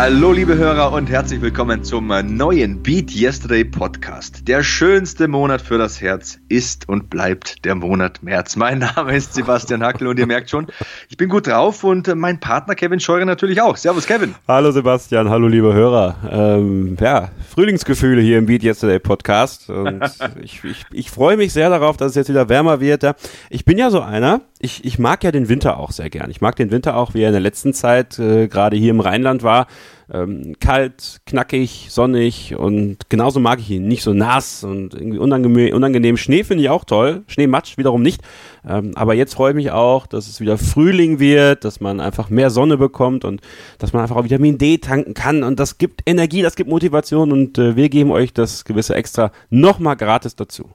[0.00, 4.46] Hallo liebe Hörer und herzlich willkommen zum neuen Beat Yesterday Podcast.
[4.46, 8.54] Der schönste Monat für das Herz ist und bleibt der Monat März.
[8.54, 10.68] Mein Name ist Sebastian Hackel und ihr merkt schon,
[11.08, 13.76] ich bin gut drauf und mein Partner Kevin Scheurer natürlich auch.
[13.76, 14.36] Servus Kevin.
[14.46, 16.14] Hallo Sebastian, hallo liebe Hörer.
[16.30, 20.00] Ähm, ja, Frühlingsgefühle hier im Beat Yesterday Podcast und
[20.40, 23.04] ich, ich, ich freue mich sehr darauf, dass es jetzt wieder wärmer wird.
[23.50, 26.30] Ich bin ja so einer, ich, ich mag ja den Winter auch sehr gern.
[26.30, 29.00] Ich mag den Winter auch, wie er in der letzten Zeit äh, gerade hier im
[29.00, 29.66] Rheinland war.
[30.10, 33.88] Ähm, kalt, knackig, sonnig und genauso mag ich ihn.
[33.88, 35.74] Nicht so nass und irgendwie unangenehm.
[35.74, 36.16] unangenehm.
[36.16, 37.24] Schnee finde ich auch toll.
[37.26, 38.22] Schneematsch wiederum nicht.
[38.66, 42.30] Ähm, aber jetzt freue ich mich auch, dass es wieder Frühling wird, dass man einfach
[42.30, 43.42] mehr Sonne bekommt und
[43.78, 45.42] dass man einfach auch Vitamin D tanken kann.
[45.42, 49.30] Und das gibt Energie, das gibt Motivation und äh, wir geben euch das gewisse Extra
[49.50, 50.70] nochmal gratis dazu.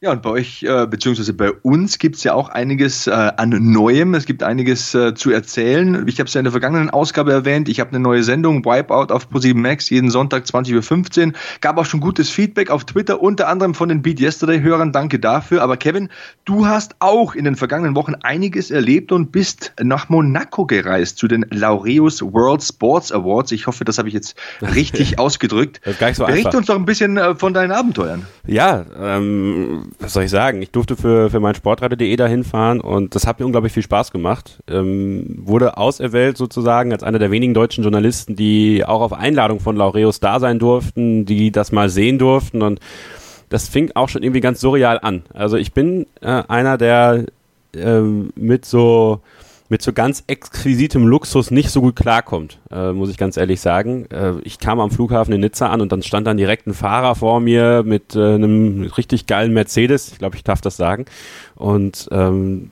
[0.00, 4.14] Ja, und bei euch, äh, beziehungsweise bei uns gibt's ja auch einiges äh, an Neuem.
[4.14, 6.06] Es gibt einiges äh, zu erzählen.
[6.06, 7.68] Ich habe es ja in der vergangenen Ausgabe erwähnt.
[7.68, 11.32] Ich habe eine neue Sendung, Wipeout auf ProSieben Max, jeden Sonntag 20.15 Uhr.
[11.60, 14.92] Gab auch schon gutes Feedback auf Twitter, unter anderem von den Beat Yesterday-Hörern.
[14.92, 15.62] Danke dafür.
[15.62, 16.10] Aber Kevin,
[16.44, 21.26] du hast auch in den vergangenen Wochen einiges erlebt und bist nach Monaco gereist zu
[21.26, 23.50] den Laureus World Sports Awards.
[23.50, 25.80] Ich hoffe, das habe ich jetzt richtig ausgedrückt.
[25.82, 26.58] Das ist gar nicht so Bericht einfach.
[26.60, 28.24] uns doch ein bisschen äh, von deinen Abenteuern.
[28.46, 30.62] Ja, ähm, was soll ich sagen?
[30.62, 34.10] Ich durfte für, für mein Sportradio.de dahin fahren und das hat mir unglaublich viel Spaß
[34.10, 34.58] gemacht.
[34.68, 39.76] Ähm, wurde auserwählt sozusagen als einer der wenigen deutschen Journalisten, die auch auf Einladung von
[39.76, 42.80] Laureus da sein durften, die das mal sehen durften und
[43.48, 45.22] das fing auch schon irgendwie ganz surreal an.
[45.32, 47.24] Also ich bin äh, einer, der
[47.74, 49.20] ähm, mit so
[49.68, 54.06] mit so ganz exquisitem Luxus nicht so gut klarkommt, äh, muss ich ganz ehrlich sagen.
[54.10, 57.14] Äh, ich kam am Flughafen in Nizza an und dann stand dann direkt ein Fahrer
[57.14, 61.04] vor mir mit äh, einem richtig geilen Mercedes, ich glaube, ich darf das sagen.
[61.54, 62.70] Und ähm,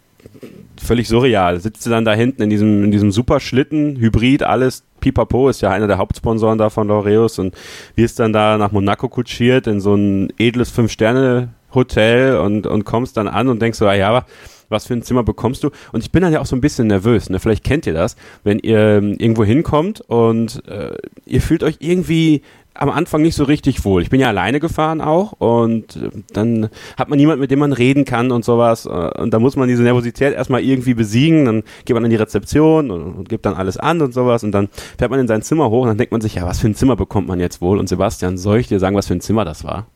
[0.82, 1.60] völlig surreal.
[1.60, 4.84] Sitzt dann da hinten in diesem, in diesem Superschlitten, Hybrid, alles.
[5.00, 7.54] Pipapo ist ja einer der Hauptsponsoren da von Laureus und
[7.94, 13.28] wirst dann da nach Monaco kutschiert in so ein edles Fünf-Sterne-Hotel und, und kommst dann
[13.28, 14.26] an und denkst so, ah ja, aber
[14.68, 15.70] was für ein Zimmer bekommst du?
[15.92, 17.30] Und ich bin dann ja auch so ein bisschen nervös.
[17.30, 17.38] Ne?
[17.38, 20.96] Vielleicht kennt ihr das, wenn ihr ähm, irgendwo hinkommt und äh,
[21.26, 22.42] ihr fühlt euch irgendwie
[22.78, 24.02] am Anfang nicht so richtig wohl.
[24.02, 26.68] Ich bin ja alleine gefahren auch und äh, dann
[26.98, 28.84] hat man niemanden, mit dem man reden kann und sowas.
[28.84, 31.46] Äh, Und da muss man diese Nervosität erstmal irgendwie besiegen.
[31.46, 34.44] Dann geht man in die Rezeption und, und gibt dann alles an und sowas.
[34.44, 36.60] Und dann fährt man in sein Zimmer hoch und dann denkt man sich, ja, was
[36.60, 37.78] für ein Zimmer bekommt man jetzt wohl?
[37.78, 39.86] Und Sebastian, soll ich dir sagen, was für ein Zimmer das war?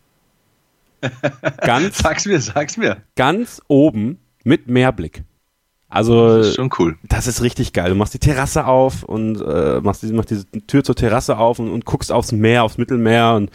[1.63, 2.99] Ganz, Sag's mir, sag's mir.
[3.17, 5.25] ganz oben mit Meerblick.
[5.89, 6.97] Also Das ist schon cool.
[7.03, 7.91] das ist richtig geil.
[7.91, 11.59] Du machst die Terrasse auf und äh, machst, diese, machst diese Tür zur Terrasse auf
[11.59, 13.51] und, und guckst aufs Meer, aufs Mittelmeer und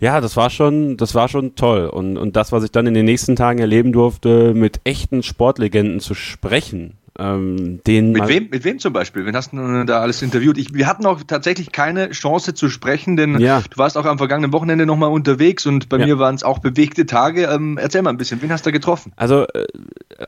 [0.00, 1.86] ja, das war schon, das war schon toll.
[1.86, 5.98] Und, und das, was ich dann in den nächsten Tagen erleben durfte, mit echten Sportlegenden
[6.00, 9.24] zu sprechen, ähm, den Mit wem, mit wem zum Beispiel?
[9.26, 10.58] Wen hast du da alles interviewt?
[10.58, 13.62] Ich, wir hatten auch tatsächlich keine Chance zu sprechen, denn Ja.
[13.68, 16.06] du warst auch am vergangenen Wochenende nochmal unterwegs und bei Ja.
[16.06, 17.44] mir waren es auch bewegte Tage.
[17.44, 19.12] Ähm, erzähl mal ein bisschen, wen hast du da getroffen?
[19.16, 19.64] Also äh,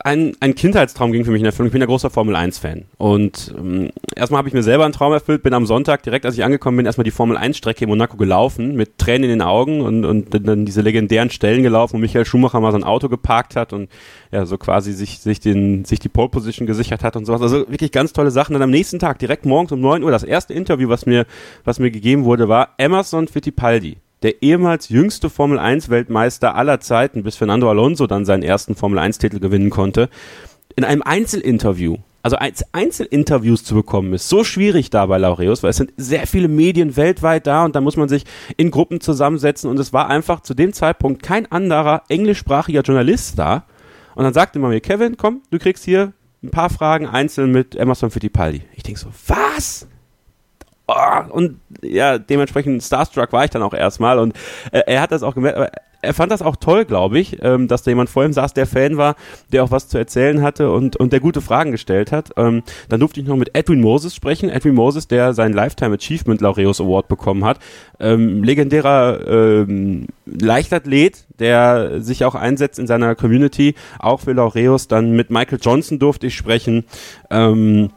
[0.03, 1.67] ein, ein Kindheitstraum ging für mich in Erfüllung.
[1.67, 2.85] Ich bin ja großer Formel-1-Fan.
[2.97, 6.35] Und ähm, erstmal habe ich mir selber einen Traum erfüllt, bin am Sonntag, direkt als
[6.37, 10.05] ich angekommen bin, erstmal die Formel-1-Strecke in Monaco gelaufen, mit Tränen in den Augen und,
[10.05, 13.73] und dann- dann diese legendären Stellen gelaufen, wo Michael Schumacher mal sein Auto geparkt hat
[13.73, 13.89] und
[14.31, 17.41] ja, so quasi sich, sich, den, sich die Pole-Position gesichert hat und sowas.
[17.41, 18.53] Also wirklich ganz tolle Sachen.
[18.53, 21.25] Dann am nächsten Tag, direkt morgens um 9 Uhr, das erste Interview, was mir,
[21.63, 27.23] was mir gegeben wurde, war Emerson Fittipaldi der ehemals jüngste Formel 1 Weltmeister aller Zeiten,
[27.23, 30.09] bis Fernando Alonso dann seinen ersten Formel 1 Titel gewinnen konnte,
[30.75, 35.69] in einem Einzelinterview, also als Einzelinterviews zu bekommen, ist so schwierig da bei Laureus, weil
[35.69, 38.25] es sind sehr viele Medien weltweit da und da muss man sich
[38.57, 43.63] in Gruppen zusammensetzen und es war einfach zu dem Zeitpunkt kein anderer englischsprachiger Journalist da.
[44.17, 46.11] Und dann sagte man mir, Kevin, komm, du kriegst hier
[46.41, 48.63] ein paar Fragen einzeln mit Emerson Fittipaldi.
[48.73, 49.87] Ich denke so, was?
[50.87, 54.35] Oh, und ja, dementsprechend starstruck war ich dann auch erstmal und
[54.71, 55.69] äh, er hat das auch gemerkt, aber
[56.01, 58.67] er fand das auch toll, glaube ich, ähm, dass da jemand vor ihm saß, der
[58.67, 59.15] Fan war,
[59.51, 62.31] der auch was zu erzählen hatte und, und der gute Fragen gestellt hat.
[62.37, 64.49] Ähm, dann durfte ich noch mit Edwin Moses sprechen.
[64.49, 67.59] Edwin Moses, der seinen Lifetime Achievement Laureus Award bekommen hat.
[67.99, 74.87] Ähm, legendärer ähm, Leichtathlet, der sich auch einsetzt in seiner Community, auch für Laureus.
[74.87, 76.85] Dann mit Michael Johnson durfte ich sprechen.
[77.29, 77.89] Ähm,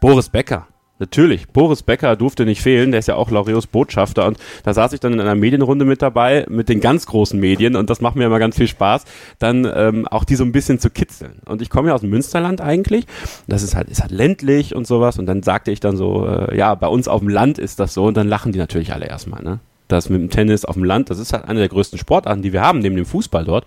[0.00, 0.66] Boris Becker.
[0.98, 4.92] Natürlich, Boris Becker durfte nicht fehlen, der ist ja auch Laureus Botschafter und da saß
[4.92, 8.16] ich dann in einer Medienrunde mit dabei, mit den ganz großen Medien und das macht
[8.16, 9.04] mir immer ganz viel Spaß,
[9.38, 11.40] dann ähm, auch die so ein bisschen zu kitzeln.
[11.44, 13.06] Und ich komme ja aus dem Münsterland eigentlich,
[13.46, 16.56] das ist halt, ist halt ländlich und sowas und dann sagte ich dann so, äh,
[16.56, 19.06] ja, bei uns auf dem Land ist das so und dann lachen die natürlich alle
[19.06, 19.60] erstmal, ne?
[19.88, 22.52] Das mit dem Tennis auf dem Land, das ist halt eine der größten Sportarten, die
[22.52, 23.64] wir haben, neben dem Fußball dort.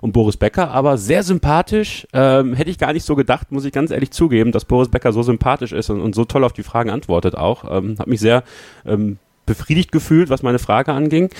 [0.00, 3.72] Und Boris Becker, aber sehr sympathisch, ähm, hätte ich gar nicht so gedacht, muss ich
[3.72, 6.62] ganz ehrlich zugeben, dass Boris Becker so sympathisch ist und, und so toll auf die
[6.62, 7.64] Fragen antwortet auch.
[7.70, 8.42] Ähm, hat mich sehr
[8.86, 11.30] ähm, befriedigt gefühlt, was meine Frage anging.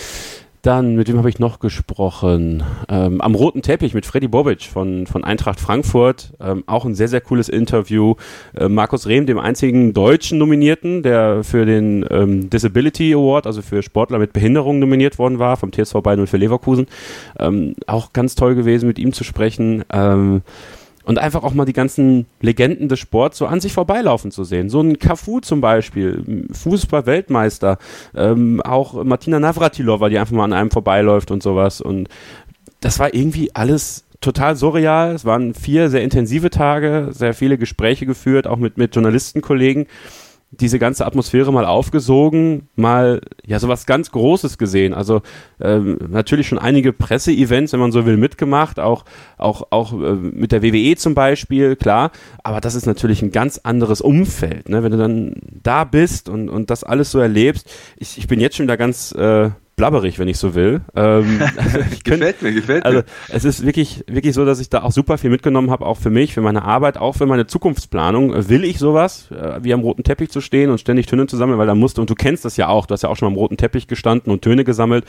[0.63, 2.63] Dann, mit wem habe ich noch gesprochen?
[2.91, 6.35] Ähm, am roten Teppich mit Freddy Bobic von, von Eintracht Frankfurt.
[6.39, 8.17] Ähm, auch ein sehr, sehr cooles Interview.
[8.55, 13.83] Äh, Markus Rehm, dem einzigen deutschen Nominierten, der für den ähm, Disability Award, also für
[13.83, 16.89] Sportler mit Behinderung nominiert worden war, vom TSV Bayern und für Leverkusen.
[17.39, 19.85] Ähm, auch ganz toll gewesen, mit ihm zu sprechen.
[21.05, 24.69] Und einfach auch mal die ganzen Legenden des Sports so an sich vorbeilaufen zu sehen.
[24.69, 27.79] So ein Cafu zum Beispiel, Fußball-Weltmeister,
[28.15, 31.81] ähm, auch Martina Navratilova, die einfach mal an einem vorbeiläuft und sowas.
[31.81, 32.09] Und
[32.81, 35.15] das war irgendwie alles total surreal.
[35.15, 39.87] Es waren vier sehr intensive Tage, sehr viele Gespräche geführt, auch mit, mit Journalistenkollegen
[40.53, 44.95] diese ganze Atmosphäre mal aufgesogen, mal ja sowas ganz Großes gesehen.
[44.95, 45.23] Also
[45.61, 49.05] ähm, natürlich schon einige Presseevents, wenn man so will, mitgemacht, auch
[49.39, 52.11] auch auch äh, mit der WWE zum Beispiel, klar.
[52.43, 54.83] Aber das ist natürlich ein ganz anderes Umfeld, ne?
[54.83, 57.71] Wenn du dann da bist und und das alles so erlebst.
[57.97, 59.51] Ich, ich bin jetzt schon da ganz äh,
[59.81, 60.83] blabberig, wenn ich so will.
[60.95, 61.41] Ähm,
[62.05, 63.05] gefällt mir, gefällt also, mir.
[63.31, 66.11] Es ist wirklich, wirklich so, dass ich da auch super viel mitgenommen habe, auch für
[66.11, 68.51] mich, für meine Arbeit, auch für meine Zukunftsplanung.
[68.51, 71.59] Will ich sowas, äh, wie am roten Teppich zu stehen und ständig Töne zu sammeln,
[71.59, 73.33] weil da musste, und du kennst das ja auch, du hast ja auch schon mal
[73.33, 75.07] am roten Teppich gestanden und Töne gesammelt,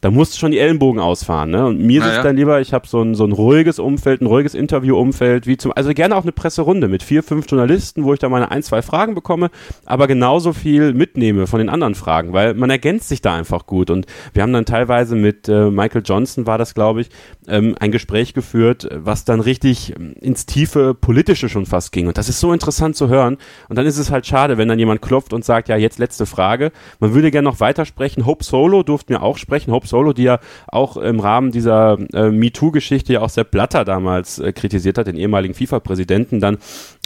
[0.00, 1.50] da musst du schon die Ellenbogen ausfahren.
[1.50, 1.66] Ne?
[1.66, 4.20] Und mir Na ist es dann lieber, ich habe so ein, so ein ruhiges Umfeld,
[4.20, 8.12] ein ruhiges Interviewumfeld, wie zum, also gerne auch eine Presserunde mit vier, fünf Journalisten, wo
[8.12, 9.50] ich da meine ein, zwei Fragen bekomme,
[9.84, 13.90] aber genauso viel mitnehme von den anderen Fragen, weil man ergänzt sich da einfach gut.
[13.90, 13.95] Und
[14.32, 17.10] wir haben dann teilweise mit äh, Michael Johnson, war das glaube ich,
[17.48, 22.06] ähm, ein Gespräch geführt, was dann richtig ähm, ins tiefe Politische schon fast ging.
[22.06, 23.38] Und das ist so interessant zu hören.
[23.68, 26.26] Und dann ist es halt schade, wenn dann jemand klopft und sagt, ja, jetzt letzte
[26.26, 26.72] Frage.
[27.00, 28.26] Man würde gerne noch weitersprechen.
[28.26, 29.72] Hope Solo durften wir auch sprechen.
[29.72, 30.38] Hope Solo, die ja
[30.68, 35.16] auch im Rahmen dieser äh, MeToo-Geschichte ja auch Sepp Blatter damals äh, kritisiert hat, den
[35.16, 36.58] ehemaligen FIFA-Präsidenten, dann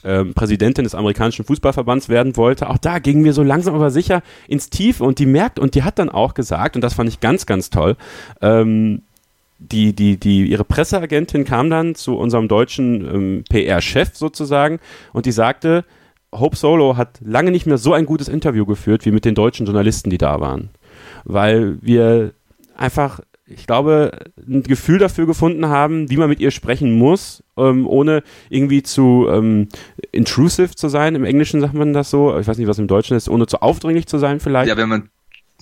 [0.04, 2.68] ähm, Präsidentin des amerikanischen Fußballverbands werden wollte.
[2.70, 5.82] Auch da gingen wir so langsam aber sicher ins Tiefe und die merkt und die
[5.82, 7.96] hat dann auch gesagt, und das fand ich ganz, ganz toll,
[8.40, 9.02] ähm,
[9.58, 14.80] die, die, die, ihre Presseagentin kam dann zu unserem deutschen ähm, PR-Chef sozusagen
[15.12, 15.84] und die sagte,
[16.32, 19.66] Hope Solo hat lange nicht mehr so ein gutes Interview geführt wie mit den deutschen
[19.66, 20.70] Journalisten, die da waren.
[21.24, 22.32] Weil wir
[22.76, 23.20] einfach
[23.50, 24.12] ich glaube,
[24.48, 29.26] ein Gefühl dafür gefunden haben, wie man mit ihr sprechen muss, ähm, ohne irgendwie zu
[29.30, 29.68] ähm,
[30.12, 31.14] intrusive zu sein.
[31.14, 32.38] Im Englischen sagt man das so.
[32.38, 34.68] Ich weiß nicht, was im Deutschen ist, ohne zu aufdringlich zu sein vielleicht.
[34.68, 35.10] Ja, wenn man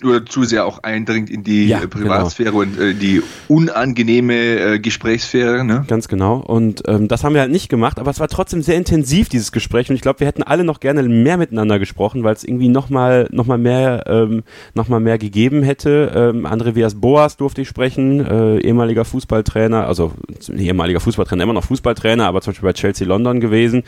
[0.05, 2.63] oder zu sehr auch eindringt in die ja, Privatsphäre genau.
[2.63, 5.65] und äh, die unangenehme äh, Gesprächssphäre.
[5.65, 5.85] Ne?
[5.89, 6.37] Ganz genau.
[6.37, 9.53] Und ähm, das haben wir halt nicht gemacht, aber es war trotzdem sehr intensiv, dieses
[9.53, 9.91] Gespräch.
[9.91, 13.29] Und ich glaube, wir hätten alle noch gerne mehr miteinander gesprochen, weil es irgendwie nochmal
[13.31, 16.13] noch mal mehr, ähm, noch mal mehr gegeben hätte.
[16.15, 20.13] Ähm, Andreas Boas durfte ich sprechen, äh, ehemaliger Fußballtrainer, also
[20.57, 23.83] ehemaliger Fußballtrainer, immer noch Fußballtrainer, aber zum Beispiel bei Chelsea London gewesen.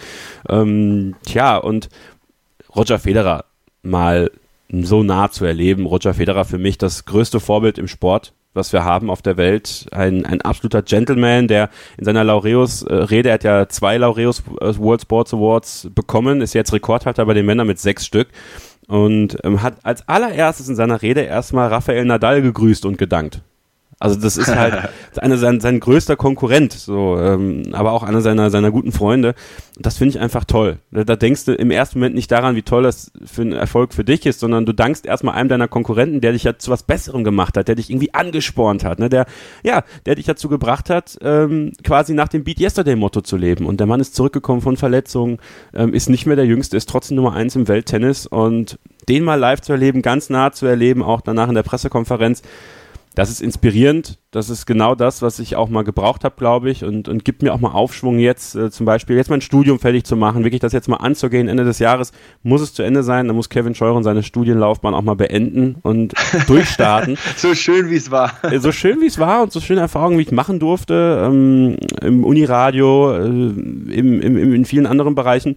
[0.48, 1.88] Ähm, tja, und
[2.74, 3.44] Roger Federer
[3.82, 4.30] mal
[4.72, 5.86] so nah zu erleben.
[5.86, 9.86] Roger Federer für mich das größte Vorbild im Sport, was wir haben auf der Welt.
[9.90, 15.02] Ein, ein absoluter Gentleman, der in seiner Laureus-Rede, er hat ja zwei Laureus äh, World
[15.02, 18.28] Sports Awards bekommen, ist jetzt Rekordhalter bei den Männern mit sechs Stück
[18.86, 23.42] und ähm, hat als allererstes in seiner Rede erstmal Rafael Nadal gegrüßt und gedankt.
[24.02, 24.88] Also das ist halt
[25.18, 29.34] eine, sein, sein größter Konkurrent, so, ähm, aber auch einer seiner, seiner guten Freunde.
[29.76, 30.78] Und das finde ich einfach toll.
[30.90, 33.92] Da, da, denkst du im ersten Moment nicht daran, wie toll das für ein Erfolg
[33.92, 36.82] für dich ist, sondern du dankst erstmal einem deiner Konkurrenten, der dich ja zu was
[36.82, 39.10] Besserem gemacht hat, der dich irgendwie angespornt hat, ne?
[39.10, 39.26] der,
[39.62, 43.66] ja, der dich dazu gebracht hat, ähm, quasi nach dem Beat Yesterday Motto zu leben.
[43.66, 45.36] Und der Mann ist zurückgekommen von Verletzungen,
[45.74, 48.78] ähm, ist nicht mehr der Jüngste, ist trotzdem Nummer eins im Welttennis und
[49.10, 52.42] den mal live zu erleben, ganz nah zu erleben, auch danach in der Pressekonferenz,
[53.14, 54.18] das ist inspirierend.
[54.30, 57.42] Das ist genau das, was ich auch mal gebraucht habe, glaube ich, und, und gibt
[57.42, 60.60] mir auch mal Aufschwung jetzt, äh, zum Beispiel jetzt mein Studium fertig zu machen, wirklich
[60.60, 61.48] das jetzt mal anzugehen.
[61.48, 62.12] Ende des Jahres
[62.44, 63.26] muss es zu Ende sein.
[63.26, 66.14] Da muss Kevin Scheuren seine Studienlaufbahn auch mal beenden und
[66.46, 67.18] durchstarten.
[67.36, 68.32] so schön wie es war.
[68.44, 71.76] Äh, so schön wie es war und so schöne Erfahrungen, wie ich machen durfte ähm,
[72.00, 75.56] im Uniradio, äh, im, im, in vielen anderen Bereichen.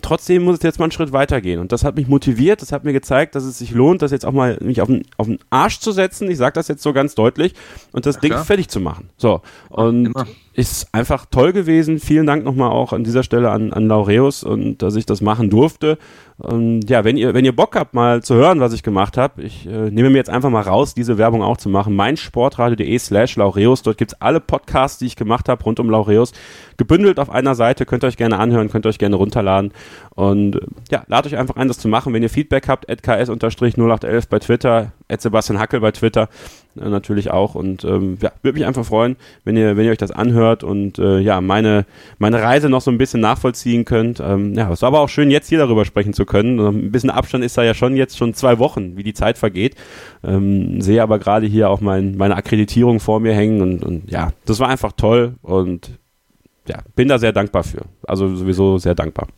[0.00, 2.62] Trotzdem muss es jetzt mal einen Schritt weitergehen und das hat mich motiviert.
[2.62, 5.02] Das hat mir gezeigt, dass es sich lohnt, das jetzt auch mal mich auf den,
[5.18, 6.30] auf den Arsch zu setzen.
[6.30, 7.54] Ich sage das jetzt so ganz deutlich
[7.92, 8.44] und das Ding klar.
[8.44, 9.10] fertig zu machen.
[9.16, 9.42] So.
[9.68, 10.26] Und Immer.
[10.54, 11.98] Ist einfach toll gewesen.
[11.98, 15.50] Vielen Dank nochmal auch an dieser Stelle an, an Laureus und dass ich das machen
[15.50, 15.98] durfte.
[16.36, 19.42] Und ja, wenn ihr, wenn ihr Bock habt, mal zu hören, was ich gemacht habe,
[19.42, 21.94] ich äh, nehme mir jetzt einfach mal raus, diese Werbung auch zu machen.
[21.96, 23.82] meinsportradio.de slash Laureus.
[23.82, 26.32] Dort gibt's alle Podcasts, die ich gemacht habe, rund um Laureus.
[26.76, 29.72] Gebündelt auf einer Seite, könnt ihr euch gerne anhören, könnt ihr euch gerne runterladen.
[30.14, 32.12] Und äh, ja, ladet euch einfach ein, das zu machen.
[32.12, 36.28] Wenn ihr Feedback habt, ks-0811 bei Twitter, Sebastian Hackel bei Twitter
[36.80, 37.54] äh, natürlich auch.
[37.54, 40.98] Und ähm, ja, würde mich einfach freuen, wenn ihr, wenn ihr euch das anhört und
[40.98, 41.86] äh, ja, meine,
[42.18, 44.20] meine Reise noch so ein bisschen nachvollziehen könnt.
[44.20, 46.58] Ähm, ja, es war aber auch schön, jetzt hier darüber sprechen zu können.
[46.58, 49.74] Ein bisschen Abstand ist da ja schon jetzt schon zwei Wochen, wie die Zeit vergeht.
[50.22, 54.32] Ähm, sehe aber gerade hier auch mein, meine Akkreditierung vor mir hängen und, und ja,
[54.44, 55.98] das war einfach toll und
[56.68, 57.82] ja, bin da sehr dankbar für.
[58.06, 59.28] Also sowieso sehr dankbar.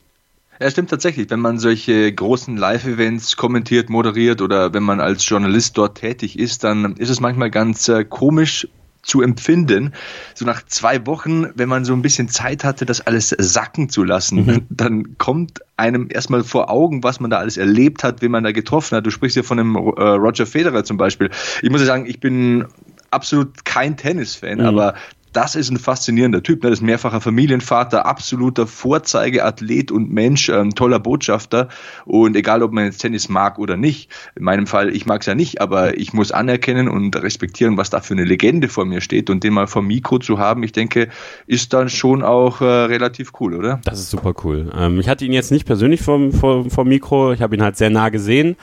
[0.61, 1.29] Ja, stimmt tatsächlich.
[1.29, 6.65] Wenn man solche großen Live-Events kommentiert, moderiert oder wenn man als Journalist dort tätig ist,
[6.65, 8.67] dann ist es manchmal ganz äh, komisch
[9.07, 9.93] zu empfinden.
[10.35, 14.05] So nach zwei Wochen, wenn man so ein bisschen Zeit hatte, das alles sacken zu
[14.05, 14.67] lassen, mhm.
[14.71, 18.53] dann kommt einem erstmal vor Augen, was man da alles erlebt hat, wen man da
[18.53, 19.07] getroffen hat.
[19.07, 21.31] Du sprichst ja von einem äh, Roger Federer zum Beispiel.
[21.63, 22.67] Ich muss ja sagen, ich bin
[23.11, 24.67] absolut kein Tennisfan, mhm.
[24.67, 24.95] aber
[25.37, 26.62] das ist ein faszinierender Typ.
[26.62, 26.71] Ne?
[26.71, 31.69] Das ist mehrfacher Familienvater, absoluter Vorzeigeathlet und Mensch, ähm, toller Botschafter.
[32.07, 35.26] Und egal, ob man jetzt Tennis mag oder nicht, in meinem Fall, ich mag es
[35.26, 39.02] ja nicht, aber ich muss anerkennen und respektieren, was da für eine Legende vor mir
[39.02, 39.28] steht.
[39.28, 41.09] Und den mal vom Mikro zu haben, ich denke,
[41.47, 43.81] ist dann schon auch äh, relativ cool, oder?
[43.85, 44.73] Das ist super cool.
[44.75, 47.76] Ähm, ich hatte ihn jetzt nicht persönlich vom, vom, vom Mikro, ich habe ihn halt
[47.76, 48.57] sehr nah gesehen.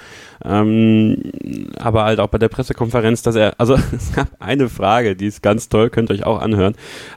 [0.46, 1.32] Ähm,
[1.78, 5.42] aber halt auch bei der Pressekonferenz, dass er, also es gab eine Frage, die ist
[5.42, 6.63] ganz toll, könnt ihr euch auch anhören.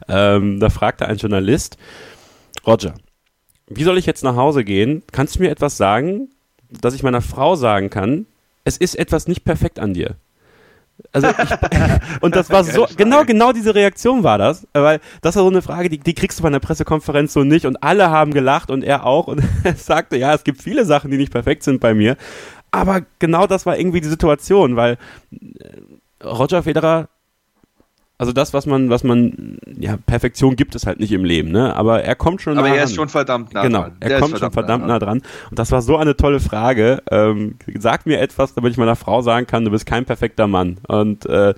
[0.08, 1.78] Ähm, da fragte ein Journalist,
[2.66, 2.94] Roger,
[3.68, 5.02] wie soll ich jetzt nach Hause gehen?
[5.12, 6.30] Kannst du mir etwas sagen,
[6.70, 8.26] dass ich meiner Frau sagen kann,
[8.64, 10.16] es ist etwas nicht perfekt an dir?
[11.12, 11.36] Also ich,
[12.20, 15.62] und das war so, genau, genau diese Reaktion war das, weil das war so eine
[15.62, 18.82] Frage, die, die kriegst du bei einer Pressekonferenz so nicht und alle haben gelacht und
[18.82, 21.92] er auch und er sagte, ja, es gibt viele Sachen, die nicht perfekt sind bei
[21.92, 22.16] mir,
[22.70, 24.96] aber genau das war irgendwie die Situation, weil
[25.32, 27.08] äh, Roger Federer
[28.18, 31.76] also das, was man, was man, ja, Perfektion gibt es halt nicht im Leben, ne?
[31.76, 33.96] Aber er kommt schon Aber nah er ist schon verdammt nah genau, dran.
[34.00, 35.22] Genau, er kommt schon verdammt nah dran.
[35.50, 37.02] Und das war so eine tolle Frage.
[37.10, 40.78] Ähm, sag mir etwas, damit ich meiner Frau sagen kann, du bist kein perfekter Mann.
[40.88, 41.52] Und äh,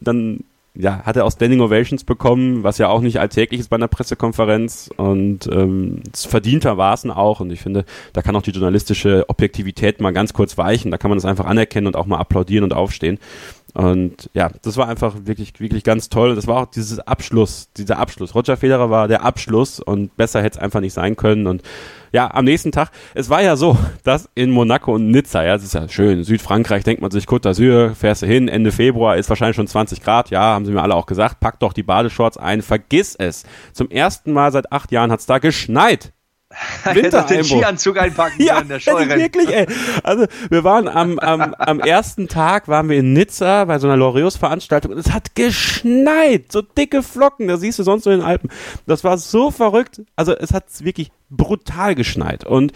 [0.00, 0.44] dann
[0.74, 3.88] ja, hat er auch Standing Ovations bekommen, was ja auch nicht alltäglich ist bei einer
[3.88, 10.12] Pressekonferenz und ähm, verdientermaßen auch und ich finde, da kann auch die journalistische Objektivität mal
[10.12, 13.18] ganz kurz weichen, da kann man das einfach anerkennen und auch mal applaudieren und aufstehen
[13.74, 16.34] und ja, das war einfach wirklich, wirklich ganz toll.
[16.34, 18.34] Das war auch dieses Abschluss, dieser Abschluss.
[18.34, 21.46] Roger Federer war der Abschluss und besser hätte es einfach nicht sein können.
[21.46, 21.62] Und
[22.12, 25.64] ja, am nächsten Tag, es war ja so, dass in Monaco und Nizza, ja, das
[25.64, 29.28] ist ja schön, Südfrankreich denkt man sich, Côte d'Azur, fährst du hin, Ende Februar ist
[29.28, 32.36] wahrscheinlich schon 20 Grad, ja, haben sie mir alle auch gesagt, pack doch die Badeshorts
[32.36, 33.44] ein, vergiss es.
[33.72, 36.12] Zum ersten Mal seit acht Jahren hat es da geschneit.
[36.92, 39.16] Winter den Skianzug einpacken ja, in der Scheune.
[39.16, 39.66] wirklich, ey.
[40.02, 43.96] Also wir waren am, am, am ersten Tag waren wir in Nizza bei so einer
[43.96, 48.26] Loreos-Veranstaltung und es hat geschneit, so dicke Flocken, da siehst du sonst nur in den
[48.26, 48.50] Alpen.
[48.86, 52.72] Das war so verrückt, also es hat wirklich brutal geschneit und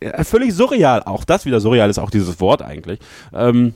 [0.00, 3.00] äh, völlig surreal, auch das wieder surreal ist auch dieses Wort eigentlich.
[3.34, 3.74] Ähm,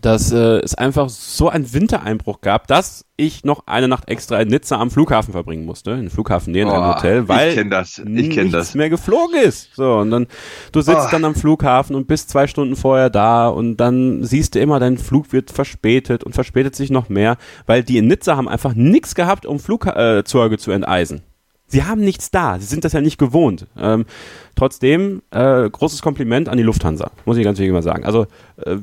[0.00, 4.48] dass äh, es einfach so einen Wintereinbruch gab, dass ich noch eine Nacht extra in
[4.48, 7.98] Nizza am Flughafen verbringen musste, in Flughafen näher oh, ein Hotel, weil ich kenn das.
[7.98, 8.74] Ich kenn das.
[8.74, 9.74] mehr geflogen ist.
[9.74, 10.26] So und dann
[10.72, 11.10] du sitzt oh.
[11.10, 14.98] dann am Flughafen und bist zwei Stunden vorher da und dann siehst du immer, dein
[14.98, 17.36] Flug wird verspätet und verspätet sich noch mehr,
[17.66, 21.22] weil die in Nizza haben einfach nichts gehabt, um Flugzeuge äh, zu enteisen.
[21.66, 22.58] Sie haben nichts da.
[22.58, 23.66] Sie sind das ja nicht gewohnt.
[23.76, 24.04] Ähm,
[24.54, 28.04] trotzdem, äh, großes Kompliment an die Lufthansa, muss ich ganz wirklich mal sagen.
[28.04, 28.26] Also
[28.64, 28.76] äh,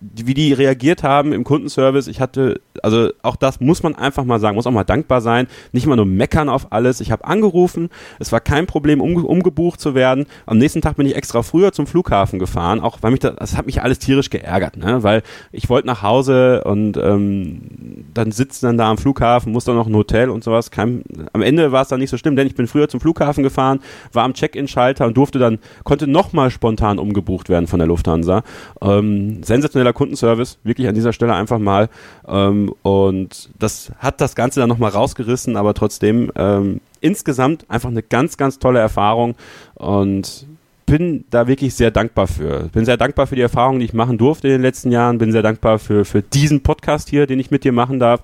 [0.00, 4.40] wie die reagiert haben im Kundenservice, ich hatte, also auch das muss man einfach mal
[4.40, 7.00] sagen, muss auch mal dankbar sein, nicht mal nur meckern auf alles.
[7.00, 7.88] Ich habe angerufen,
[8.18, 10.26] es war kein Problem, um, umgebucht zu werden.
[10.46, 13.56] Am nächsten Tag bin ich extra früher zum Flughafen gefahren, auch weil mich das, das
[13.56, 15.02] hat mich alles tierisch geärgert, ne?
[15.04, 19.76] weil ich wollte nach Hause und ähm, dann sitzt dann da am Flughafen, muss dann
[19.76, 20.72] noch ein Hotel und sowas.
[20.72, 23.44] Kein, am Ende war es dann nicht so schlimm, denn ich bin früher zum Flughafen
[23.44, 23.78] gefahren,
[24.12, 28.42] war am Check-in-Schalter und durfte dann, konnte nochmal spontan umgebucht werden von der Lufthansa.
[28.80, 31.88] Ähm, sensationeller Kundenservice, wirklich an dieser Stelle einfach mal.
[32.26, 38.02] Ähm, und das hat das Ganze dann nochmal rausgerissen, aber trotzdem ähm, insgesamt einfach eine
[38.02, 39.34] ganz, ganz tolle Erfahrung
[39.74, 40.46] und
[40.86, 42.68] bin da wirklich sehr dankbar für.
[42.72, 45.18] Bin sehr dankbar für die Erfahrungen, die ich machen durfte in den letzten Jahren.
[45.18, 48.22] Bin sehr dankbar für, für diesen Podcast hier, den ich mit dir machen darf.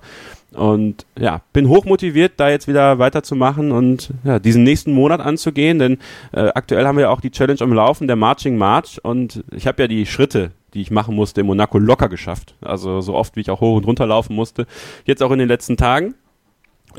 [0.51, 5.99] Und ja, bin hochmotiviert, da jetzt wieder weiterzumachen und ja, diesen nächsten Monat anzugehen, denn
[6.31, 9.83] äh, aktuell haben wir auch die Challenge am Laufen, der Marching March und ich habe
[9.83, 12.55] ja die Schritte, die ich machen musste in Monaco locker geschafft.
[12.61, 14.65] Also so oft, wie ich auch hoch und runter laufen musste.
[15.05, 16.15] Jetzt auch in den letzten Tagen.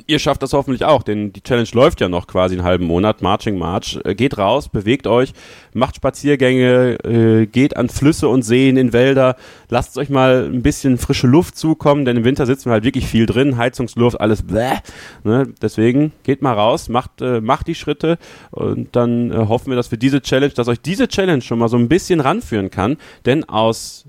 [0.07, 3.23] Ihr schafft das hoffentlich auch, denn die Challenge läuft ja noch quasi einen halben Monat,
[3.23, 3.99] Marching March.
[4.05, 5.33] Äh, geht raus, bewegt euch,
[5.73, 9.37] macht Spaziergänge, äh, geht an Flüsse und Seen, in Wälder,
[9.69, 13.07] lasst euch mal ein bisschen frische Luft zukommen, denn im Winter sitzen wir halt wirklich
[13.07, 14.79] viel drin, Heizungsluft, alles bläh.
[15.25, 15.53] Ne?
[15.61, 18.19] Deswegen geht mal raus, macht, äh, macht die Schritte
[18.51, 21.77] und dann hoffen wir, dass wir diese Challenge, dass euch diese Challenge schon mal so
[21.77, 24.07] ein bisschen ranführen kann, denn aus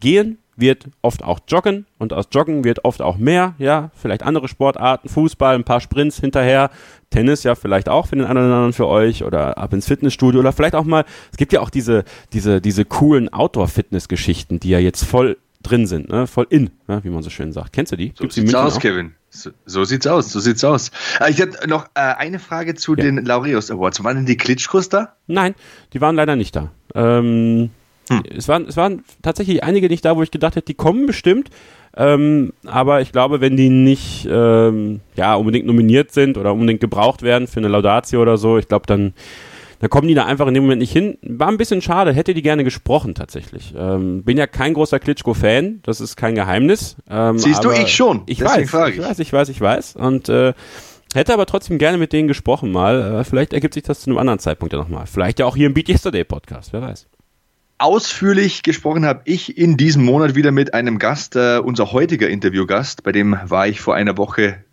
[0.00, 4.48] Gehen wird oft auch Joggen und aus Joggen wird oft auch mehr, ja, vielleicht andere
[4.48, 6.70] Sportarten, Fußball, ein paar Sprints hinterher,
[7.10, 10.40] Tennis ja vielleicht auch für den einen oder anderen für euch oder ab ins Fitnessstudio
[10.40, 14.78] oder vielleicht auch mal, es gibt ja auch diese, diese, diese coolen Outdoor-Fitness-Geschichten, die ja
[14.78, 16.26] jetzt voll drin sind, ne?
[16.26, 17.00] voll in, ne?
[17.02, 17.72] wie man so schön sagt.
[17.72, 18.12] Kennst du die?
[18.14, 18.80] So Gibt's sieht's aus, auch?
[18.80, 19.14] Kevin.
[19.30, 20.92] So, so, sieht's aus, so sieht's aus.
[21.20, 23.02] Äh, ich hätte noch äh, eine Frage zu ja.
[23.02, 24.04] den Laureus Awards.
[24.04, 25.16] Waren denn die Klitschkos da?
[25.26, 25.56] Nein,
[25.92, 26.70] die waren leider nicht da.
[26.94, 27.70] Ähm,
[28.08, 28.22] hm.
[28.36, 31.50] Es, waren, es waren tatsächlich einige nicht da, wo ich gedacht hätte, die kommen bestimmt.
[31.96, 37.22] Ähm, aber ich glaube, wenn die nicht ähm, ja, unbedingt nominiert sind oder unbedingt gebraucht
[37.22, 39.14] werden für eine Laudatio oder so, ich glaube, dann,
[39.78, 41.18] dann kommen die da einfach in dem Moment nicht hin.
[41.22, 43.74] War ein bisschen schade, hätte die gerne gesprochen tatsächlich.
[43.78, 46.96] Ähm, bin ja kein großer Klitschko-Fan, das ist kein Geheimnis.
[47.08, 48.22] Ähm, Siehst du, ich schon.
[48.26, 48.64] Ich weiß, ich.
[48.64, 49.96] ich weiß, ich weiß, ich weiß.
[49.96, 50.52] Und äh,
[51.14, 53.20] Hätte aber trotzdem gerne mit denen gesprochen mal.
[53.20, 55.06] Äh, vielleicht ergibt sich das zu einem anderen Zeitpunkt ja nochmal.
[55.06, 57.06] Vielleicht ja auch hier im Beat Yesterday Podcast, wer weiß.
[57.84, 63.02] Ausführlich gesprochen habe ich in diesem Monat wieder mit einem Gast, äh, unser heutiger Interviewgast,
[63.02, 64.64] bei dem war ich vor einer Woche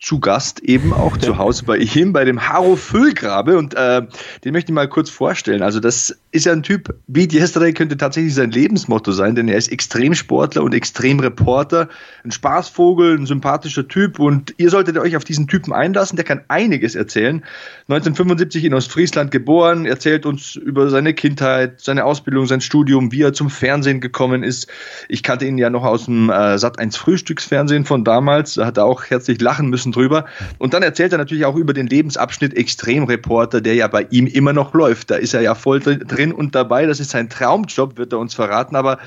[0.00, 4.02] zu Gast, eben auch zu Hause bei ihm, bei dem Haro Füllgrabe und äh,
[4.44, 5.62] den möchte ich mal kurz vorstellen.
[5.62, 9.56] Also das ist ja ein Typ, Beat Yesterday könnte tatsächlich sein Lebensmotto sein, denn er
[9.56, 11.88] ist Extremsportler und Extremreporter,
[12.24, 16.42] ein Spaßvogel, ein sympathischer Typ und ihr solltet euch auf diesen Typen einlassen, der kann
[16.48, 17.44] einiges erzählen.
[17.88, 23.32] 1975 in Ostfriesland geboren, erzählt uns über seine Kindheit, seine Ausbildung, sein Studium, wie er
[23.32, 24.68] zum Fernsehen gekommen ist.
[25.08, 28.78] Ich kannte ihn ja noch aus dem äh, Sat 1 Frühstücksfernsehen von damals, da hat
[28.78, 30.24] er auch herzlich lachen müssen bisschen drüber.
[30.58, 34.52] Und dann erzählt er natürlich auch über den Lebensabschnitt Extremreporter, der ja bei ihm immer
[34.52, 35.10] noch läuft.
[35.10, 36.86] Da ist er ja voll drin und dabei.
[36.86, 38.76] Das ist sein Traumjob, wird er uns verraten.
[38.76, 38.98] Aber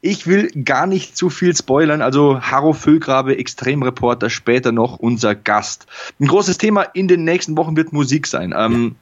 [0.00, 2.02] ich will gar nicht zu viel spoilern.
[2.02, 5.86] Also Harro Füllgrabe, Extremreporter, später noch unser Gast.
[6.20, 8.54] Ein großes Thema in den nächsten Wochen wird Musik sein.
[8.56, 8.96] Ähm,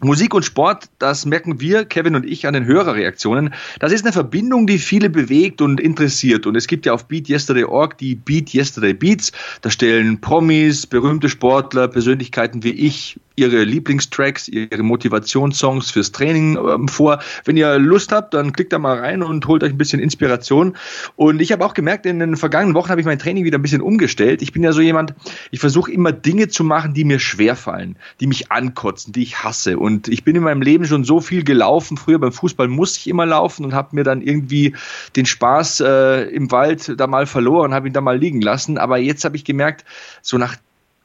[0.00, 3.52] Musik und Sport, das merken wir, Kevin und ich, an den Hörerreaktionen.
[3.80, 6.46] Das ist eine Verbindung, die viele bewegt und interessiert.
[6.46, 9.32] Und es gibt ja auf BeatYesterday.org die Beat Yesterday Beats.
[9.60, 16.88] Da stellen Promis, berühmte Sportler, Persönlichkeiten wie ich ihre Lieblingstracks, ihre Motivationssongs fürs Training ähm,
[16.88, 17.20] vor.
[17.44, 20.76] Wenn ihr Lust habt, dann klickt da mal rein und holt euch ein bisschen Inspiration.
[21.14, 23.62] Und ich habe auch gemerkt, in den vergangenen Wochen habe ich mein Training wieder ein
[23.62, 24.42] bisschen umgestellt.
[24.42, 25.14] Ich bin ja so jemand,
[25.52, 29.78] ich versuche immer Dinge zu machen, die mir schwerfallen, die mich ankotzen, die ich hasse.
[29.78, 31.96] Und ich bin in meinem Leben schon so viel gelaufen.
[31.96, 34.74] Früher beim Fußball musste ich immer laufen und habe mir dann irgendwie
[35.16, 38.78] den Spaß äh, im Wald da mal verloren, habe ihn da mal liegen lassen.
[38.78, 39.84] Aber jetzt habe ich gemerkt,
[40.22, 40.56] so nach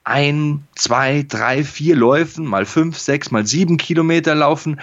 [0.04, 4.80] ein, zwei, drei, vier Läufen, mal fünf, sechs, mal sieben Kilometer laufen,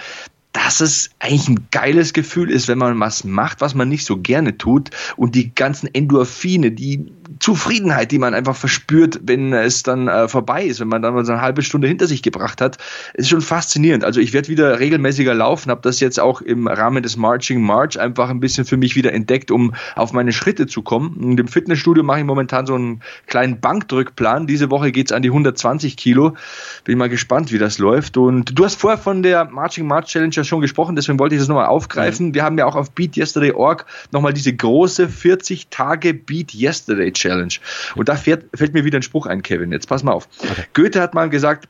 [0.53, 4.17] dass es eigentlich ein geiles Gefühl ist, wenn man was macht, was man nicht so
[4.17, 10.07] gerne tut und die ganzen Endorphine, die Zufriedenheit, die man einfach verspürt, wenn es dann
[10.07, 12.77] äh, vorbei ist, wenn man dann mal so eine halbe Stunde hinter sich gebracht hat,
[13.13, 14.03] ist schon faszinierend.
[14.03, 17.99] Also ich werde wieder regelmäßiger laufen, habe das jetzt auch im Rahmen des Marching March
[17.99, 21.15] einfach ein bisschen für mich wieder entdeckt, um auf meine Schritte zu kommen.
[21.17, 24.47] Und im Fitnessstudio mache ich momentan so einen kleinen Bankdrückplan.
[24.47, 26.35] Diese Woche geht's an die 120 Kilo.
[26.83, 28.17] Bin mal gespannt, wie das läuft.
[28.17, 31.41] Und du hast vorher von der Marching March Challenge ja schon gesprochen, deswegen wollte ich
[31.41, 32.29] das nochmal aufgreifen.
[32.29, 32.33] Mhm.
[32.33, 37.11] Wir haben ja auch auf Beat Yesterday Org nochmal diese große 40 Tage Beat Yesterday
[37.21, 37.53] Challenge.
[37.95, 39.71] Und da fährt, fällt mir wieder ein Spruch ein, Kevin.
[39.71, 40.27] Jetzt pass mal auf.
[40.39, 40.65] Okay.
[40.73, 41.67] Goethe hat mal gesagt,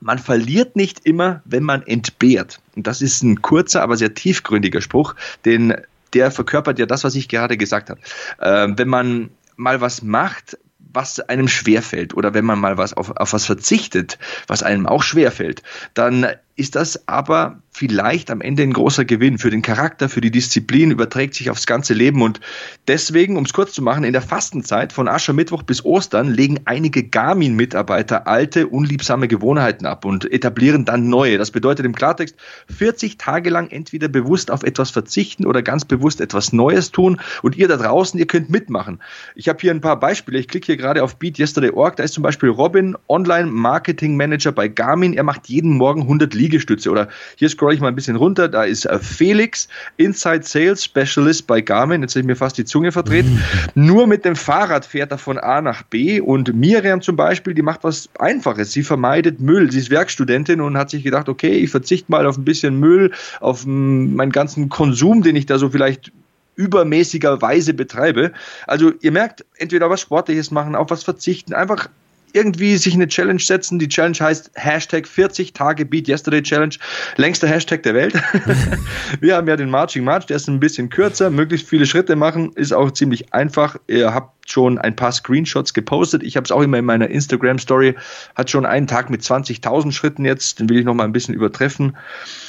[0.00, 2.60] man verliert nicht immer, wenn man entbehrt.
[2.74, 5.74] Und das ist ein kurzer, aber sehr tiefgründiger Spruch, denn
[6.12, 8.00] der verkörpert ja das, was ich gerade gesagt habe.
[8.38, 13.10] Äh, wenn man mal was macht, was einem schwerfällt oder wenn man mal was auf,
[13.10, 15.62] auf was verzichtet, was einem auch schwerfällt,
[15.94, 20.30] dann ist das aber vielleicht am Ende ein großer Gewinn für den Charakter, für die
[20.30, 22.22] Disziplin, überträgt sich aufs ganze Leben.
[22.22, 22.40] Und
[22.88, 27.02] deswegen, um es kurz zu machen, in der Fastenzeit von Aschermittwoch bis Ostern legen einige
[27.02, 31.36] Garmin-Mitarbeiter alte, unliebsame Gewohnheiten ab und etablieren dann neue.
[31.36, 32.36] Das bedeutet im Klartext,
[32.74, 37.20] 40 Tage lang entweder bewusst auf etwas verzichten oder ganz bewusst etwas Neues tun.
[37.42, 39.02] Und ihr da draußen, ihr könnt mitmachen.
[39.34, 40.38] Ich habe hier ein paar Beispiele.
[40.38, 41.96] Ich klicke hier gerade auf BeatYesterday.org.
[41.96, 45.12] Da ist zum Beispiel Robin, Online-Marketing-Manager bei Garmin.
[45.12, 46.90] Er macht jeden Morgen 100 Liegestütze.
[46.90, 48.48] Oder hier scroll ich mal ein bisschen runter.
[48.48, 52.02] Da ist äh, Felix, Inside Sales Specialist bei Garmin.
[52.02, 53.26] Jetzt habe ich mir fast die Zunge verdreht.
[53.74, 56.20] Nur mit dem Fahrrad fährt er von A nach B.
[56.20, 58.72] Und Miriam zum Beispiel, die macht was Einfaches.
[58.72, 59.70] Sie vermeidet Müll.
[59.70, 63.12] Sie ist Werkstudentin und hat sich gedacht, okay, ich verzichte mal auf ein bisschen Müll,
[63.40, 66.12] auf meinen ganzen Konsum, den ich da so vielleicht
[66.54, 68.32] übermäßigerweise betreibe.
[68.66, 71.88] Also ihr merkt, entweder was Sportliches machen, auf was verzichten, einfach
[72.36, 73.78] irgendwie sich eine Challenge setzen.
[73.78, 76.74] Die Challenge heißt Hashtag 40 Tage Beat Yesterday Challenge.
[77.16, 78.14] Längster Hashtag der Welt.
[79.20, 81.30] wir haben ja den Marching March, der ist ein bisschen kürzer.
[81.30, 83.76] Möglichst viele Schritte machen, ist auch ziemlich einfach.
[83.86, 86.22] Ihr habt schon ein paar Screenshots gepostet.
[86.22, 87.94] Ich habe es auch immer in meiner Instagram Story.
[88.34, 90.60] Hat schon einen Tag mit 20.000 Schritten jetzt.
[90.60, 91.96] Den will ich noch mal ein bisschen übertreffen.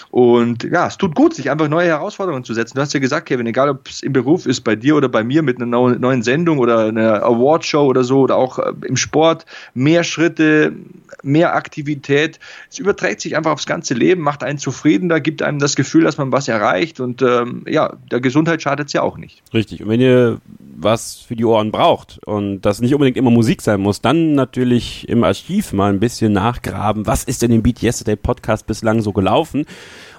[0.10, 2.76] Und ja, es tut gut, sich einfach neue Herausforderungen zu setzen.
[2.76, 5.24] Du hast ja gesagt, Kevin, egal ob es im Beruf ist, bei dir oder bei
[5.24, 9.46] mir mit einer neuen Sendung oder einer Awardshow oder so oder auch äh, im Sport,
[9.74, 10.74] mehr Schritte,
[11.24, 12.40] mehr Aktivität.
[12.70, 16.18] Es überträgt sich einfach aufs ganze Leben, macht einen zufriedener, gibt einem das Gefühl, dass
[16.18, 19.44] man was erreicht und ähm, ja, der Gesundheit schadet es ja auch nicht.
[19.54, 19.84] Richtig.
[19.84, 20.40] Und wenn ihr
[20.80, 21.87] was für die Ohren braucht
[22.26, 26.34] und das nicht unbedingt immer Musik sein muss, dann natürlich im Archiv mal ein bisschen
[26.34, 27.08] nachgraben.
[27.08, 29.66] Was ist denn im Beat Yesterday Podcast bislang so gelaufen?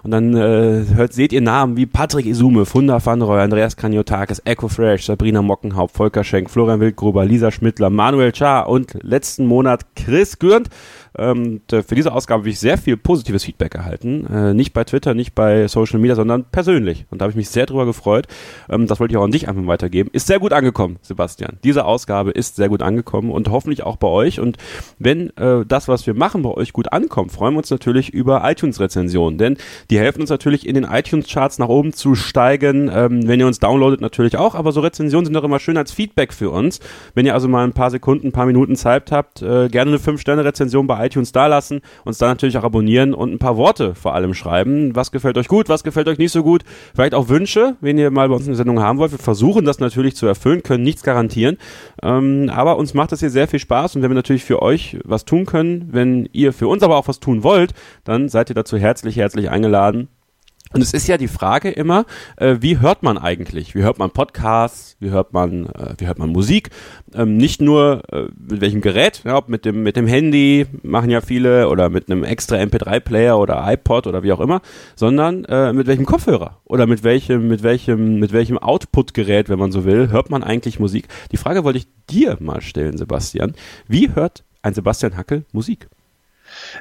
[0.02, 4.42] Und dann äh, hört, seht ihr Namen wie Patrick Isume, Funda van Roy, Andreas Kaniotakis,
[4.44, 9.86] Echo Fresh, Sabrina Mockenhaupt, Volker Schenk, Florian Wildgruber, Lisa Schmidtler, Manuel Char und letzten Monat
[9.94, 10.68] Chris Gürnt.
[11.18, 14.26] Ähm, für diese Ausgabe habe ich sehr viel positives Feedback erhalten.
[14.26, 17.06] Äh, nicht bei Twitter, nicht bei Social Media, sondern persönlich.
[17.10, 18.28] Und da habe ich mich sehr drüber gefreut.
[18.68, 20.10] Ähm, das wollte ich auch an dich einfach weitergeben.
[20.12, 21.58] Ist sehr gut angekommen, Sebastian.
[21.64, 24.38] Diese Ausgabe ist sehr gut angekommen und hoffentlich auch bei euch.
[24.38, 24.58] Und
[24.98, 28.48] wenn äh, das, was wir machen, bei euch gut ankommt, freuen wir uns natürlich über
[28.48, 29.38] iTunes-Rezensionen.
[29.38, 29.56] Denn
[29.90, 32.90] die helfen uns natürlich in den iTunes-Charts nach oben zu steigen.
[32.92, 34.54] Ähm, wenn ihr uns downloadet, natürlich auch.
[34.54, 36.80] Aber so Rezensionen sind doch immer schön als Feedback für uns.
[37.14, 39.98] Wenn ihr also mal ein paar Sekunden, ein paar Minuten Zeit habt, äh, gerne eine
[39.98, 44.34] 5-Sterne-Rezension bei iTunes dalassen, uns da natürlich auch abonnieren und ein paar Worte vor allem
[44.34, 44.94] schreiben.
[44.94, 46.64] Was gefällt euch gut, was gefällt euch nicht so gut?
[46.94, 49.12] Vielleicht auch Wünsche, wenn ihr mal bei uns eine Sendung haben wollt.
[49.12, 51.56] Wir versuchen das natürlich zu erfüllen, können nichts garantieren.
[52.02, 54.98] Ähm, aber uns macht das hier sehr viel Spaß und wenn wir natürlich für euch
[55.04, 57.72] was tun können, wenn ihr für uns aber auch was tun wollt,
[58.04, 59.77] dann seid ihr dazu herzlich, herzlich eingeladen.
[60.74, 62.04] Und es ist ja die Frage immer,
[62.36, 63.74] äh, wie hört man eigentlich?
[63.74, 64.96] Wie hört man Podcasts?
[65.00, 66.68] Wie hört man, äh, wie hört man Musik?
[67.14, 71.08] Ähm, nicht nur äh, mit welchem Gerät, ja, ob mit dem mit dem Handy machen
[71.08, 74.60] ja viele oder mit einem extra MP3-Player oder iPod oder wie auch immer,
[74.94, 79.72] sondern äh, mit welchem Kopfhörer oder mit welchem mit welchem mit welchem Output-Gerät, wenn man
[79.72, 81.08] so will, hört man eigentlich Musik?
[81.32, 83.54] Die Frage wollte ich dir mal stellen, Sebastian.
[83.86, 85.88] Wie hört ein Sebastian Hackel Musik?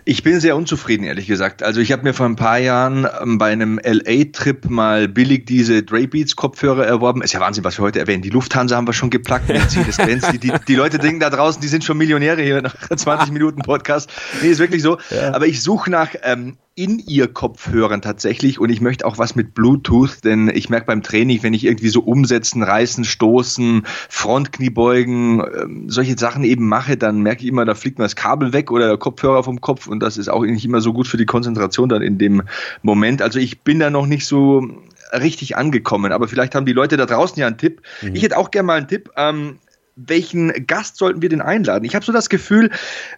[0.05, 1.63] Ich bin sehr unzufrieden, ehrlich gesagt.
[1.63, 5.83] Also ich habe mir vor ein paar Jahren ähm, bei einem LA-Trip mal billig diese
[5.83, 7.21] Dre Beats Kopfhörer erworben.
[7.21, 8.21] Ist ja Wahnsinn, was wir heute erwähnen.
[8.21, 9.49] Die Lufthansa haben wir schon geplackt.
[9.57, 13.61] Die, die, die, Leute denken da draußen, die sind schon Millionäre hier nach 20 Minuten
[13.61, 14.09] Podcast.
[14.41, 14.97] Nee, ist wirklich so.
[15.09, 15.33] Ja.
[15.33, 19.55] Aber ich suche nach ähm, in ihr Kopfhörern tatsächlich und ich möchte auch was mit
[19.55, 25.89] Bluetooth, denn ich merke beim Training, wenn ich irgendwie so umsetzen, reißen, stoßen, Frontkniebeugen, ähm,
[25.89, 28.89] solche Sachen eben mache, dann merke ich immer, da fliegt mir das Kabel weg oder
[28.89, 31.89] der Kopfhörer vom Kopf und das ist auch nicht immer so gut für die Konzentration
[31.89, 32.43] dann in dem
[32.83, 33.23] Moment.
[33.23, 34.67] Also ich bin da noch nicht so
[35.13, 37.81] richtig angekommen, aber vielleicht haben die Leute da draußen ja einen Tipp.
[38.03, 38.13] Mhm.
[38.15, 39.09] Ich hätte auch gerne mal einen Tipp.
[39.17, 39.57] Ähm,
[39.97, 41.83] welchen Gast sollten wir denn einladen?
[41.83, 42.69] Ich habe so das Gefühl,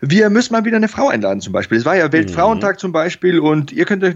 [0.02, 1.78] wir müssen mal wieder eine Frau einladen zum Beispiel.
[1.78, 2.80] Es war ja Weltfrauentag mhm.
[2.80, 4.16] zum Beispiel und ihr könnt, äh,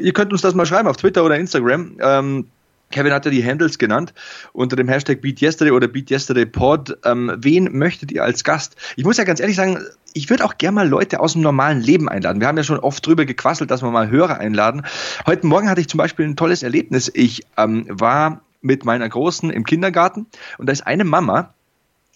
[0.00, 1.96] ihr könnt uns das mal schreiben auf Twitter oder Instagram.
[2.00, 2.46] Ähm,
[2.92, 4.14] Kevin hat ja die Handles genannt
[4.52, 6.98] unter dem Hashtag BeatYesterday oder BeatYesterdayPod.
[7.04, 8.76] Ähm, wen möchtet ihr als Gast?
[8.96, 9.78] Ich muss ja ganz ehrlich sagen,
[10.14, 12.40] ich würde auch gerne mal Leute aus dem normalen Leben einladen.
[12.40, 14.82] Wir haben ja schon oft drüber gequasselt, dass wir mal Hörer einladen.
[15.26, 17.10] Heute Morgen hatte ich zum Beispiel ein tolles Erlebnis.
[17.12, 20.26] Ich ähm, war mit meiner Großen im Kindergarten
[20.58, 21.54] und da ist eine Mama,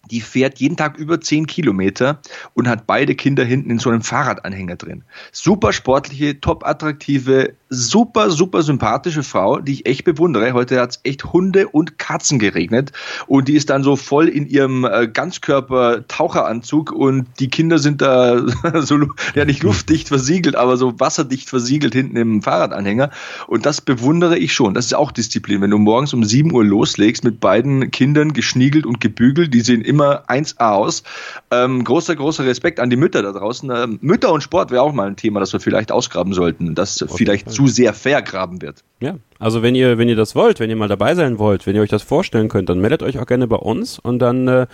[0.07, 2.19] die fährt jeden Tag über 10 Kilometer
[2.53, 5.03] und hat beide Kinder hinten in so einem Fahrradanhänger drin.
[5.31, 10.53] Super sportliche, top attraktive, super, super sympathische Frau, die ich echt bewundere.
[10.53, 12.91] Heute hat es echt Hunde und Katzen geregnet
[13.27, 18.41] und die ist dann so voll in ihrem äh, Ganzkörper-Taucheranzug und die Kinder sind da
[18.81, 18.97] so,
[19.35, 23.11] ja nicht luftdicht versiegelt, aber so wasserdicht versiegelt hinten im Fahrradanhänger
[23.47, 24.73] und das bewundere ich schon.
[24.73, 25.61] Das ist auch Disziplin.
[25.61, 29.81] Wenn du morgens um 7 Uhr loslegst mit beiden Kindern geschniegelt und gebügelt, die sehen
[29.81, 31.03] immer 1A aus.
[31.51, 33.69] Ähm, großer, großer Respekt an die Mütter da draußen.
[33.71, 37.01] Ähm, Mütter und Sport wäre auch mal ein Thema, das wir vielleicht ausgraben sollten, das
[37.01, 37.13] okay.
[37.15, 38.83] vielleicht zu sehr vergraben wird.
[38.99, 41.75] Ja, also wenn ihr, wenn ihr das wollt, wenn ihr mal dabei sein wollt, wenn
[41.75, 44.67] ihr euch das vorstellen könnt, dann meldet euch auch gerne bei uns und dann, äh,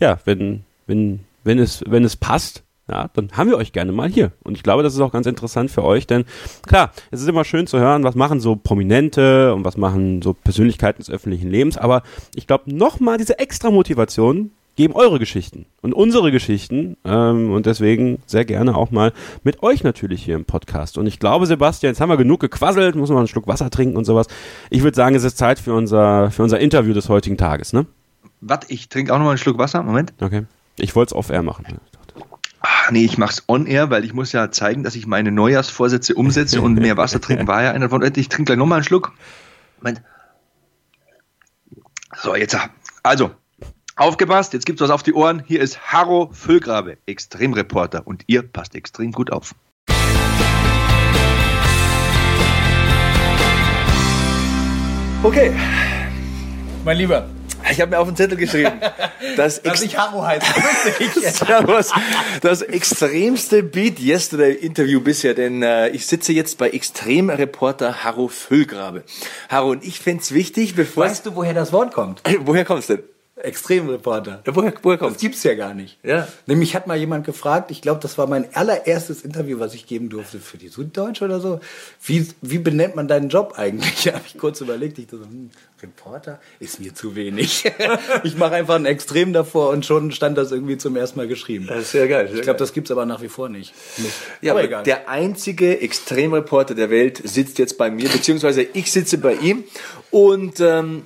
[0.00, 4.08] ja, wenn, wenn, wenn es, wenn es passt, ja, dann haben wir euch gerne mal
[4.08, 4.32] hier.
[4.42, 6.24] Und ich glaube, das ist auch ganz interessant für euch, denn
[6.66, 10.34] klar, es ist immer schön zu hören, was machen so Prominente und was machen so
[10.34, 12.02] Persönlichkeiten des öffentlichen Lebens, aber
[12.34, 18.22] ich glaube, nochmal diese extra Motivation geben eure Geschichten und unsere Geschichten ähm, und deswegen
[18.26, 20.98] sehr gerne auch mal mit euch natürlich hier im Podcast.
[20.98, 23.96] Und ich glaube, Sebastian, jetzt haben wir genug gequasselt, muss man einen Schluck Wasser trinken
[23.96, 24.26] und sowas.
[24.70, 27.86] Ich würde sagen, es ist Zeit für unser, für unser Interview des heutigen Tages, ne?
[28.40, 29.82] Warte, ich trinke auch noch mal einen Schluck Wasser.
[29.82, 30.14] Moment.
[30.20, 30.44] Okay.
[30.78, 31.66] Ich wollte es off-air machen.
[32.62, 36.60] Ach, nee, ich mach's on-air, weil ich muss ja zeigen, dass ich meine Neujahrsvorsätze umsetze
[36.60, 38.02] und mehr Wasser trinken war ja einer von.
[38.02, 39.12] Ich trinke gleich noch mal einen Schluck.
[39.78, 40.02] Moment.
[42.16, 42.56] So, jetzt.
[43.02, 43.30] Also,
[44.00, 45.42] Aufgepasst, jetzt gibt's was auf die Ohren.
[45.46, 48.06] Hier ist Harro Füllgrabe, Extremreporter.
[48.06, 49.54] Und ihr passt extrem gut auf.
[55.22, 55.52] Okay,
[56.82, 57.28] mein Lieber,
[57.70, 58.80] ich habe mir auf den Zettel geschrieben,
[59.36, 60.46] dass, Dass ich Harro heiße.
[61.20, 61.92] Servus,
[62.40, 69.04] das extremste Beat Yesterday Interview bisher, denn äh, ich sitze jetzt bei Extremreporter Harro Füllgrabe.
[69.50, 71.04] Harro, und ich fänd's wichtig, bevor...
[71.04, 72.22] Weißt du, woher das Wort kommt?
[72.46, 73.04] woher kommst du denn?
[73.44, 74.42] Extremreporter.
[74.46, 75.98] Ja, woher, woher Das kommst gibt's ja gar nicht.
[76.02, 76.28] Ja.
[76.46, 80.08] Nämlich hat mal jemand gefragt, ich glaube, das war mein allererstes Interview, was ich geben
[80.08, 81.60] durfte für die Süddeutsche oder so.
[82.04, 84.04] Wie, wie benennt man deinen Job eigentlich?
[84.10, 85.50] Da habe ich kurz überlegt, ich dachte, hm,
[85.82, 87.70] Reporter ist mir zu wenig.
[88.24, 91.66] ich mache einfach ein Extrem davor und schon stand das irgendwie zum ersten Mal geschrieben.
[91.68, 92.28] Das ist sehr geil.
[92.28, 93.72] Sehr ich glaube, das gibt's aber nach wie vor nicht.
[93.98, 94.14] nicht.
[94.40, 99.34] Ja, aber der einzige Extremreporter der Welt sitzt jetzt bei mir, beziehungsweise ich sitze bei
[99.34, 99.64] ihm
[100.10, 101.04] und ähm,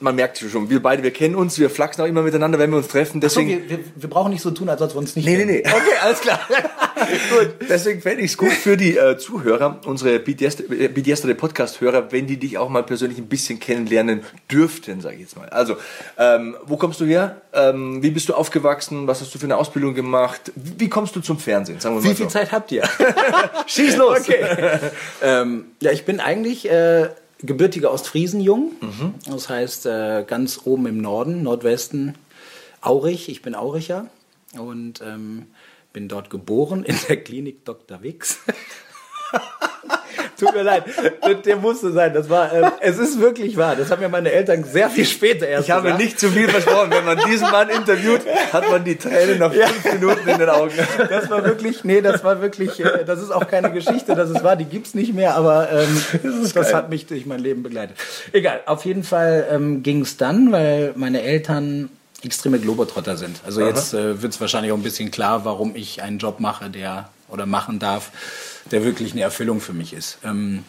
[0.00, 2.76] man merkt schon, wir beide, wir kennen uns, wir flachsen auch immer miteinander, wenn wir
[2.76, 3.20] uns treffen.
[3.20, 5.62] Deswegen, wir, wir, wir brauchen nicht so tun, als ob wir uns nicht Nee, nee,
[5.62, 5.62] kennen.
[5.64, 5.68] nee.
[5.68, 6.40] Okay, alles klar.
[7.30, 12.26] Gut, deswegen fände ich es gut für die äh, Zuhörer, unsere Yesterday, äh, Podcast-Hörer, wenn
[12.26, 15.48] die dich auch mal persönlich ein bisschen kennenlernen dürften, sage ich jetzt mal.
[15.48, 15.76] Also,
[16.18, 17.40] ähm, wo kommst du her?
[17.52, 19.06] Ähm, wie bist du aufgewachsen?
[19.06, 20.52] Was hast du für eine Ausbildung gemacht?
[20.56, 21.80] Wie, wie kommst du zum Fernsehen?
[21.80, 22.30] Sagen wir mal Wie viel so.
[22.30, 22.82] Zeit habt ihr?
[23.66, 24.20] Schieß los!
[24.20, 24.44] Okay.
[25.22, 27.08] ähm, ja, ich bin eigentlich äh,
[27.38, 28.72] gebürtiger Ostfriesenjung.
[29.26, 32.14] Das heißt, äh, ganz oben im Norden, Nordwesten,
[32.80, 33.28] Aurich.
[33.28, 34.06] Ich bin Auricher
[34.58, 35.46] und ähm,
[35.92, 38.02] bin dort geboren in der Klinik Dr.
[38.02, 38.38] Wix.
[40.38, 40.84] Tut mir leid,
[41.44, 42.14] der, musste sein.
[42.14, 43.74] Das war, ähm, es ist wirklich wahr.
[43.74, 46.00] Das haben mir meine Eltern sehr viel später erst Ich habe gesagt.
[46.00, 46.92] nicht zu viel versprochen.
[46.92, 48.20] Wenn man diesen Mann interviewt,
[48.52, 50.72] hat man die Tränen noch fünf Minuten in den Augen.
[51.08, 54.44] Das war wirklich, nee, das war wirklich, äh, das ist auch keine Geschichte, dass es
[54.44, 56.04] war, die gibt's nicht mehr, aber ähm,
[56.54, 57.96] das, hat mich durch mein Leben begleitet.
[58.32, 61.90] Egal, auf jeden Fall ähm, ging es dann, weil meine Eltern
[62.22, 63.40] extreme Globetrotter sind.
[63.44, 66.70] Also jetzt äh, wird es wahrscheinlich auch ein bisschen klar, warum ich einen Job mache,
[66.70, 68.10] der oder machen darf,
[68.70, 70.18] der wirklich eine Erfüllung für mich ist.
[70.24, 70.64] Ähm,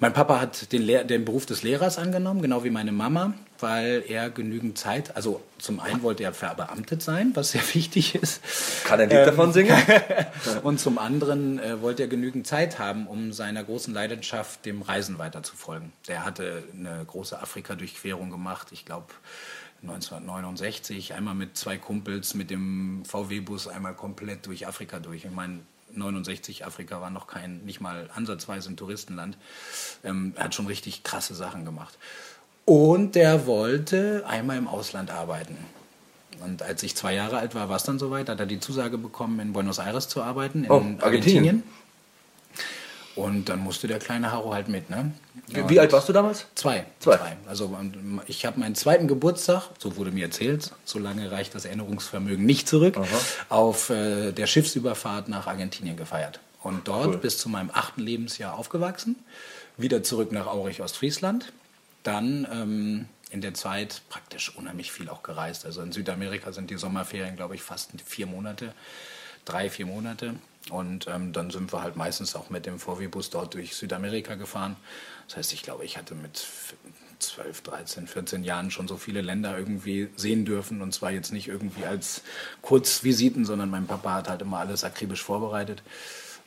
[0.00, 4.04] mein Papa hat den, Lehr den Beruf des Lehrers angenommen, genau wie meine Mama, weil
[4.06, 8.40] er genügend Zeit, also zum einen wollte er verbeamtet sein, was sehr wichtig ist.
[8.84, 9.76] Kann ein Lied davon singen?
[10.62, 15.18] Und zum anderen äh, wollte er genügend Zeit haben, um seiner großen Leidenschaft, dem Reisen
[15.18, 15.92] weiterzufolgen.
[16.06, 19.06] Der hatte eine große Afrika-Durchquerung gemacht, ich glaube
[19.82, 25.24] 1969, einmal mit zwei Kumpels mit dem VW-Bus einmal komplett durch Afrika durch.
[25.24, 25.60] Ich meine,
[25.98, 29.36] 69 Afrika war noch kein, nicht mal ansatzweise ein Touristenland.
[30.04, 31.98] Ähm, er hat schon richtig krasse Sachen gemacht.
[32.64, 35.56] Und der wollte einmal im Ausland arbeiten.
[36.44, 38.98] Und als ich zwei Jahre alt war, war es dann soweit, hat er die Zusage
[38.98, 41.02] bekommen, in Buenos Aires zu arbeiten, in Oh, Argentinien.
[41.02, 41.62] Argentinien.
[43.18, 45.12] Und dann musste der kleine Haro halt mit, ne?
[45.48, 46.46] Wie alt warst du damals?
[46.54, 46.84] Zwei.
[47.00, 47.36] Zwei.
[47.46, 51.64] Also ähm, ich habe meinen zweiten Geburtstag, so wurde mir erzählt, so lange reicht das
[51.64, 52.98] Erinnerungsvermögen nicht zurück,
[53.48, 56.40] auf äh, der Schiffsüberfahrt nach Argentinien gefeiert.
[56.62, 57.18] Und dort Cool.
[57.18, 59.16] bis zu meinem achten Lebensjahr aufgewachsen,
[59.76, 61.52] wieder zurück nach Aurich, Ostfriesland.
[62.02, 65.66] Dann ähm, in der Zeit praktisch unheimlich viel auch gereist.
[65.66, 68.74] Also in Südamerika sind die Sommerferien, glaube ich, fast vier Monate,
[69.44, 70.34] drei, vier Monate.
[70.70, 74.76] Und ähm, dann sind wir halt meistens auch mit dem VW-Bus dort durch Südamerika gefahren.
[75.26, 76.46] Das heißt, ich glaube, ich hatte mit
[77.18, 80.82] 12, 13, 14 Jahren schon so viele Länder irgendwie sehen dürfen.
[80.82, 82.22] Und zwar jetzt nicht irgendwie als
[82.62, 85.82] Kurzvisiten, sondern mein Papa hat halt immer alles akribisch vorbereitet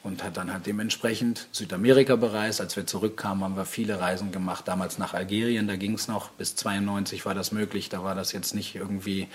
[0.04, 2.60] und hat dann halt dementsprechend Südamerika bereist.
[2.60, 4.68] Als wir zurückkamen, haben wir viele Reisen gemacht.
[4.68, 6.30] Damals nach Algerien, da ging es noch.
[6.30, 7.90] Bis 92 war das möglich.
[7.90, 9.28] Da war das jetzt nicht irgendwie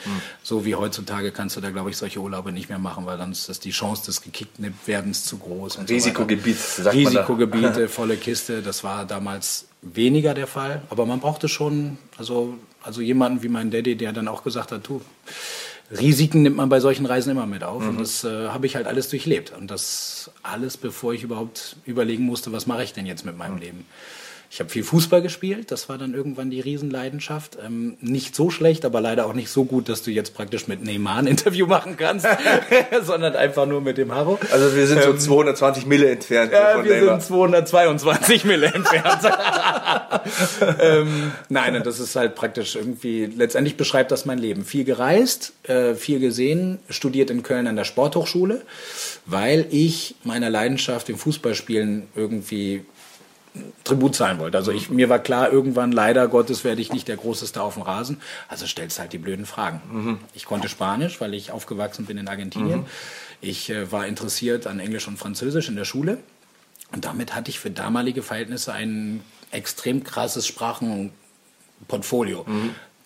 [0.43, 3.33] so wie heutzutage kannst du da, glaube ich, solche Urlaube nicht mehr machen, weil dann
[3.33, 5.77] ist das die Chance des Gekickt-Werdens zu groß.
[5.77, 5.95] und so.
[5.95, 6.97] Risikogebiet, sagt.
[6.97, 10.83] Risikogebiete, volle Kiste, das war damals weniger der Fall.
[10.91, 14.87] Aber man brauchte schon, also, also jemanden wie mein Daddy, der dann auch gesagt hat,
[14.89, 15.01] du,
[15.91, 17.87] Risiken nimmt man bei solchen Reisen immer mit auf.
[17.87, 19.53] Und das äh, habe ich halt alles durchlebt.
[19.57, 23.59] Und das alles, bevor ich überhaupt überlegen musste, was mache ich denn jetzt mit meinem
[23.59, 23.87] Leben.
[24.57, 27.59] Ich habe viel Fußball gespielt, das war dann irgendwann die Riesenleidenschaft.
[27.63, 30.83] Ähm, nicht so schlecht, aber leider auch nicht so gut, dass du jetzt praktisch mit
[30.83, 32.27] Neymar ein Interview machen kannst,
[33.03, 34.39] sondern einfach nur mit dem Haro.
[34.51, 37.21] Also wir sind so 220 Mille entfernt Ja, von wir Neymar.
[37.21, 39.21] sind 222 Mille entfernt.
[40.81, 44.65] ähm, nein, und das ist halt praktisch irgendwie, letztendlich beschreibt das mein Leben.
[44.65, 48.63] Viel gereist, äh, viel gesehen, studiert in Köln an der Sporthochschule,
[49.27, 52.87] weil ich meiner Leidenschaft im Fußballspielen irgendwie
[53.85, 54.59] Tribut zahlen wollte.
[54.59, 57.83] Also ich, mir war klar, irgendwann leider Gottes werde ich nicht der Großeste auf dem
[57.83, 58.21] Rasen.
[58.49, 60.19] Also stellst halt die blöden Fragen.
[60.35, 62.87] Ich konnte Spanisch, weil ich aufgewachsen bin in Argentinien.
[63.41, 66.19] Ich äh, war interessiert an Englisch und Französisch in der Schule.
[66.93, 72.47] Und damit hatte ich für damalige Verhältnisse ein extrem krasses Sprachenportfolio.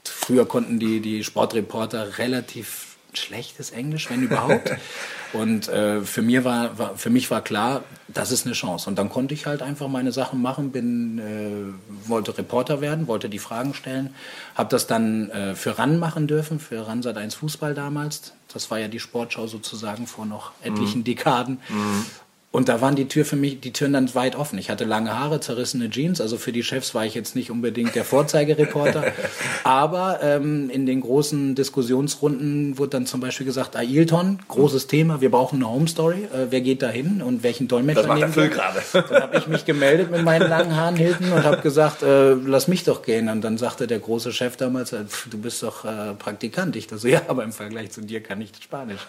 [0.04, 4.70] früher konnten die, die Sportreporter relativ schlechtes Englisch, wenn überhaupt.
[5.32, 8.88] und äh, für, mir war, war, für mich war klar, das ist eine Chance.
[8.88, 13.28] Und dann konnte ich halt einfach meine Sachen machen, bin, äh, wollte Reporter werden, wollte
[13.28, 14.14] die Fragen stellen,
[14.54, 18.32] habe das dann äh, für RAN machen dürfen, für RAN Sat 1 Fußball damals.
[18.52, 21.04] Das war ja die Sportschau sozusagen vor noch etlichen mhm.
[21.04, 21.60] Dekaden.
[21.68, 22.06] Mhm.
[22.52, 24.58] Und da waren die Tür für mich, die Türen dann weit offen.
[24.58, 27.94] Ich hatte lange Haare, zerrissene Jeans, also für die Chefs war ich jetzt nicht unbedingt
[27.94, 29.04] der Vorzeigereporter.
[29.62, 35.30] Aber ähm, in den großen Diskussionsrunden wurde dann zum Beispiel gesagt, Ailton, großes Thema, wir
[35.30, 36.24] brauchen eine Home Story.
[36.24, 38.48] Äh, wer geht da hin und welchen Dolmetscher das nehmen wir?
[38.48, 38.82] gerade.
[38.92, 42.66] Dann habe ich mich gemeldet mit meinen langen Haaren hinten und habe gesagt, äh, lass
[42.66, 43.28] mich doch gehen.
[43.28, 46.74] Und dann sagte der große Chef damals, äh, du bist doch äh, Praktikant.
[46.74, 49.06] Ich dachte ja, aber im Vergleich zu dir kann ich Spanisch.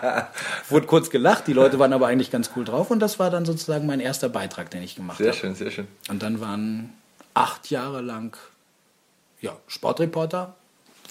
[0.68, 3.30] wurde kurz gelacht, die Leute waren aber eigentlich ganz cool cool drauf und das war
[3.30, 5.24] dann sozusagen mein erster Beitrag, den ich gemacht habe.
[5.24, 5.88] Sehr schön, sehr schön.
[6.08, 6.92] Und dann waren
[7.34, 8.36] acht Jahre lang
[9.40, 10.54] ja, Sportreporter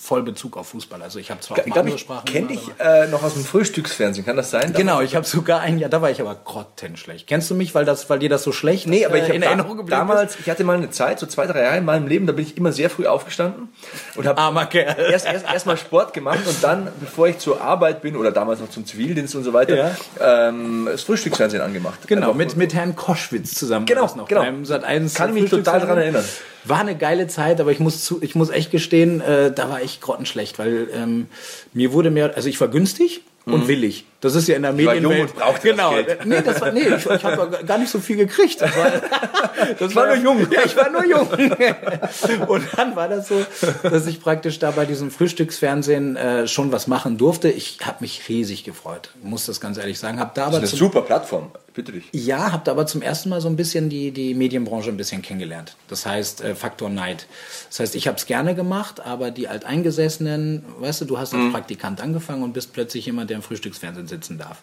[0.03, 1.01] voll Bezug auf Fußball.
[1.01, 2.25] Also ich habe zwar auch andere Sprachen.
[2.25, 4.73] Kenne ich äh, noch aus dem Frühstücksfernsehen, kann das sein?
[4.73, 7.25] Genau, ich habe sogar ein Jahr, da war ich aber grottenschlecht.
[7.25, 9.41] Kennst du mich, weil, das, weil dir das so schlecht nee, aber ich äh, in
[9.41, 10.41] Erinnerung geblieben Damals, ist?
[10.41, 12.57] ich hatte mal eine Zeit, so zwei, drei Jahre in meinem Leben, da bin ich
[12.57, 13.69] immer sehr früh aufgestanden
[14.15, 14.41] und habe
[14.73, 18.59] erst, erst, erst mal Sport gemacht und dann, bevor ich zur Arbeit bin oder damals
[18.59, 20.49] noch zum Zivildienst und so weiter, ja.
[20.49, 22.07] ähm, das Frühstücksfernsehen angemacht.
[22.07, 23.85] Genau, mit, mit Herrn Koschwitz zusammen.
[23.85, 24.43] Genau, noch genau.
[24.63, 26.25] Sat 1 kann ich mich total daran erinnern.
[26.65, 29.82] War eine geile Zeit, aber ich muss, zu, ich muss echt gestehen, äh, da war
[29.82, 31.28] ich grottenschlecht, weil ähm,
[31.73, 33.67] mir wurde mehr, also ich war günstig und mhm.
[33.67, 34.06] willig.
[34.23, 35.03] Das ist ja in der Medienwelt.
[35.03, 35.95] War jung und brauchte genau.
[35.97, 36.25] Das Geld.
[36.25, 38.62] Nee, das war, nee, ich, ich habe gar nicht so viel gekriegt.
[38.62, 38.89] Das war,
[39.79, 40.47] das war, war nur jung.
[40.53, 41.27] Ja, ich war nur jung.
[42.47, 43.45] Und dann war das so,
[43.83, 47.49] dass ich praktisch da bei diesem Frühstücksfernsehen äh, schon was machen durfte.
[47.49, 50.21] Ich habe mich riesig gefreut, muss das ganz ehrlich sagen.
[50.21, 51.51] Hab da aber das ist eine super Plattform.
[51.73, 52.05] Bitte dich.
[52.12, 55.23] Ja, habe da aber zum ersten Mal so ein bisschen die, die Medienbranche ein bisschen
[55.23, 55.75] kennengelernt.
[55.88, 57.25] Das heißt, äh, Faktor Neid.
[57.69, 61.41] Das heißt, ich habe es gerne gemacht, aber die Alteingesessenen, weißt du, du hast als
[61.41, 61.51] mhm.
[61.51, 64.62] Praktikant angefangen und bist plötzlich jemand, der im Frühstücksfernsehen sitzen darf.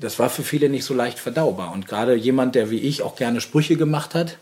[0.00, 1.72] Das war für viele nicht so leicht verdaubar.
[1.72, 4.38] Und gerade jemand, der wie ich auch gerne Sprüche gemacht hat,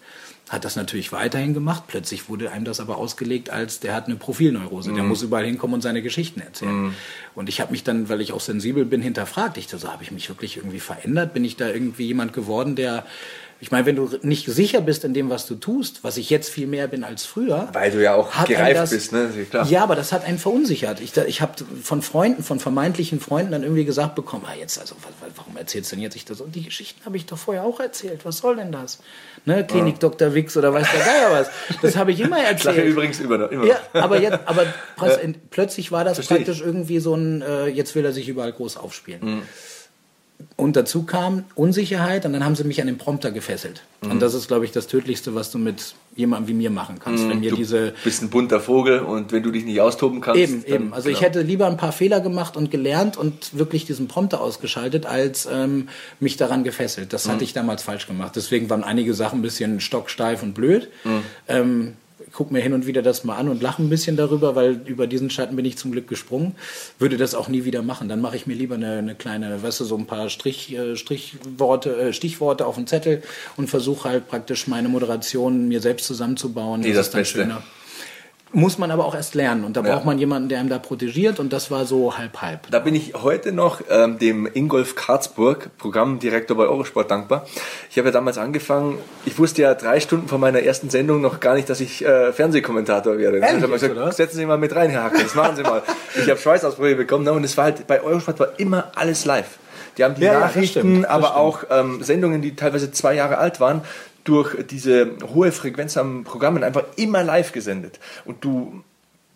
[0.48, 1.84] hat das natürlich weiterhin gemacht.
[1.88, 4.94] Plötzlich wurde einem das aber ausgelegt als, der hat eine Profilneurose, mm.
[4.94, 5.08] der mhm.
[5.08, 6.88] muss überall hinkommen und seine Geschichten erzählen.
[6.88, 6.94] Mm.
[7.34, 9.58] Und ich habe mich dann, weil ich auch sensibel bin, hinterfragt.
[9.58, 11.34] Ich so, habe ich mich wirklich irgendwie verändert?
[11.34, 13.04] Bin ich da irgendwie jemand geworden, der
[13.58, 16.50] ich meine, wenn du nicht sicher bist in dem, was du tust, was ich jetzt
[16.50, 17.70] viel mehr bin als früher.
[17.72, 19.30] Weil du ja auch gereift das, bist, ne?
[19.48, 19.66] Klar.
[19.66, 21.00] Ja, aber das hat einen verunsichert.
[21.00, 24.94] Ich, ich habe von Freunden, von vermeintlichen Freunden dann irgendwie gesagt bekommen, ah, jetzt, also,
[25.36, 26.42] warum erzählst du denn jetzt ich das?
[26.42, 28.26] Und die Geschichten habe ich doch vorher auch erzählt.
[28.26, 28.98] Was soll denn das?
[29.46, 29.66] Ne?
[29.66, 30.00] Klinik ja.
[30.00, 30.34] Dr.
[30.34, 31.50] Wix oder weiß der Geier was.
[31.80, 32.76] Das habe ich immer erzählt.
[32.76, 33.64] Ich übrigens immer, immer.
[33.64, 34.64] Ja, aber jetzt, aber
[35.00, 35.18] ja.
[35.50, 36.66] plötzlich war das Versteh praktisch ich.
[36.66, 39.20] irgendwie so ein, äh, jetzt will er sich überall groß aufspielen.
[39.22, 39.42] Mhm.
[40.56, 43.82] Und dazu kam Unsicherheit und dann haben sie mich an den Prompter gefesselt.
[44.00, 44.12] Mhm.
[44.12, 47.24] Und das ist, glaube ich, das Tödlichste, was du mit jemandem wie mir machen kannst.
[47.24, 47.28] Mhm.
[47.28, 50.40] Wenn mir du diese bist ein bunter Vogel und wenn du dich nicht austoben kannst.
[50.40, 50.94] Eben, dann, eben.
[50.94, 51.18] Also genau.
[51.18, 55.46] ich hätte lieber ein paar Fehler gemacht und gelernt und wirklich diesen Prompter ausgeschaltet, als
[55.50, 55.90] ähm,
[56.20, 57.12] mich daran gefesselt.
[57.12, 57.32] Das mhm.
[57.32, 58.32] hatte ich damals falsch gemacht.
[58.34, 60.88] Deswegen waren einige Sachen ein bisschen stocksteif und blöd.
[61.04, 61.22] Mhm.
[61.48, 61.92] Ähm,
[62.36, 65.06] gucke mir hin und wieder das mal an und lache ein bisschen darüber, weil über
[65.06, 66.54] diesen Schatten bin ich zum Glück gesprungen.
[66.98, 68.10] Würde das auch nie wieder machen.
[68.10, 70.96] Dann mache ich mir lieber eine, eine, kleine, weißt du, so ein paar Strich, äh,
[70.96, 73.22] Strichworte, äh, Stichworte auf den Zettel
[73.56, 76.82] und versuche halt praktisch meine Moderation mir selbst zusammenzubauen.
[76.82, 77.38] Nee, das, das ist dann Beste.
[77.38, 77.62] schöner.
[78.52, 79.92] Muss man aber auch erst lernen und da ja.
[79.92, 82.70] braucht man jemanden, der einem da protegiert und das war so halb halb.
[82.70, 87.44] Da bin ich heute noch ähm, dem Ingolf Karzburg, Programmdirektor bei Eurosport, dankbar.
[87.90, 91.40] Ich habe ja damals angefangen, ich wusste ja drei Stunden vor meiner ersten Sendung noch
[91.40, 93.38] gar nicht, dass ich äh, Fernsehkommentator werde.
[93.38, 94.12] Ehrlich, ich habe gesagt, oder?
[94.12, 95.82] setzen Sie mal mit rein, Herr Hack, das machen Sie mal.
[96.14, 97.32] ich habe Schweißausbrüche bekommen ne?
[97.32, 99.58] und es war halt, bei Eurosport war immer alles live.
[99.98, 103.38] Die haben die ja, Nachrichten, ja, stimmt, aber auch ähm, Sendungen, die teilweise zwei Jahre
[103.38, 103.82] alt waren,
[104.28, 108.00] durch diese hohe Frequenz am Programmen einfach immer live gesendet.
[108.24, 108.82] Und du,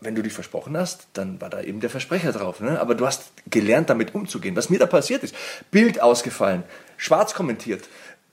[0.01, 2.61] wenn du dich versprochen hast, dann war da eben der Versprecher drauf.
[2.61, 2.81] Ne?
[2.81, 4.57] Aber du hast gelernt, damit umzugehen.
[4.57, 5.35] Was mir da passiert ist,
[5.71, 6.65] Bild ausgefallen,
[6.97, 7.89] schwarz kommentiert,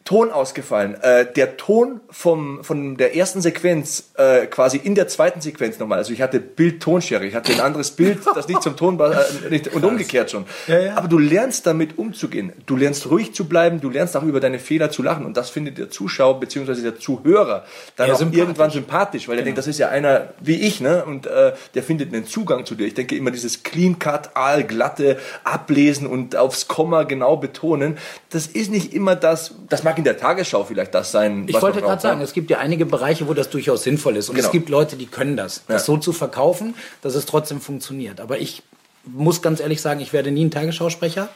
[0.08, 0.96] Ton ausgefallen.
[1.02, 5.98] Äh, der Ton vom, von der ersten Sequenz äh, quasi in der zweiten Sequenz nochmal.
[5.98, 9.50] Also ich hatte Bild-Tonschere, ich hatte ein anderes Bild, das nicht zum Ton war äh,
[9.50, 10.46] nicht, und umgekehrt schon.
[10.68, 10.96] Ja, ja.
[10.96, 12.54] Aber du lernst damit umzugehen.
[12.66, 15.50] Du lernst ruhig zu bleiben, du lernst auch über deine Fehler zu lachen und das
[15.50, 16.82] findet der Zuschauer bzw.
[16.84, 17.66] der Zuhörer
[17.98, 18.40] dann ja, auch sympathisch.
[18.40, 19.42] irgendwann sympathisch, weil genau.
[19.42, 21.04] er denkt, das ist ja einer wie ich, ne?
[21.04, 22.88] Und äh, der findet einen Zugang zu dir.
[22.88, 27.98] Ich denke immer dieses Clean-Cut, aalglatte Ablesen und aufs Komma genau betonen,
[28.30, 31.46] das ist nicht immer das, das mag in der Tagesschau vielleicht das sein.
[31.48, 34.30] Ich wollte gerade sagen, es gibt ja einige Bereiche, wo das durchaus sinnvoll ist.
[34.30, 34.48] Und genau.
[34.48, 35.64] es gibt Leute, die können das.
[35.68, 35.86] Das ja.
[35.86, 38.20] so zu verkaufen, dass es trotzdem funktioniert.
[38.20, 38.64] Aber ich
[39.06, 41.30] muss ganz ehrlich sagen, ich werde nie ein Tagesschausprecher.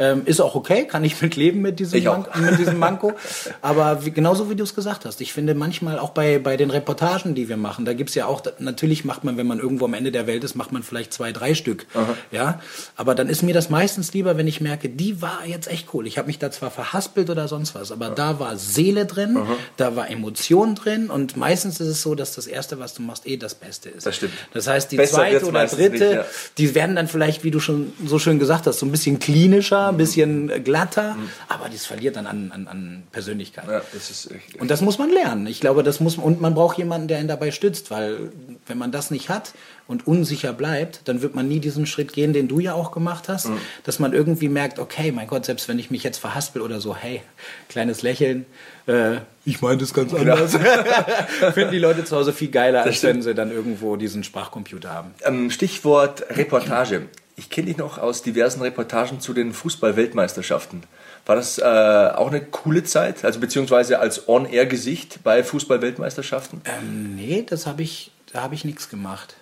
[0.00, 2.02] Ähm, ist auch okay, kann ich mit leben mit diesem.
[2.02, 3.12] Manko, mit diesem Manko.
[3.60, 6.70] Aber wie, genauso wie du es gesagt hast, ich finde manchmal auch bei, bei den
[6.70, 9.94] Reportagen, die wir machen, da gibt's ja auch, natürlich macht man, wenn man irgendwo am
[9.94, 11.86] Ende der Welt ist, macht man vielleicht zwei, drei Stück.
[12.30, 12.60] Ja,
[12.96, 16.06] aber dann ist mir das meistens lieber, wenn ich merke, die war jetzt echt cool.
[16.06, 19.38] Ich habe mich da zwar verhaspelt oder sonst was, aber da war Seele drin,
[19.76, 23.26] da war Emotion drin und meistens ist es so, dass das Erste, was du machst,
[23.26, 24.06] eh das Beste ist.
[24.06, 24.32] Das stimmt.
[24.54, 26.24] Das heißt, die Besser zweite oder dritte, nicht, ja.
[26.56, 29.89] die werden dann vielleicht, wie du schon so schön gesagt hast, so ein bisschen klinischer,
[29.90, 31.16] ein bisschen glatter,
[31.48, 33.64] aber das verliert dann an, an, an Persönlichkeit.
[33.68, 34.60] Ja, das ist echt.
[34.60, 35.46] Und das muss man lernen.
[35.46, 38.32] Ich glaube, das muss und man braucht jemanden, der ihn dabei stützt, weil
[38.66, 39.52] wenn man das nicht hat
[39.86, 43.28] und unsicher bleibt, dann wird man nie diesen Schritt gehen, den du ja auch gemacht
[43.28, 43.50] hast,
[43.84, 46.94] dass man irgendwie merkt, okay, mein Gott, selbst wenn ich mich jetzt verhaspel oder so,
[46.96, 47.22] hey,
[47.68, 48.46] kleines Lächeln,
[48.86, 50.56] äh, ich meine das ganz anders.
[51.54, 53.14] Finden die Leute zu Hause viel geiler, als stimmt.
[53.14, 55.14] wenn sie dann irgendwo diesen Sprachcomputer haben.
[55.24, 57.08] Ähm, Stichwort Reportage.
[57.36, 60.82] Ich kenne dich noch aus diversen Reportagen zu den Fußball-Weltmeisterschaften.
[61.26, 63.24] War das äh, auch eine coole Zeit?
[63.24, 66.62] Also beziehungsweise als On-Air-Gesicht bei Fußball-Weltmeisterschaften?
[66.64, 69.36] Ähm, nee, das habe ich, da habe ich nichts gemacht.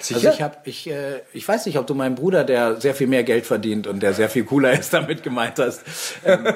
[0.00, 0.16] Sicher?
[0.16, 3.06] Also ich habe, ich, äh, ich weiß nicht, ob du meinen Bruder, der sehr viel
[3.06, 5.82] mehr Geld verdient und der sehr viel cooler ist, damit gemeint hast.
[6.24, 6.46] Ähm,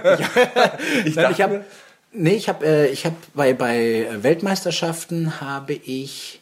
[1.05, 1.65] ich, Nein, ich habe,
[2.13, 6.41] nee, ich habe, äh, ich habe bei bei Weltmeisterschaften habe ich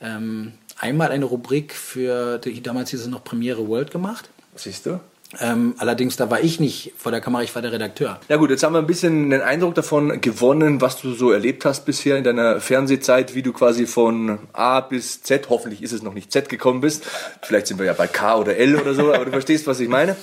[0.00, 0.52] ähm,
[0.84, 4.28] einmal eine Rubrik für die, damals hieß es noch Premiere World gemacht.
[4.54, 5.00] Siehst du?
[5.40, 8.20] Ähm, allerdings da war ich nicht vor der Kamera, ich war der Redakteur.
[8.28, 11.64] Ja gut, jetzt haben wir ein bisschen einen Eindruck davon gewonnen, was du so erlebt
[11.64, 16.02] hast bisher in deiner Fernsehzeit, wie du quasi von A bis Z, hoffentlich ist es
[16.02, 17.04] noch nicht Z gekommen bist.
[17.42, 19.88] Vielleicht sind wir ja bei K oder L oder so, aber du verstehst, was ich
[19.88, 20.16] meine.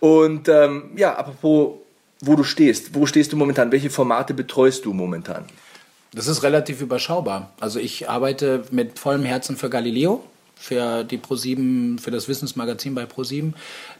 [0.00, 1.78] Und ähm, ja, apropos,
[2.20, 2.94] wo du stehst.
[2.94, 3.70] Wo stehst du momentan?
[3.70, 5.44] Welche Formate betreust du momentan?
[6.14, 7.52] Das ist relativ überschaubar.
[7.60, 10.24] Also ich arbeite mit vollem Herzen für Galileo,
[10.58, 13.52] für die Pro7, für das Wissensmagazin bei Pro7.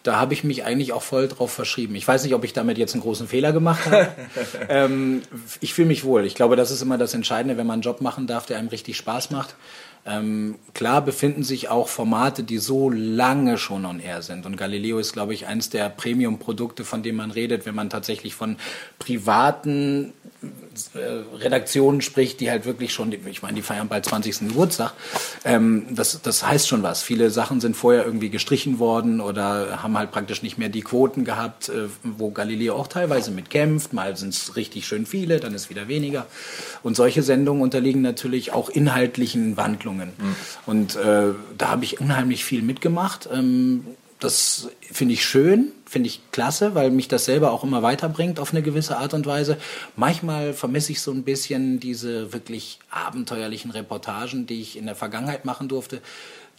[0.03, 1.95] Da habe ich mich eigentlich auch voll drauf verschrieben.
[1.95, 4.09] Ich weiß nicht, ob ich damit jetzt einen großen Fehler gemacht habe.
[4.69, 5.23] ähm,
[5.61, 6.25] ich fühle mich wohl.
[6.25, 8.69] Ich glaube, das ist immer das Entscheidende, wenn man einen Job machen darf, der einem
[8.69, 9.55] richtig Spaß macht.
[10.07, 14.47] Ähm, klar befinden sich auch Formate, die so lange schon on air sind.
[14.47, 18.35] Und Galileo ist, glaube ich, eines der Premium-Produkte, von dem man redet, wenn man tatsächlich
[18.35, 18.57] von
[18.99, 20.15] privaten
[21.35, 24.49] Redaktionen spricht, die halt wirklich schon, ich meine, die feiern bald 20.
[24.49, 24.93] Geburtstag.
[25.45, 27.03] Ähm, das, das heißt schon was.
[27.03, 31.25] Viele Sachen sind vorher irgendwie gestrichen worden oder haben halt praktisch nicht mehr die Quoten
[31.25, 33.93] gehabt, äh, wo Galileo auch teilweise mit kämpft.
[33.93, 36.27] Mal sind es richtig schön viele, dann ist wieder weniger.
[36.85, 40.13] Und solche Sendungen unterliegen natürlich auch inhaltlichen Wandlungen.
[40.67, 43.29] Und äh, da habe ich unheimlich viel mitgemacht.
[43.33, 43.85] Ähm,
[44.19, 48.53] das finde ich schön, finde ich klasse, weil mich das selber auch immer weiterbringt auf
[48.53, 49.59] eine gewisse Art und Weise.
[49.97, 55.45] Manchmal vermisse ich so ein bisschen diese wirklich abenteuerlichen Reportagen, die ich in der Vergangenheit
[55.45, 56.01] machen durfte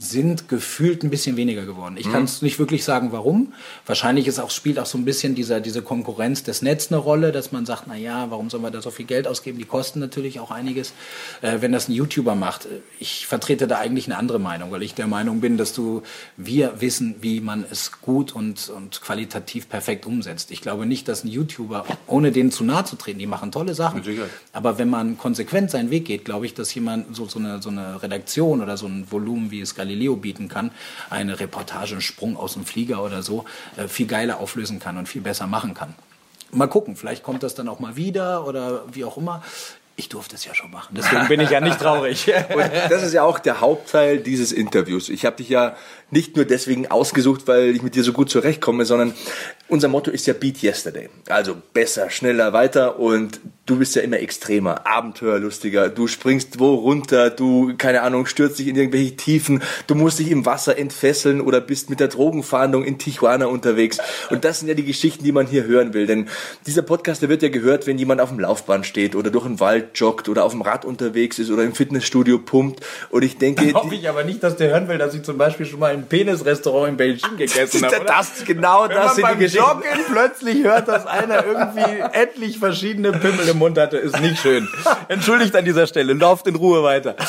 [0.02, 1.98] sind gefühlt ein bisschen weniger geworden.
[1.98, 3.52] Ich kann es nicht wirklich sagen, warum.
[3.86, 7.34] Wahrscheinlich ist auch, spielt auch so ein bisschen dieser, diese Konkurrenz des Netz eine Rolle,
[7.34, 9.58] dass man sagt, na ja, warum sollen wir da so viel Geld ausgeben?
[9.58, 10.94] Die kosten natürlich auch einiges.
[11.42, 14.84] Äh, wenn das ein YouTuber macht, äh, ich vertrete da eigentlich eine andere Meinung, weil
[14.84, 16.02] ich der Meinung bin, dass du,
[16.38, 20.50] wir wissen, wie man es gut und, und qualitativ perfekt umsetzt.
[20.52, 23.74] Ich glaube nicht, dass ein YouTuber, ohne denen zu nahe zu treten, die machen tolle
[23.74, 24.02] Sachen.
[24.54, 27.70] Aber wenn man konsequent seinen Weg geht, glaube ich, dass jemand so, so, eine, so
[27.70, 30.72] eine Redaktion oder so ein Volumen, wie es Galileo bieten kann,
[31.10, 35.10] eine Reportage, einen Sprung aus dem Flieger oder so, äh, viel geiler auflösen kann und
[35.10, 35.96] viel besser machen kann.
[36.52, 39.44] Mal gucken, vielleicht kommt das dann auch mal wieder oder wie auch immer.
[40.00, 42.32] Ich durfte es ja schon machen, deswegen bin ich ja nicht traurig.
[42.56, 45.10] Und das ist ja auch der Hauptteil dieses Interviews.
[45.10, 45.76] Ich habe dich ja
[46.10, 49.14] nicht nur deswegen ausgesucht, weil ich mit dir so gut zurechtkomme, sondern
[49.68, 51.10] unser Motto ist ja Beat Yesterday.
[51.28, 55.90] Also besser, schneller, weiter und du bist ja immer extremer, abenteuerlustiger.
[55.90, 60.32] Du springst wo runter, du, keine Ahnung, stürzt dich in irgendwelche Tiefen, du musst dich
[60.32, 64.00] im Wasser entfesseln oder bist mit der Drogenfahndung in Tijuana unterwegs.
[64.32, 66.08] Und das sind ja die Geschichten, die man hier hören will.
[66.08, 66.30] Denn
[66.66, 69.60] dieser Podcast, der wird ja gehört, wenn jemand auf dem Laufband steht oder durch den
[69.60, 72.86] Wald joggt oder auf dem Rad unterwegs ist oder im Fitnessstudio pumpt.
[73.10, 75.66] Und ich denke, Hoffe ich aber nicht, dass der hören will, dass ich zum Beispiel
[75.66, 78.04] schon mal im Penis-Restaurant in Beijing gegessen habe.
[78.08, 79.66] das, genau Wenn das man sind die Geschichten.
[79.66, 84.68] Joggen plötzlich hört, dass einer irgendwie etlich verschiedene Pimmel im Mund hatte, ist nicht schön.
[85.08, 87.16] Entschuldigt an dieser Stelle, lauft in Ruhe weiter.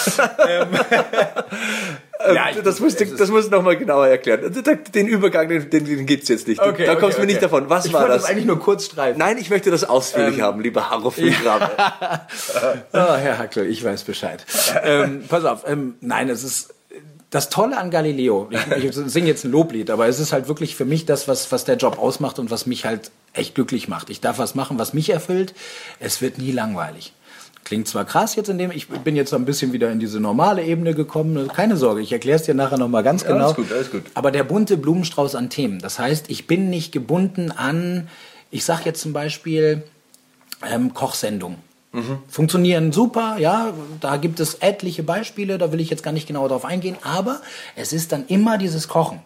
[2.26, 4.52] ähm, ja, ich- das musst du, das musst du noch mal genauer erklären.
[4.94, 6.60] Den Übergang, den, den, gibt's jetzt nicht.
[6.60, 7.32] Okay, da okay, kommst du mir okay.
[7.34, 7.68] nicht davon.
[7.70, 8.22] Was ich war das?
[8.22, 9.18] das eigentlich nur kurz streifen.
[9.18, 11.70] Nein, ich möchte das ausführlich Ähm, haben, lieber Harro Füllgrabe.
[12.92, 14.44] Ah, Herr Hackl, ich weiß Bescheid.
[14.82, 16.74] ähm, pass auf, ähm, nein, es ist
[17.30, 18.48] das Tolle an Galileo.
[18.50, 21.52] Ich, ich singe jetzt ein Loblied, aber es ist halt wirklich für mich das, was,
[21.52, 24.10] was der Job ausmacht und was mich halt echt glücklich macht.
[24.10, 25.54] Ich darf was machen, was mich erfüllt.
[26.00, 27.12] Es wird nie langweilig.
[27.70, 30.18] Klingt zwar krass jetzt in dem, ich bin jetzt so ein bisschen wieder in diese
[30.18, 31.46] normale Ebene gekommen.
[31.46, 33.44] Keine Sorge, ich erkläre es dir nachher nochmal ganz genau.
[33.44, 34.02] alles gut, alles gut.
[34.14, 35.78] Aber der bunte Blumenstrauß an Themen.
[35.78, 38.08] Das heißt, ich bin nicht gebunden an,
[38.50, 39.84] ich sag jetzt zum Beispiel
[40.68, 41.58] ähm, Kochsendungen.
[42.26, 46.48] Funktionieren super, ja, da gibt es etliche Beispiele, da will ich jetzt gar nicht genau
[46.48, 47.40] darauf eingehen, aber
[47.76, 49.20] es ist dann immer dieses Kochen.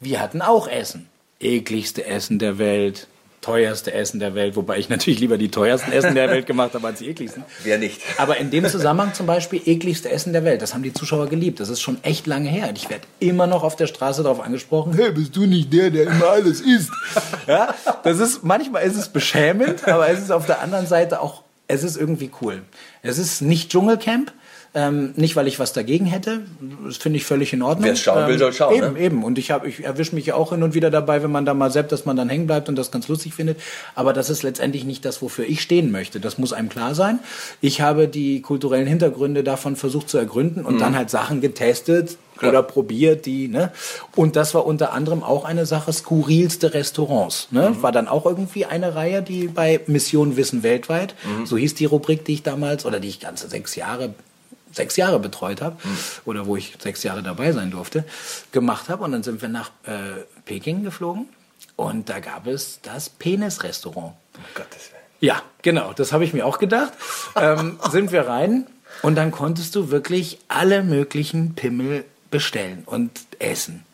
[0.00, 1.06] Wir hatten auch Essen.
[1.38, 3.08] Ekligste Essen der Welt,
[3.44, 6.86] teuerste Essen der Welt, wobei ich natürlich lieber die teuersten Essen der Welt gemacht habe
[6.86, 7.44] als die ekligsten.
[7.62, 8.00] Wer nicht?
[8.16, 10.62] Aber in dem Zusammenhang zum Beispiel ekligste Essen der Welt.
[10.62, 11.60] Das haben die Zuschauer geliebt.
[11.60, 12.70] Das ist schon echt lange her.
[12.70, 14.94] Und ich werde immer noch auf der Straße darauf angesprochen.
[14.94, 16.90] Hey, bist du nicht der, der immer alles isst?
[17.46, 21.42] Ja, das ist, manchmal ist es beschämend, aber es ist auf der anderen Seite auch,
[21.68, 22.62] es ist irgendwie cool.
[23.02, 24.32] Es ist nicht Dschungelcamp.
[24.76, 26.40] Ähm, nicht, weil ich was dagegen hätte.
[26.84, 27.86] Das finde ich völlig in Ordnung.
[27.88, 28.98] Wer schauen will, Ähm, soll schauen, Eben, ne?
[29.00, 29.22] eben.
[29.22, 31.54] Und ich, hab- ich erwische mich ja auch hin und wieder dabei, wenn man da
[31.54, 33.60] mal seppt, dass man dann hängen bleibt und das ganz lustig findet.
[33.94, 36.18] Aber das ist letztendlich nicht das, wofür ich stehen möchte.
[36.18, 37.20] Das muss einem klar sein.
[37.60, 42.38] Ich habe die kulturellen Hintergründe davon versucht zu ergründen und dann halt Sachen getestet Mhm.
[42.40, 42.50] Klar.
[42.50, 43.70] oder probiert, die, ne?
[44.16, 47.70] Und das war unter anderem auch eine Sache, skurrilste Restaurants, ne?
[47.70, 47.82] Mhm.
[47.84, 51.46] War dann auch irgendwie eine Reihe, die bei Mission Wissen weltweit, Mhm.
[51.46, 54.14] so hieß die Rubrik, die ich damals, oder die ich ganze sechs Jahre
[54.74, 55.76] sechs Jahre betreut habe
[56.24, 58.04] oder wo ich sechs Jahre dabei sein durfte,
[58.52, 59.04] gemacht habe.
[59.04, 61.28] Und dann sind wir nach äh, Peking geflogen
[61.76, 64.14] und da gab es das Penis-Restaurant.
[64.54, 65.02] Gottes Willen.
[65.20, 66.92] Ja, genau, das habe ich mir auch gedacht.
[67.36, 68.66] ähm, sind wir rein
[69.02, 73.84] und dann konntest du wirklich alle möglichen Pimmel bestellen und essen.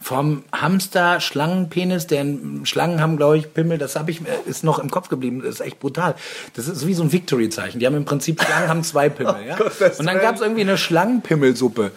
[0.00, 4.78] Vom Hamster, Schlangenpenis, denn Schlangen haben, glaube ich, Pimmel, das habe ich mir, ist noch
[4.78, 6.14] im Kopf geblieben, das ist echt brutal.
[6.54, 7.80] Das ist wie so ein Victory-Zeichen.
[7.80, 9.56] Die haben im Prinzip, Schlangen haben zwei Pimmel, ja.
[9.56, 11.92] Gottes Und dann gab es irgendwie eine Schlangenpimmelsuppe.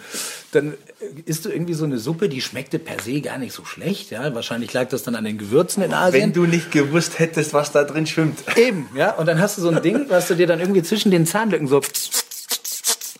[0.52, 0.74] Dann
[1.24, 4.34] isst du irgendwie so eine Suppe, die schmeckte per se gar nicht so schlecht, ja.
[4.34, 6.22] Wahrscheinlich lag das dann an den Gewürzen in Asien.
[6.22, 8.38] Wenn du nicht gewusst hättest, was da drin schwimmt.
[8.56, 9.12] Eben, ja.
[9.12, 11.68] Und dann hast du so ein Ding, was du dir dann irgendwie zwischen den Zahnlücken
[11.68, 11.80] so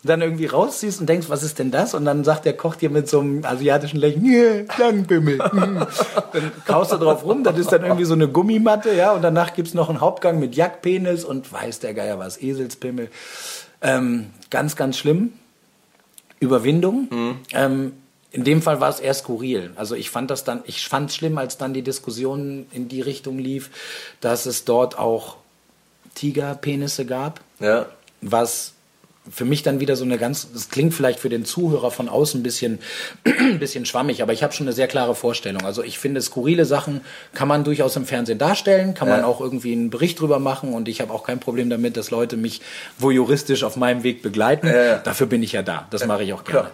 [0.03, 1.93] dann irgendwie rausziehst und denkst, was ist denn das?
[1.93, 5.37] Und dann sagt der Koch dir mit so einem asiatischen Lächeln, yeah, Schlangenpimmel.
[5.37, 5.85] Mm.
[6.33, 9.11] dann kaust du drauf rum, das ist dann irgendwie so eine Gummimatte, ja.
[9.11, 13.09] Und danach gibt's noch einen Hauptgang mit Jackpenis und weiß der Geier was, Eselspimmel.
[13.81, 15.33] Ähm, ganz, ganz schlimm.
[16.39, 17.37] Überwindung.
[17.53, 17.93] Ähm,
[18.31, 19.71] in dem Fall war es eher skurril.
[19.75, 23.01] Also ich fand das dann, ich fand es schlimm, als dann die Diskussion in die
[23.01, 23.69] Richtung lief,
[24.21, 25.37] dass es dort auch
[26.15, 27.85] Tigerpenisse gab, Ja.
[28.21, 28.73] was
[29.29, 32.39] für mich dann wieder so eine ganz, das klingt vielleicht für den Zuhörer von außen
[32.39, 32.79] ein bisschen,
[33.23, 35.63] ein bisschen schwammig, aber ich habe schon eine sehr klare Vorstellung.
[35.63, 37.01] Also ich finde, skurrile Sachen
[37.33, 39.25] kann man durchaus im Fernsehen darstellen, kann man Ja.
[39.27, 42.35] auch irgendwie einen Bericht drüber machen und ich habe auch kein Problem damit, dass Leute
[42.35, 42.61] mich
[42.97, 44.65] voyeuristisch auf meinem Weg begleiten.
[44.67, 44.97] Ja, ja.
[44.97, 45.87] Dafür bin ich ja da.
[45.91, 46.61] Das mache ich auch gerne.
[46.61, 46.71] klar.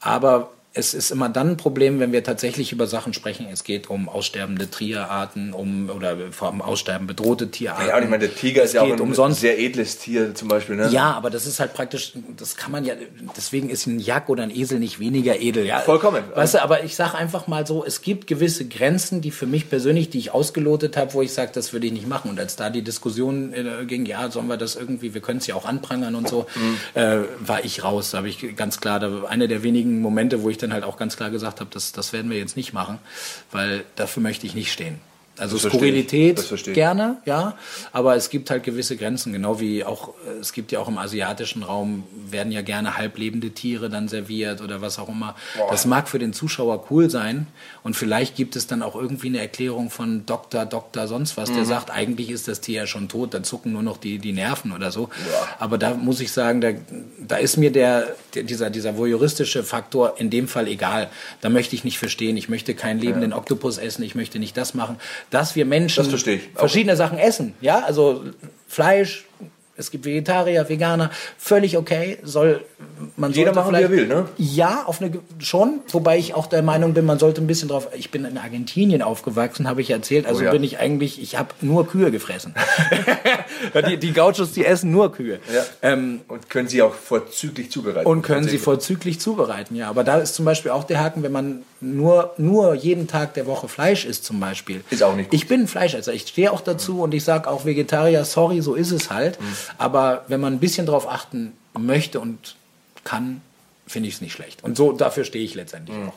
[0.00, 3.46] Aber es ist immer dann ein Problem, wenn wir tatsächlich über Sachen sprechen.
[3.50, 7.88] Es geht um aussterbende Tierarten, um oder vor allem aussterben bedrohte Tierarten.
[7.88, 10.34] Ja, und ich meine, der Tiger Es ist ja auch ein umsonst sehr edles Tier
[10.34, 10.76] zum Beispiel.
[10.76, 10.90] Ne?
[10.90, 12.92] ja, aber das ist halt praktisch, das kann man ja,
[13.34, 15.64] deswegen ist ein Jack oder ein Esel nicht weniger edel.
[15.64, 16.22] Ja, Vollkommen.
[16.34, 19.70] Weißt du, aber ich sage einfach mal so, es gibt gewisse Grenzen, die für mich
[19.70, 22.30] persönlich, die ich ausgelotet habe, wo ich sage, das würde ich nicht machen.
[22.30, 25.46] Und als da die Diskussion äh, ging, ja, sollen wir das irgendwie, wir können es
[25.46, 26.44] ja auch anprangern und so,
[26.92, 28.10] äh, war ich raus.
[28.10, 30.96] Da habe ich ganz klar, da einer der wenigen Momente, wo ich dann halt auch
[30.96, 32.98] ganz klar gesagt habe, das, das werden wir jetzt nicht machen,
[33.50, 35.00] weil dafür möchte ich nicht stehen.
[35.38, 35.66] Also Das.
[35.70, 36.38] Skurrilität
[36.74, 37.56] gerne, ja,
[37.92, 41.62] aber es gibt halt gewisse Grenzen, genau wie auch, es gibt ja auch im asiatischen
[41.62, 45.34] Raum, werden ja gerne halblebende Tiere dann serviert oder was auch immer.
[45.70, 47.46] Das mag für den Zuschauer cool sein
[47.82, 51.62] und vielleicht gibt es dann auch irgendwie eine Erklärung von Doktor, Doktor, sonst was, der
[51.62, 51.66] Mhm.
[51.66, 54.72] sagt, eigentlich ist das Tier ja schon tot, dann zucken nur noch die, die Nerven
[54.72, 55.10] oder so.
[55.58, 56.70] Aber da muss ich sagen, da,
[57.26, 61.08] da ist mir der, der, dieser, dieser voyeuristische Faktor in dem Fall egal.
[61.40, 62.36] Da möchte ich nicht verstehen.
[62.36, 64.96] Ich möchte keinen lebenden Oktopus essen, ich möchte nicht das machen.
[65.30, 66.24] Dass wir Menschen Das
[66.54, 68.24] verschiedene Sachen essen, ja, also
[68.68, 69.24] Fleisch,
[69.76, 72.62] es gibt Vegetarier, Veganer, völlig okay, soll
[73.16, 74.28] man Jeder machen, wie er will, ne?
[74.38, 77.88] Ja, auf eine schon, wobei ich auch der Meinung bin, man sollte ein bisschen drauf.
[77.96, 80.50] Ich bin in Argentinien aufgewachsen, habe ich erzählt, also Oh ja.
[80.52, 82.54] bin ich eigentlich, ich habe nur Kühe gefressen.
[83.88, 85.38] die, die Gauchos, die essen nur Kühe.
[85.52, 85.64] Ja.
[85.82, 88.06] Ähm, Und können sie auch vorzüglich zubereiten.
[88.06, 89.88] und können sie vorzüglich zubereiten, ja.
[89.88, 93.46] Aber da ist zum Beispiel auch der Haken, wenn man nur, nur jeden Tag der
[93.46, 94.82] Woche Fleisch isst zum Beispiel.
[94.90, 95.34] Ist auch nicht gut.
[95.38, 96.12] Ich bin ein Fleischesser.
[96.12, 99.40] Ich stehe auch dazu und ich sage auch Vegetarier, sorry, so ist es halt.
[99.40, 99.44] Mhm.
[99.78, 102.56] Aber wenn man ein bisschen drauf achten möchte und
[103.04, 103.40] kann,
[103.86, 104.64] finde ich es nicht schlecht.
[104.64, 106.08] Und so, dafür stehe ich letztendlich Mhm.
[106.08, 106.14] auch.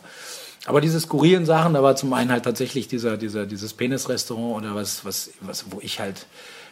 [0.66, 4.76] Aber diese skurrilen Sachen, da war zum einen halt tatsächlich dieser, dieser, dieses Penis-Restaurant oder
[4.76, 6.26] was, was, was, wo ich halt,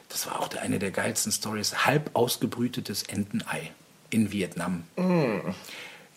[0.10, 3.72] das war auch der, eine der geilsten Stories, halb ausgebrütetes Entenei
[4.10, 4.84] in Vietnam.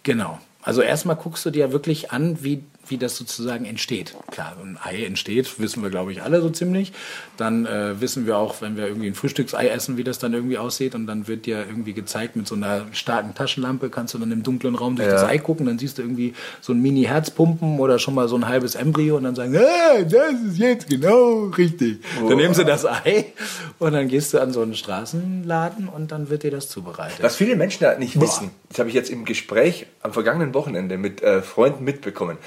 [0.03, 0.39] Genau.
[0.63, 4.17] Also erstmal guckst du dir wirklich an, wie wie das sozusagen entsteht.
[4.33, 6.93] Klar, ein Ei entsteht, wissen wir, glaube ich, alle so ziemlich.
[7.37, 10.59] Dann äh, wissen wir auch, wenn wir irgendwie ein Frühstücksei essen, wie das dann irgendwie
[10.59, 10.95] aussieht.
[10.97, 14.43] Und dann wird dir irgendwie gezeigt, mit so einer starken Taschenlampe kannst du dann im
[14.43, 15.15] dunklen Raum durch Ja.
[15.15, 15.67] das Ei gucken.
[15.67, 19.23] Dann siehst du irgendwie so ein Mini-Herzpumpen oder schon mal so ein halbes Embryo und
[19.25, 22.01] dann sagen, ah, das ist jetzt genau richtig.
[22.27, 23.27] Dann nehmen sie das Ei
[23.79, 27.23] und dann gehst du an so einen Straßenladen und dann wird dir das zubereitet.
[27.23, 30.99] Was viele Menschen da nicht wissen, das habe ich jetzt im Gespräch am vergangenen Wochenende
[30.99, 32.39] mit äh, Freunden mitbekommen.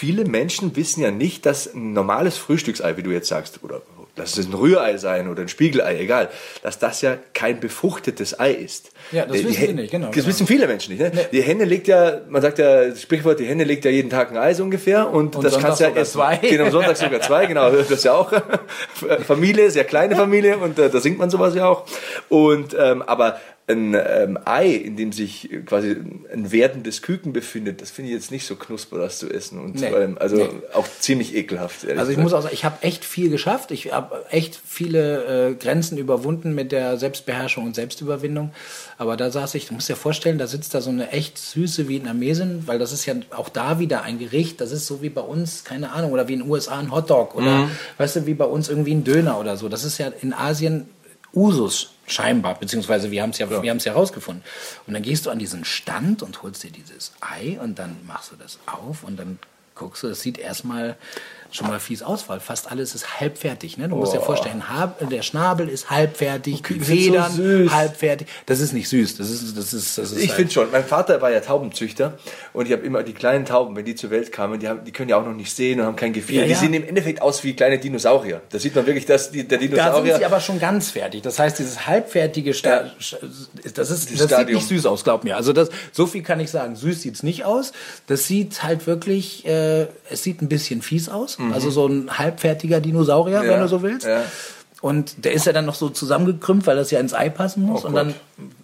[0.00, 3.82] Viele Menschen wissen ja nicht, dass ein normales Frühstücksei, wie du jetzt sagst, oder
[4.16, 6.30] lass es ein Rührei sein oder ein Spiegelei, egal,
[6.62, 8.92] dass das ja kein befruchtetes Ei ist.
[9.12, 10.26] Ja, das Die wissen sie nicht, genau, Das genau.
[10.28, 11.14] wissen viele Menschen nicht.
[11.14, 11.28] Ne?
[11.30, 14.30] Die Henne legt ja, man sagt ja, das Sprichwort, die Henne legt ja jeden Tag
[14.30, 16.12] ein Ei so ungefähr und, Und das sonntags kannst du ja essen.
[16.12, 16.36] zwei.
[16.36, 18.32] Genau, Sonntag sogar zwei, genau, das ist ja auch
[19.26, 21.84] Familie, sehr kleine Familie und äh, da singt man sowas ja auch.
[22.30, 23.38] Und ähm, aber
[23.70, 25.96] ein ähm, Ei, in dem sich quasi
[26.32, 29.60] ein werdendes Küken befindet, das finde ich jetzt nicht so knusper, das zu essen.
[29.60, 29.86] Und Nee.
[29.88, 30.48] ähm, also Nee.
[30.74, 31.84] auch ziemlich ekelhaft.
[31.84, 32.18] Also ich gesagt.
[32.22, 33.70] muss auch sagen, ich habe echt viel geschafft.
[33.70, 38.52] Ich habe echt viele äh, Grenzen überwunden mit der Selbstbeherrschung und Selbstüberwindung.
[38.98, 41.88] Aber da saß ich, du musst dir vorstellen, da sitzt da so eine echt süße
[41.88, 44.60] Vietnamesin, weil das ist ja auch da wieder ein Gericht.
[44.60, 47.34] Das ist so wie bei uns, keine Ahnung, oder wie in den USA ein Hotdog
[47.34, 47.68] oder
[47.98, 49.68] weißt du, wie bei uns irgendwie ein Döner oder so.
[49.68, 50.88] Das ist ja in Asien
[51.32, 54.42] Usus scheinbar, beziehungsweise wir haben es ja, wir haben es ja rausgefunden.
[54.86, 58.32] Und dann gehst du an diesen Stand und holst dir dieses Ei und dann machst
[58.32, 59.38] du das auf und dann
[59.74, 60.96] guckst du, das sieht erstmal
[61.52, 63.76] schon mal fies aus, weil fast alles ist halbfertig.
[63.78, 63.88] Ne?
[63.88, 64.62] Du musst dir vorstellen,
[65.10, 67.72] der Schnabel ist halbfertig, die so Federn süß.
[67.72, 68.26] halbfertig.
[68.46, 70.70] Das ist nicht süß, das ist, das ist, das ist Ich halt- finde schon.
[70.70, 72.18] Mein Vater war ja Taubenzüchter
[72.52, 74.92] und ich habe immer die kleinen Tauben, wenn die zur Welt kamen, die, haben, die
[74.92, 76.36] können ja auch noch nicht sehen und haben kein Gefühl.
[76.36, 76.58] Ja, Die ja.
[76.58, 78.40] sehen im Endeffekt aus wie kleine Dinosaurier.
[78.50, 80.16] Da sieht man wirklich, dass die, der Da sind Dinosaurier.
[80.18, 81.22] sie aber schon ganz fertig.
[81.22, 82.90] Das heißt, dieses halbfertige, Sta
[83.74, 85.36] das, ist, das sieht nicht süß aus, glaub mir.
[85.36, 86.76] Also das, so viel kann ich sagen.
[86.76, 87.72] Süß sieht's nicht aus.
[88.06, 91.38] Das sieht halt wirklich, äh, es sieht ein bisschen fies aus.
[91.52, 93.46] Also so ein halbfertiger Dinosaurier, Mhm.
[93.46, 94.06] Ja, wenn du so willst.
[94.06, 94.22] ja.
[94.80, 97.84] Und der ist ja dann noch so zusammengekrümmt, weil das ja ins Ei passen muss.
[97.84, 98.14] Oh und dann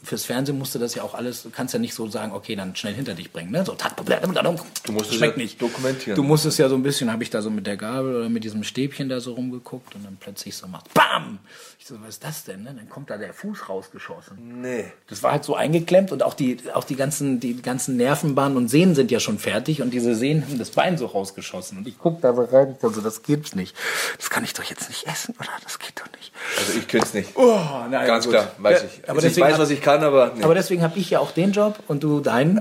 [0.03, 2.75] fürs Fernsehen musste das ja auch alles, du kannst ja nicht so sagen, okay, dann
[2.75, 3.51] schnell hinter dich bringen.
[3.51, 3.65] Ne?
[3.67, 5.61] So, tat, du musst es schmeckt ja nicht.
[5.61, 6.17] dokumentieren.
[6.17, 8.29] Du musst es ja so ein bisschen, habe ich da so mit der Gabel oder
[8.29, 11.39] mit diesem Stäbchen da so rumgeguckt und dann plötzlich so macht, BAM!
[11.79, 12.63] Ich so, was ist das denn?
[12.63, 12.75] Ne?
[12.75, 14.61] Dann kommt da der Fuß rausgeschossen.
[14.63, 14.87] nee.
[15.09, 18.69] Das war halt so eingeklemmt und auch die, auch die ganzen, die ganzen Nervenbahnen und
[18.69, 21.79] Sehnen sind ja schon fertig und diese Sehnen haben das Bein so rausgeschossen.
[21.79, 23.77] Und ich guck da so rein, ich so, das gibt's nicht.
[24.17, 25.51] Das kann ich doch jetzt nicht essen, oder?
[25.63, 26.33] Das geht doch nicht.
[26.59, 27.31] Also ich könnte es nicht.
[27.37, 27.59] Oh,
[27.91, 28.35] nein, Ganz gut.
[28.35, 29.03] klar, weiß Ja, ich.
[29.05, 30.43] Aber Also ich deswegen weiß, hab- was ich kann, aber, nee.
[30.45, 32.61] Aber deswegen habe ich ja auch den Job und du deinen.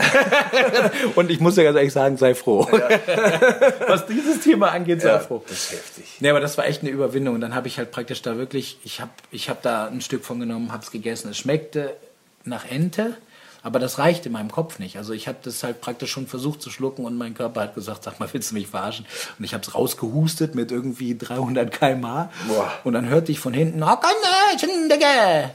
[1.15, 2.67] und ich muss dir ganz ehrlich sagen, sei froh.
[3.87, 5.43] Was dieses Thema angeht, sei ja, froh.
[5.47, 6.05] das ist heftig.
[6.19, 7.35] Nee, aber das war echt eine Überwindung.
[7.35, 10.25] Und dann habe ich halt praktisch da wirklich, ich habe ich hab da ein Stück
[10.25, 11.29] von genommen, habe es gegessen.
[11.31, 11.95] Es schmeckte
[12.43, 13.15] nach Ente,
[13.65, 14.95] aber das reicht in meinem Kopf nicht.
[14.97, 18.03] Also ich habe das halt praktisch schon versucht zu schlucken und mein Körper hat gesagt,
[18.03, 19.07] sag mal, willst du mich verarschen?
[19.39, 22.29] Und ich habe es rausgehustet mit irgendwie 300 km/h.
[22.83, 25.49] Und dann hörte ich von hinten, "Hockene, Schindige."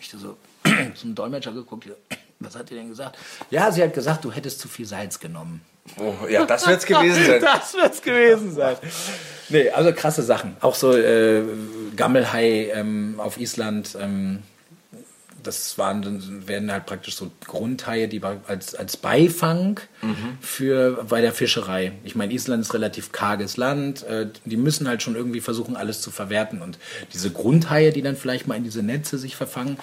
[0.00, 0.36] ich so
[0.96, 1.86] zum Dolmetscher geguckt,
[2.40, 3.16] was hat die denn gesagt?
[3.52, 5.60] Ja, sie hat gesagt, du hättest zu viel Salz genommen.
[5.98, 7.40] Oh, ja, das wird es gewesen sein.
[7.40, 8.76] Das wird's gewesen sein.
[9.48, 10.56] Nee, also krasse Sachen.
[10.60, 11.44] Auch so äh,
[11.94, 13.96] Gammelhai ähm, auf Island.
[14.00, 14.42] Ähm,
[15.46, 19.80] das waren, dann werden halt praktisch so Grundhaie, die als, als Beifang
[20.40, 21.92] für bei der Fischerei.
[22.04, 24.02] Ich meine, Island ist relativ karges Land.
[24.04, 26.60] Äh, die müssen halt schon irgendwie versuchen, alles zu verwerten.
[26.62, 26.78] Und
[27.12, 29.78] diese Grundhaie, die dann vielleicht mal in diese Netze sich verfangen,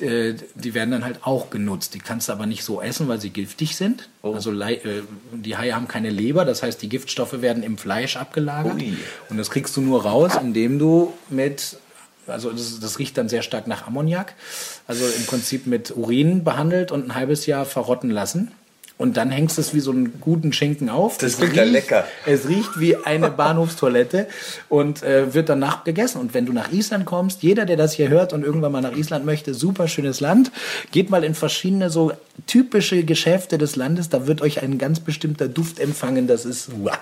[0.00, 1.94] äh, die werden dann halt auch genutzt.
[1.94, 4.08] Die kannst du aber nicht so essen, weil sie giftig sind.
[4.22, 5.02] Also Lei- äh,
[5.32, 8.74] die Haie haben keine Leber, das heißt, die Giftstoffe werden im Fleisch abgelagert.
[8.74, 8.96] Ui.
[9.28, 11.78] Und das kriegst du nur raus, indem du mit,
[12.28, 14.34] also das, das riecht dann sehr stark nach Ammoniak,
[14.86, 18.52] also im Prinzip mit Urin behandelt und ein halbes Jahr verrotten lassen.
[18.96, 21.18] Und dann hängst du es wie so einen guten Schinken auf.
[21.18, 22.04] Das klingt ja riecht- lecker.
[22.26, 24.26] Es riecht wie eine Bahnhofstoilette
[24.68, 26.20] und äh, wird danach gegessen.
[26.20, 28.96] Und wenn du nach Island kommst, jeder, der das hier hört und irgendwann mal nach
[28.96, 30.50] Island möchte, super schönes Land,
[30.90, 32.10] geht mal in verschiedene so
[32.48, 34.08] typische Geschäfte des Landes.
[34.08, 36.26] Da wird euch ein ganz bestimmter Duft empfangen.
[36.26, 36.98] Das ist, uah.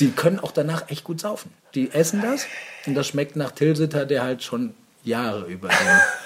[0.00, 1.52] Die können auch danach echt gut saufen.
[1.74, 2.46] Die essen das
[2.86, 4.74] und das schmeckt nach Tilsiter, der halt schon
[5.04, 5.76] Jahre über den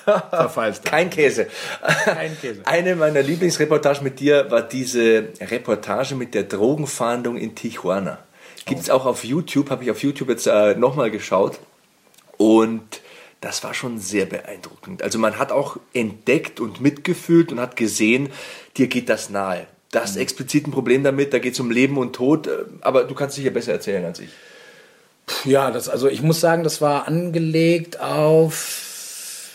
[0.30, 0.84] verfallst.
[0.84, 1.46] Kein Käse.
[2.04, 2.62] Kein Käse.
[2.64, 8.18] Eine meiner Lieblingsreportagen mit dir war diese Reportage mit der Drogenfahndung in Tijuana.
[8.64, 11.58] Gibt es auch auf YouTube, habe ich auf YouTube jetzt äh, nochmal geschaut.
[12.38, 13.02] Und
[13.40, 15.02] das war schon sehr beeindruckend.
[15.02, 18.30] Also man hat auch entdeckt und mitgefühlt und hat gesehen,
[18.76, 19.66] dir geht das nahe.
[19.90, 20.20] Das Mhm.
[20.22, 22.46] explizit ein Problem damit, da geht es um Leben und Tod.
[22.46, 24.30] äh, Aber du kannst sicher besser erzählen als ich.
[25.44, 29.50] Ja, das, also ich muss sagen, das war angelegt auf,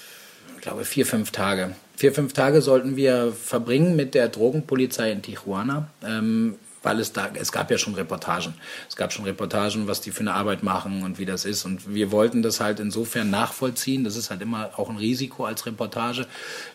[0.55, 1.75] ich glaube, vier, fünf Tage.
[1.97, 5.87] Vier, fünf Tage sollten wir verbringen mit der Drogenpolizei in Tijuana.
[6.05, 6.55] Ähm,
[6.85, 8.53] weil es da, es gab ja schon Reportagen.
[8.87, 11.65] Es gab schon Reportagen, was die für eine Arbeit machen und wie das ist.
[11.65, 14.03] Und wir wollten das halt insofern nachvollziehen.
[14.03, 16.27] Das ist halt immer auch ein Risiko als Reportage.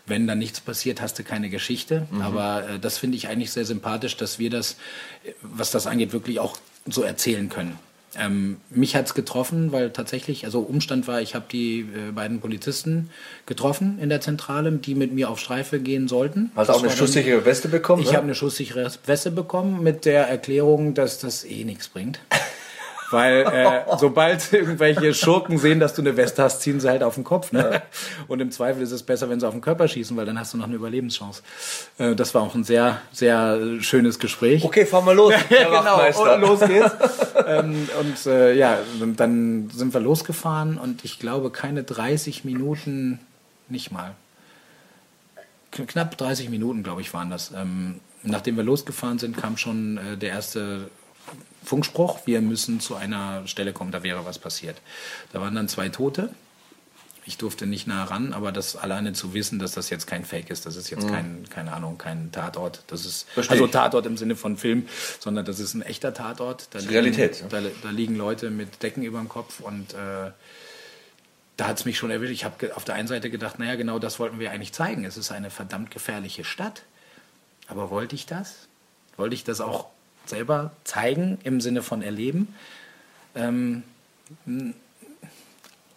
[0.07, 2.09] Wenn da nichts passiert, hast du keine Geschichte.
[2.11, 2.23] Mhm.
[2.23, 4.77] Aber äh, das finde ich eigentlich sehr sympathisch, dass wir das,
[5.43, 6.57] was das angeht, wirklich auch
[6.87, 7.79] so erzählen können.
[8.19, 12.41] Ähm, mich hat es getroffen, weil tatsächlich, also Umstand war, ich habe die äh, beiden
[12.41, 13.11] Polizisten
[13.47, 16.51] getroffen in der Zentrale, die mit mir auf Streife gehen sollten.
[16.57, 18.03] Hast du auch eine schusssichere Weste bekommen?
[18.03, 18.17] Ich ne?
[18.17, 22.21] habe eine schusssichere Weste bekommen mit der Erklärung, dass das eh nichts bringt.
[23.11, 27.17] Weil äh, sobald irgendwelche Schurken sehen, dass du eine Weste hast, ziehen sie halt auf
[27.17, 27.53] den Kopf.
[27.53, 27.83] Ne?
[28.29, 30.55] Und im Zweifel ist es besser, wenn sie auf den Körper schießen, weil dann hast
[30.55, 31.43] du noch eine Überlebenschance.
[31.99, 34.65] Äh, das war auch ein sehr, sehr schönes Gespräch.
[34.65, 35.35] Okay, fahren wir los.
[35.51, 36.93] ja, genau, und los geht's.
[37.47, 38.79] ähm, und äh, ja,
[39.17, 43.19] dann sind wir losgefahren und ich glaube, keine 30 Minuten,
[43.69, 44.15] nicht mal.
[45.71, 47.53] Knapp 30 Minuten, glaube ich, waren das.
[47.57, 50.91] Ähm, nachdem wir losgefahren sind, kam schon äh, der erste
[51.65, 54.81] Funkspruch, wir müssen zu einer Stelle kommen, da wäre was passiert.
[55.33, 56.31] Da waren dann zwei Tote.
[57.27, 60.51] Ich durfte nicht nah ran, aber das alleine zu wissen, dass das jetzt kein Fake
[60.51, 61.13] ist, das ist jetzt mhm.
[61.13, 62.83] kein, keine Ahnung, kein Tatort.
[62.87, 66.69] Das ist Versteh also Tatort im Sinne von Film, sondern das ist ein echter Tatort.
[66.73, 67.45] Da liegen, Realität.
[67.51, 70.33] Da, da, liegen Leute mit Decken über dem Kopf und äh,
[71.57, 72.33] da hat es mich schon erwischt.
[72.33, 75.05] Ich habe auf der einen Seite gedacht, naja, genau das wollten wir eigentlich zeigen.
[75.05, 76.83] Es ist eine verdammt gefährliche Stadt.
[77.69, 78.67] Aber wollte ich das?
[79.19, 79.91] Wollte ich das auch
[80.27, 82.55] selber zeigen im Sinne von erleben.
[83.35, 83.83] Ähm,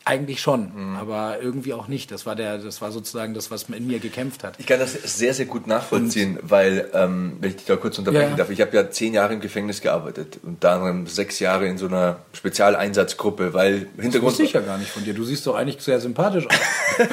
[0.05, 0.95] eigentlich schon, mhm.
[0.97, 2.11] aber irgendwie auch nicht.
[2.11, 4.55] Das war, der, das war sozusagen das, was in mir gekämpft hat.
[4.57, 7.97] Ich kann das sehr, sehr gut nachvollziehen, und, weil, ähm, wenn ich dich da kurz
[7.97, 8.35] unterbrechen ja.
[8.35, 11.87] darf, ich habe ja zehn Jahre im Gefängnis gearbeitet und dann sechs Jahre in so
[11.87, 14.15] einer Spezialeinsatzgruppe, weil Hintergrund...
[14.15, 15.13] Das wusste ich ja gar nicht von dir.
[15.13, 16.55] Du siehst doch eigentlich sehr sympathisch aus.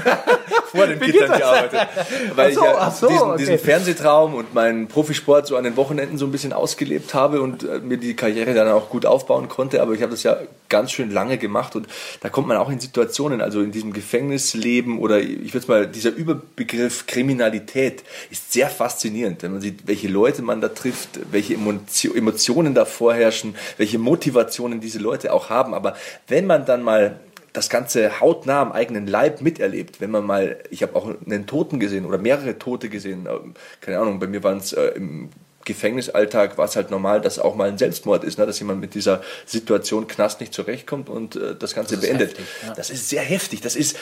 [0.67, 1.89] Vor dem Gittern gearbeitet.
[2.35, 3.39] Weil so, ich ja so, diesen, okay.
[3.39, 7.65] diesen, Fernsehtraum und meinen Profisport so an den Wochenenden so ein bisschen ausgelebt habe und
[7.65, 10.37] äh, mir die Karriere dann auch gut aufbauen konnte, aber ich habe das ja
[10.71, 11.87] ganz schön lange gemacht und
[12.21, 16.15] da kommt man auch in Situationen, also in diesem Gefängnisleben oder ich würde mal, dieser
[16.15, 22.75] Überbegriff Kriminalität ist sehr faszinierend, wenn man sieht, welche Leute man da trifft, welche Emotionen
[22.75, 25.75] da vorherrschen, welche Motivationen diese Leute auch haben.
[25.75, 25.97] Aber
[26.29, 27.21] wenn man dann mal
[27.53, 31.81] das Ganze hautnah am eigenen Leib miterlebt, wenn man mal, ich habe auch einen Toten
[31.81, 35.31] gesehen oder mehrere Tote gesehen, ähm, keine Ahnung, bei mir waren es äh, im
[35.65, 38.47] Gefängnisalltag war es halt normal, dass auch mal ein Selbstmord ist, ne?
[38.47, 42.31] dass jemand mit dieser Situation Knast nicht zurechtkommt und äh, das Ganze das beendet.
[42.31, 42.75] Heftig, ja.
[42.75, 43.61] Das ist sehr heftig.
[43.61, 43.97] Das ist,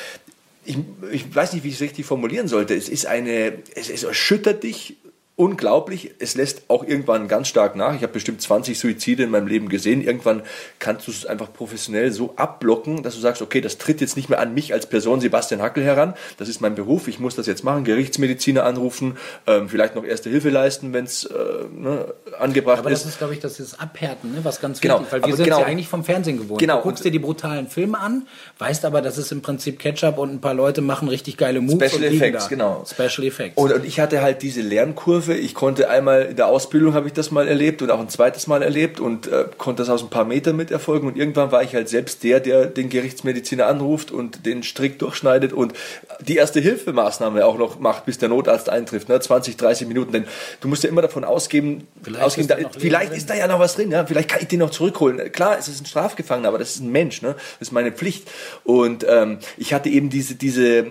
[0.64, 0.78] ich,
[1.10, 2.74] ich weiß nicht, wie ich es richtig formulieren sollte.
[2.74, 4.96] Es ist eine, es, es erschüttert dich
[5.38, 6.10] unglaublich.
[6.18, 7.94] Es lässt auch irgendwann ganz stark nach.
[7.94, 10.02] Ich habe bestimmt 20 Suizide in meinem Leben gesehen.
[10.02, 10.42] Irgendwann
[10.80, 14.28] kannst du es einfach professionell so abblocken, dass du sagst, okay, das tritt jetzt nicht
[14.28, 16.14] mehr an mich als Person Sebastian Hackel heran.
[16.38, 17.06] Das ist mein Beruf.
[17.06, 17.84] Ich muss das jetzt machen.
[17.84, 19.16] Gerichtsmediziner anrufen,
[19.46, 21.34] ähm, vielleicht noch erste Hilfe leisten, wenn es äh,
[21.72, 22.80] ne, angebracht ist.
[22.80, 24.40] Aber das ist, glaube ich, das ist Abhärten, ne?
[24.42, 24.98] was ganz genau.
[24.98, 25.60] wichtig, weil wir sind genau.
[25.60, 26.60] ja eigentlich vom Fernsehen gewohnt.
[26.60, 26.78] Genau.
[26.78, 28.26] Du guckst dir die brutalen Filme an,
[28.58, 31.92] weißt aber, das ist im Prinzip Ketchup und ein paar Leute machen richtig geile Moves.
[31.92, 32.84] Special Effects, genau.
[32.84, 33.56] Special Effects.
[33.56, 35.38] Und, und ich hatte halt diese Lernkurve Kurve.
[35.38, 38.46] Ich konnte einmal in der Ausbildung habe ich das mal erlebt und auch ein zweites
[38.46, 41.08] Mal erlebt und äh, konnte das aus ein paar Metern miterfolgen.
[41.08, 45.52] Und irgendwann war ich halt selbst der, der den Gerichtsmediziner anruft und den Strick durchschneidet
[45.52, 45.74] und
[46.20, 49.08] die erste Hilfemaßnahme auch noch macht, bis der Notarzt eintrifft.
[49.08, 49.20] Ne?
[49.20, 50.12] 20, 30 Minuten.
[50.12, 50.24] Denn
[50.60, 53.60] du musst ja immer davon ausgehen, vielleicht, ausgehen, ist, da, vielleicht ist da ja noch
[53.60, 53.90] was drin.
[53.90, 54.06] Ja?
[54.06, 55.30] Vielleicht kann ich den noch zurückholen.
[55.32, 57.22] Klar, es ist ein Strafgefangener, aber das ist ein Mensch.
[57.22, 57.34] Ne?
[57.58, 58.28] Das ist meine Pflicht.
[58.64, 60.86] Und ähm, ich hatte eben diese, diese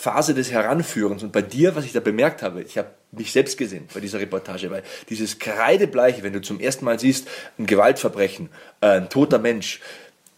[0.00, 1.22] Phase des Heranführens.
[1.22, 4.18] Und bei dir, was ich da bemerkt habe, ich habe mich selbst gesehen bei dieser
[4.18, 7.28] Reportage, weil dieses Kreidebleiche, wenn du zum ersten Mal siehst,
[7.58, 8.48] ein Gewaltverbrechen,
[8.80, 9.80] äh, ein toter Mensch,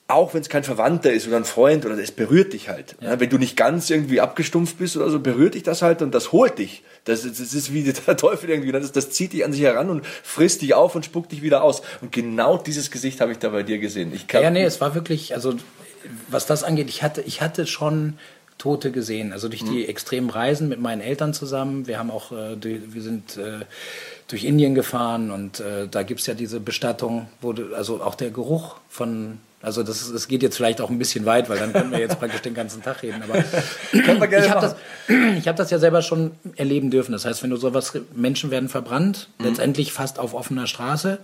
[0.08, 2.96] auch wenn es kein Verwandter ist oder ein Freund oder es berührt dich halt.
[3.00, 3.20] Ja.
[3.20, 6.32] Wenn du nicht ganz irgendwie abgestumpft bist oder so, berührt dich das halt und das
[6.32, 6.82] holt dich.
[7.04, 8.72] Das, das ist wie der Teufel irgendwie.
[8.72, 11.62] Das, das zieht dich an sich heran und frisst dich auf und spuckt dich wieder
[11.62, 11.82] aus.
[12.00, 14.12] Und genau dieses Gesicht habe ich da bei dir gesehen.
[14.12, 15.54] Ich kann, ja, nee, es war wirklich, also
[16.28, 18.18] was das angeht, ich hatte, ich hatte schon
[18.62, 19.32] Tote gesehen.
[19.32, 19.88] Also durch die mhm.
[19.88, 21.88] extremen Reisen mit meinen Eltern zusammen.
[21.88, 23.64] Wir haben auch, äh, wir sind äh,
[24.28, 28.14] durch Indien gefahren und äh, da gibt es ja diese Bestattung, wo du, also auch
[28.14, 31.72] der Geruch von also das, das geht jetzt vielleicht auch ein bisschen weit, weil dann
[31.72, 33.22] können wir jetzt praktisch den ganzen Tag reden.
[33.22, 33.38] Aber
[33.92, 34.76] ich habe das,
[35.46, 37.12] hab das ja selber schon erleben dürfen.
[37.12, 39.46] Das heißt, wenn du sowas, Menschen werden verbrannt, mhm.
[39.46, 41.18] letztendlich fast auf offener Straße.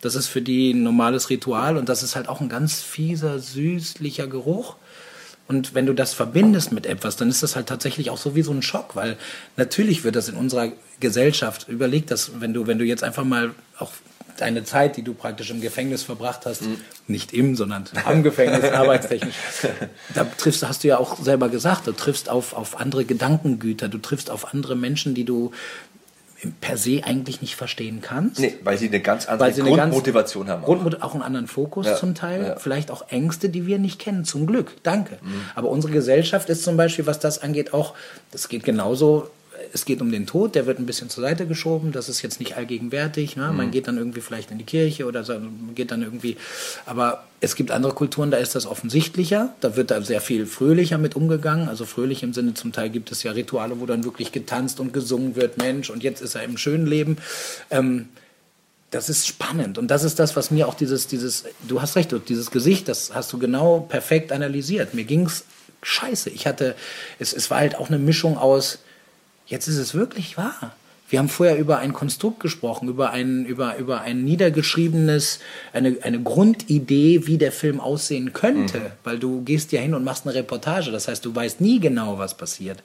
[0.00, 3.38] Das ist für die ein normales Ritual und das ist halt auch ein ganz fieser,
[3.38, 4.74] süßlicher Geruch.
[5.46, 8.42] Und wenn du das verbindest mit etwas, dann ist das halt tatsächlich auch so wie
[8.42, 9.16] so ein Schock, weil
[9.56, 13.50] natürlich wird das in unserer Gesellschaft, überleg das, wenn du, wenn du jetzt einfach mal
[13.78, 13.92] auch
[14.38, 16.78] deine Zeit, die du praktisch im Gefängnis verbracht hast, mhm.
[17.06, 19.34] nicht im, sondern am Gefängnis, arbeitstechnisch,
[20.14, 23.98] da triffst, hast du ja auch selber gesagt, du triffst auf, auf andere Gedankengüter, du
[23.98, 25.52] triffst auf andere Menschen, die du
[26.60, 28.40] per se eigentlich nicht verstehen kannst.
[28.40, 30.62] Nee, weil sie eine ganz andere eine ganz- Grundmotivation haben.
[30.62, 30.66] auch.
[30.66, 32.56] Grundmut auch einen anderen Fokus Ja, zum Teil, ja.
[32.56, 35.18] vielleicht auch Ängste, die wir nicht kennen, zum Glück, danke.
[35.22, 35.40] Mhm.
[35.54, 37.94] Aber unsere Gesellschaft ist zum Beispiel, was das angeht, auch,
[38.32, 39.28] das geht genauso,
[39.72, 42.40] es geht um den Tod, der wird ein bisschen zur Seite geschoben, das ist jetzt
[42.40, 43.50] nicht allgegenwärtig, ne?
[43.50, 43.56] Mhm.
[43.56, 45.34] man geht dann irgendwie vielleicht in die Kirche oder so,
[45.74, 46.36] geht dann irgendwie,
[46.86, 50.98] aber es gibt andere Kulturen, da ist das offensichtlicher, da wird da sehr viel fröhlicher
[50.98, 54.32] mit umgegangen, also fröhlich im Sinne, zum Teil gibt es ja Rituale, wo dann wirklich
[54.32, 57.18] getanzt und gesungen wird, Mensch, und jetzt ist er im schönen Leben.
[57.70, 58.08] Ähm,
[58.90, 62.14] das ist spannend und das ist das, was mir auch dieses, dieses, du hast recht,
[62.28, 64.94] dieses Gesicht, das hast du genau perfekt analysiert.
[64.94, 65.44] Mir ging's
[65.82, 66.30] scheiße.
[66.30, 66.74] Ich hatte,
[67.18, 68.78] es, es war halt auch eine Mischung aus,
[69.46, 70.74] jetzt ist es wirklich wahr.
[71.10, 75.38] Wir haben vorher über ein Konstrukt gesprochen, über ein, über, über ein niedergeschriebenes,
[75.72, 78.80] eine, eine Grundidee, wie der Film aussehen könnte.
[79.04, 80.90] Weil du gehst ja hin und machst eine Reportage.
[80.90, 82.82] Das heißt, du weißt nie genau, was passiert.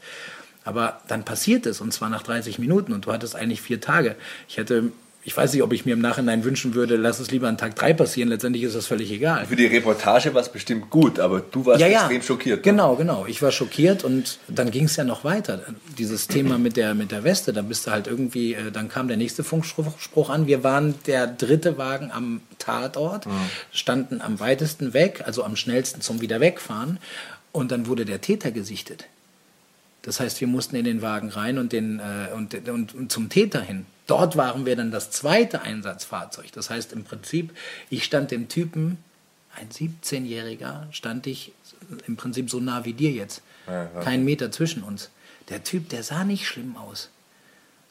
[0.65, 4.15] Aber dann passiert es und zwar nach 30 Minuten und du hattest eigentlich vier Tage.
[4.47, 4.91] Ich hätte,
[5.29, 7.75] ich weiß nicht, ob ich mir im Nachhinein wünschen würde, lass es lieber an Tag
[7.75, 8.29] drei passieren.
[8.29, 9.45] Letztendlich ist das völlig egal.
[9.45, 12.65] Für die Reportage war es bestimmt gut, aber du warst extrem schockiert.
[12.65, 12.71] ne?
[12.71, 13.27] Genau, genau.
[13.27, 15.61] Ich war schockiert und dann ging es ja noch weiter.
[15.99, 19.07] Dieses Thema mit der, mit der Weste, da bist du halt irgendwie, äh, dann kam
[19.07, 20.47] der nächste Funkspruch an.
[20.47, 23.27] Wir waren der dritte Wagen am Tatort,
[23.71, 26.97] standen am weitesten weg, also am schnellsten zum Wiederwegfahren.
[27.51, 29.05] Und dann wurde der Täter gesichtet.
[30.09, 33.29] Das heißt, wir mussten in den Wagen rein und, den, äh, und, und, und zum
[33.29, 33.85] Täter hin.
[34.07, 36.51] Dort waren wir dann das zweite Einsatzfahrzeug.
[36.51, 37.55] Das heißt im Prinzip,
[37.91, 38.97] ich stand dem Typen,
[39.55, 41.53] ein 17-Jähriger, stand ich
[42.07, 43.43] im Prinzip so nah wie dir jetzt.
[44.03, 45.11] Kein Meter zwischen uns.
[45.49, 47.11] Der Typ, der sah nicht schlimm aus.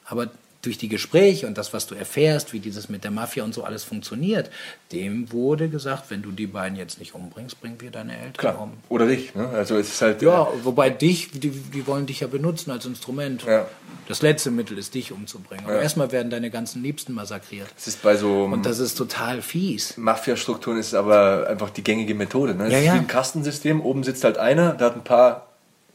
[0.05, 0.29] Aber
[0.63, 3.63] durch die Gespräche und das, was du erfährst, wie dieses mit der Mafia und so
[3.63, 4.51] alles funktioniert,
[4.93, 8.63] dem wurde gesagt, wenn du die beiden jetzt nicht umbringst, bringen wir deine Eltern Klar.
[8.63, 8.73] um.
[8.89, 9.35] Oder dich.
[9.37, 9.49] Ne?
[9.51, 10.21] Also es ist halt.
[10.21, 13.45] Ja, wobei dich, die, die wollen dich ja benutzen als Instrument.
[13.45, 13.67] Ja.
[14.09, 15.65] Das letzte Mittel ist, dich umzubringen.
[15.65, 15.83] Aber Ja.
[15.83, 17.69] erstmal werden deine ganzen Liebsten massakriert.
[17.77, 19.97] Es ist bei so Und das ist total fies.
[19.97, 22.55] Mafia-Strukturen ist aber einfach die gängige Methode.
[22.55, 22.67] Ne?
[22.67, 23.81] Es Ja, ist wie ein Kastensystem.
[23.81, 25.48] Oben sitzt halt einer, der hat ein paar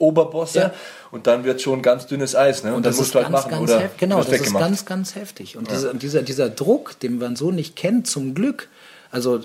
[0.03, 0.73] Oberbosse Ja.
[1.11, 2.63] und dann wird schon ganz dünnes Eis.
[2.63, 2.69] Ne?
[2.69, 3.51] Und, dann das musst ist du halt ganz, machen.
[3.51, 3.99] ganz oder heftig.
[3.99, 5.57] Genau, das ist ganz, ganz heftig.
[5.57, 8.69] Und dieser, dieser, dieser Druck, den man so nicht kennt, zum Glück,
[9.11, 9.41] also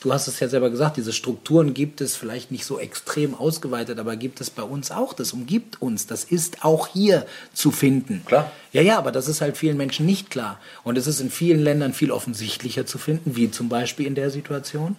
[0.00, 3.98] du hast es ja selber gesagt, diese Strukturen gibt es vielleicht nicht so extrem ausgeweitet,
[3.98, 5.12] aber gibt es bei uns auch.
[5.14, 6.06] Das umgibt uns.
[6.06, 8.22] Das ist auch hier zu finden.
[8.26, 8.52] Klar.
[8.72, 10.60] Ja, ja, aber das ist halt vielen Menschen nicht klar.
[10.84, 14.30] Und es ist in vielen Ländern viel offensichtlicher zu finden, wie zum Beispiel in der
[14.30, 14.96] Situation.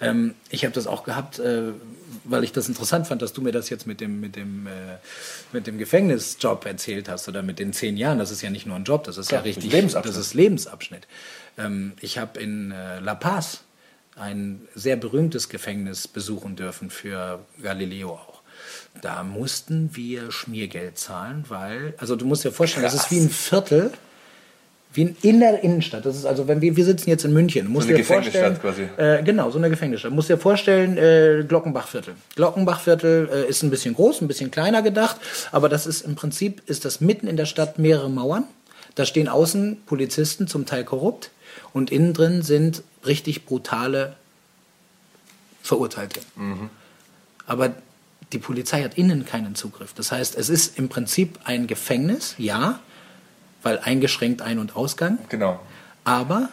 [0.00, 1.72] Ähm, ich habe das auch gehabt, äh,
[2.24, 4.70] weil ich das interessant fand, dass du mir das jetzt mit dem, mit dem, äh,
[5.52, 8.18] mit dem Gefängnisjob erzählt hast oder mit den zehn Jahren.
[8.18, 10.16] Das ist ja nicht nur ein Job, das ist ja ist richtig, Lebensabschnitt.
[10.16, 11.06] das ist Lebensabschnitt.
[11.58, 13.62] Ähm, ich habe in äh, La Paz
[14.16, 18.42] ein sehr berühmtes Gefängnis besuchen dürfen für Galileo auch.
[19.00, 23.30] Da mussten wir Schmiergeld zahlen, weil, also du musst dir vorstellen, das ist wie ein
[23.30, 23.92] Viertel,
[24.92, 26.04] wie in der Innenstadt.
[26.04, 28.60] Das ist also, wenn wir, wir sitzen jetzt in München, musst eine dir vorstellen, Gefängnisstadt
[29.20, 30.12] Äh, genau, so eine Gefängnisstadt.
[30.12, 32.14] Musst dir vorstellen, äh, Glockenbachviertel.
[32.34, 35.16] Glockenbachviertel äh, ist ein bisschen groß, ein bisschen kleiner gedacht,
[35.52, 38.44] aber das ist im Prinzip ist das mitten in der Stadt mehrere Mauern.
[38.96, 41.30] Da stehen außen Polizisten, zum Teil korrupt,
[41.72, 44.16] und innen drin sind richtig brutale
[45.62, 46.20] Verurteilte.
[47.46, 47.70] Aber
[48.32, 49.92] die Polizei hat innen keinen Zugriff.
[49.94, 52.80] Das heißt, es ist im Prinzip ein Gefängnis, ja,
[53.62, 55.60] weil eingeschränkt Ein- und Ausgang, Genau.
[56.04, 56.48] aber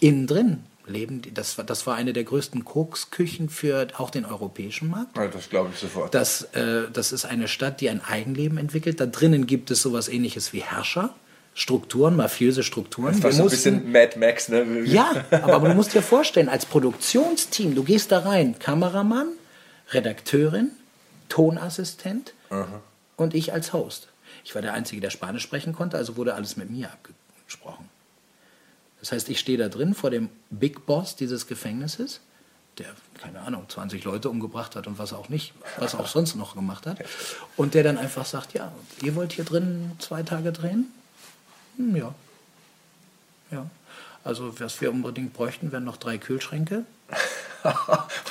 [0.00, 1.32] innen drin leben die.
[1.32, 5.16] Das war, das war eine der größten Koksküchen für auch den europäischen Markt.
[5.16, 6.14] Ja, das glaube ich sofort.
[6.14, 9.00] Das, äh, das ist eine Stadt, die ein Eigenleben entwickelt.
[9.00, 11.14] Da drinnen gibt es sowas ähnliches wie Herrscher,
[11.54, 13.12] Strukturen, mafiöse Strukturen.
[13.12, 14.48] das war so ein bisschen Mad Max.
[14.48, 14.80] Ne?
[14.84, 19.28] ja, aber, aber du musst dir vorstellen, als Produktionsteam, du gehst da rein, Kameramann,
[19.90, 20.70] Redakteurin,
[21.28, 22.34] Tonassistent
[23.16, 24.08] und ich als Host.
[24.44, 27.88] Ich war der Einzige, der Spanisch sprechen konnte, also wurde alles mit mir abgesprochen.
[29.00, 32.20] Das heißt, ich stehe da drin vor dem Big Boss dieses Gefängnisses,
[32.78, 32.86] der,
[33.20, 36.86] keine Ahnung, 20 Leute umgebracht hat und was auch nicht, was auch sonst noch gemacht
[36.86, 36.98] hat.
[37.56, 38.72] Und der dann einfach sagt, ja,
[39.02, 40.86] ihr wollt hier drin zwei Tage drehen?
[41.76, 42.14] Hm, ja.
[43.50, 43.66] Ja.
[44.24, 46.84] Also was wir unbedingt bräuchten, wären noch drei Kühlschränke.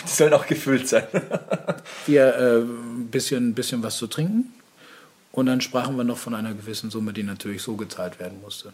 [0.05, 1.07] Die sollen auch gefüllt sein.
[2.07, 4.53] Äh, ein bisschen, bisschen was zu trinken.
[5.31, 8.73] Und dann sprachen wir noch von einer gewissen Summe, die natürlich so gezahlt werden musste.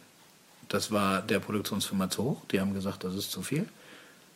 [0.70, 2.42] Das war der Produktionsfirma zu hoch.
[2.52, 3.68] Die haben gesagt, das ist zu viel.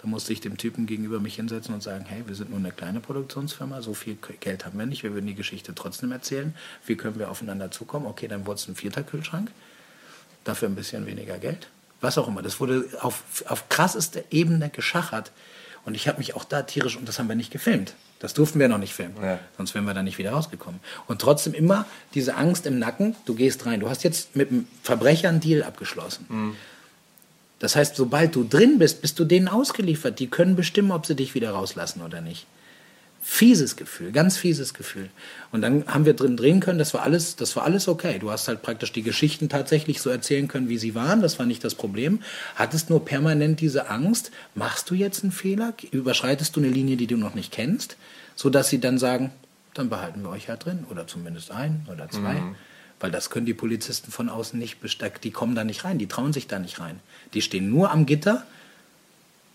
[0.01, 2.72] Da musste ich dem Typen gegenüber mich hinsetzen und sagen, hey, wir sind nur eine
[2.72, 6.55] kleine Produktionsfirma, so viel Geld haben wir nicht, wir würden die Geschichte trotzdem erzählen.
[6.88, 8.07] Wie können wir aufeinander zukommen?
[8.07, 9.51] Okay, dann wurde es ein vierter Kühlschrank,
[10.43, 11.67] dafür ein bisschen weniger Geld.
[11.99, 12.41] Was auch immer.
[12.41, 15.32] Das wurde auf, auf krasseste Ebene geschachert.
[15.86, 17.95] Und ich habe mich auch da tierisch, und das haben wir nicht gefilmt.
[18.19, 19.15] Das durften wir noch nicht filmen.
[19.21, 19.39] Ja.
[19.57, 20.79] Sonst wären wir da nicht wieder rausgekommen.
[21.07, 23.79] Und trotzdem immer diese Angst im Nacken, du gehst rein.
[23.79, 26.55] Du hast jetzt mit einem Verbrecher einen Deal abgeschlossen.
[27.57, 30.19] Das heißt, sobald du drin bist, bist du denen ausgeliefert.
[30.19, 32.45] Die können bestimmen, ob sie dich wieder rauslassen oder nicht.
[33.24, 35.09] Fieses Gefühl, ganz fieses Gefühl.
[35.51, 38.17] Und dann haben wir drin drehen können, das war alles, das war alles okay.
[38.19, 41.22] Du hast halt praktisch die Geschichten tatsächlich so erzählen können, wie sie waren.
[41.22, 42.22] Das war nicht das Problem.
[42.55, 45.74] Hattest nur permanent diese Angst, machst du jetzt einen Fehler?
[45.91, 47.95] Überschreitest du eine Linie, die du noch nicht kennst?
[48.36, 49.32] So dass sie dann sagen,
[49.76, 50.86] dann behalten wir euch ja drin.
[50.89, 52.41] Oder zumindest ein oder zwei.
[52.99, 55.19] Weil das können die Polizisten von außen nicht bestecken.
[55.24, 56.99] Die kommen da nicht rein, die trauen sich da nicht rein.
[57.34, 58.45] Die stehen nur am Gitter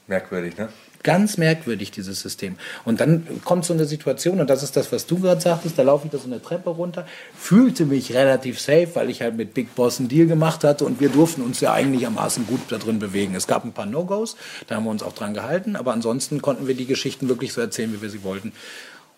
[0.07, 0.69] Merkwürdig, ne?
[1.03, 2.57] Ganz merkwürdig, dieses System.
[2.85, 5.83] Und dann kommt so eine Situation, und das ist das, was du gerade sagtest, da
[5.83, 9.55] laufe ich da so eine Treppe runter, fühlte mich relativ safe, weil ich halt mit
[9.55, 12.99] Big Boss einen Deal gemacht hatte und wir durften uns ja einigermaßen gut da drin
[12.99, 13.35] bewegen.
[13.35, 14.37] Es gab ein paar No-Gos,
[14.67, 17.61] da haben wir uns auch dran gehalten, aber ansonsten konnten wir die Geschichten wirklich so
[17.61, 18.53] erzählen, wie wir sie wollten.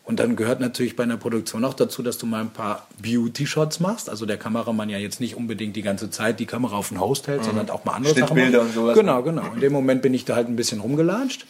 [0.09, 3.79] Und dann gehört natürlich bei einer Produktion auch dazu, dass du mal ein paar Beauty-Shots
[3.81, 4.09] machst.
[4.09, 7.27] Also der Kameramann ja jetzt nicht unbedingt die ganze Zeit die Kamera auf den Host
[7.29, 8.97] hält, sondern auch mal andere Sachen Schnittbilder und sowas.
[8.97, 9.53] Genau, genau.
[9.53, 11.45] In dem Moment bin ich da halt ein bisschen rumgelatscht.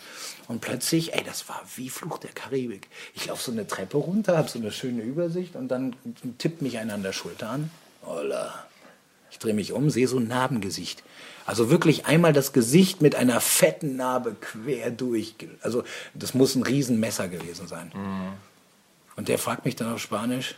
[0.48, 2.88] Und plötzlich, ey, das war wie Fluch der Karibik.
[3.14, 5.94] Ich laufe so eine Treppe runter, habe so eine schöne Übersicht und dann
[6.38, 7.70] tippt mich einer an der Schulter an.
[8.04, 8.66] Holla.
[9.30, 11.04] Ich drehe mich um, sehe so ein Narbengesicht.
[11.46, 15.34] Also wirklich einmal das Gesicht mit einer fetten Narbe quer durch.
[15.62, 17.92] Also das muss ein Riesenmesser gewesen sein.
[19.18, 20.54] Und der fragt mich dann auf Spanisch,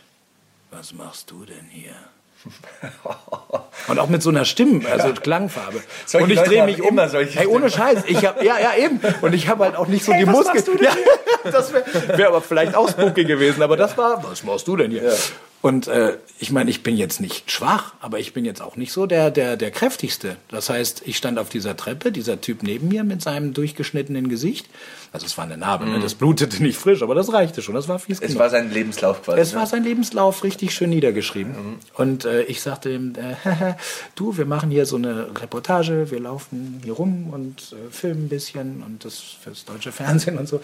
[0.69, 1.95] was machst du denn hier?
[3.87, 5.81] Und auch mit so einer Stimme, also Klangfarbe.
[6.05, 6.97] Solche und ich drehe mich um.
[6.97, 8.03] Hey, ohne Scheiß.
[8.07, 8.99] Ich hab, ja, ja, eben.
[9.21, 10.63] Und ich habe halt auch nicht so die Muskeln.
[10.79, 10.91] Ja,
[11.51, 13.61] das wäre wär aber vielleicht auch spooky gewesen.
[13.61, 15.15] Aber das war, was machst du denn hier?
[15.61, 18.91] Und äh, ich meine, ich bin jetzt nicht schwach, aber ich bin jetzt auch nicht
[18.91, 20.37] so der, der, der kräftigste.
[20.49, 24.67] Das heißt, ich stand auf dieser Treppe, dieser Typ neben mir mit seinem durchgeschnittenen Gesicht.
[25.13, 25.99] Also es war eine Narbe, ne?
[25.99, 27.75] das blutete nicht frisch, aber das reichte schon.
[27.75, 28.39] Das war fies Es genug.
[28.39, 29.39] war sein Lebenslauf quasi.
[29.39, 31.53] Es war sein Lebenslauf richtig schön niedergeschrieben.
[31.93, 33.73] Und äh, ich sagte ihm, äh,
[34.15, 38.29] du, wir machen hier so eine Reportage, wir laufen hier rum und äh, filmen ein
[38.29, 40.59] bisschen und das fürs deutsche Fernsehen und so.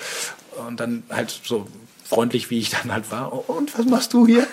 [0.68, 1.68] Und dann halt so
[2.10, 3.34] freundlich, wie ich dann halt war.
[3.34, 4.48] "Oh, Und was machst du hier?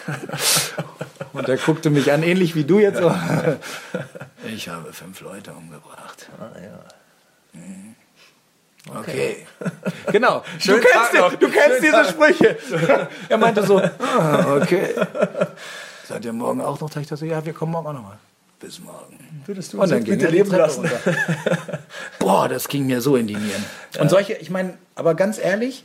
[1.33, 2.99] Und er guckte mich an, ähnlich wie du jetzt.
[3.01, 3.15] So.
[4.55, 6.29] Ich habe fünf Leute umgebracht.
[7.55, 7.95] Mhm.
[8.99, 9.47] Okay.
[10.13, 10.45] Genau.
[10.59, 12.09] Schönen du kennst, den, du kennst diese Tag.
[12.11, 12.59] Sprüche.
[13.31, 14.91] Er meinte so, ah, okay.
[16.07, 16.91] Seid ihr morgen auch noch?
[16.91, 18.19] Da ich dachte, ja, wir kommen morgen auch nochmal.
[18.61, 19.43] Bis morgen.
[19.47, 20.81] Würdest du Und uns dann jetzt ging bitte leben lassen?
[20.87, 21.79] runter.
[22.19, 23.65] Boah, das ging mir so in die Nieren.
[23.99, 25.85] Und solche, ich meine, aber ganz ehrlich,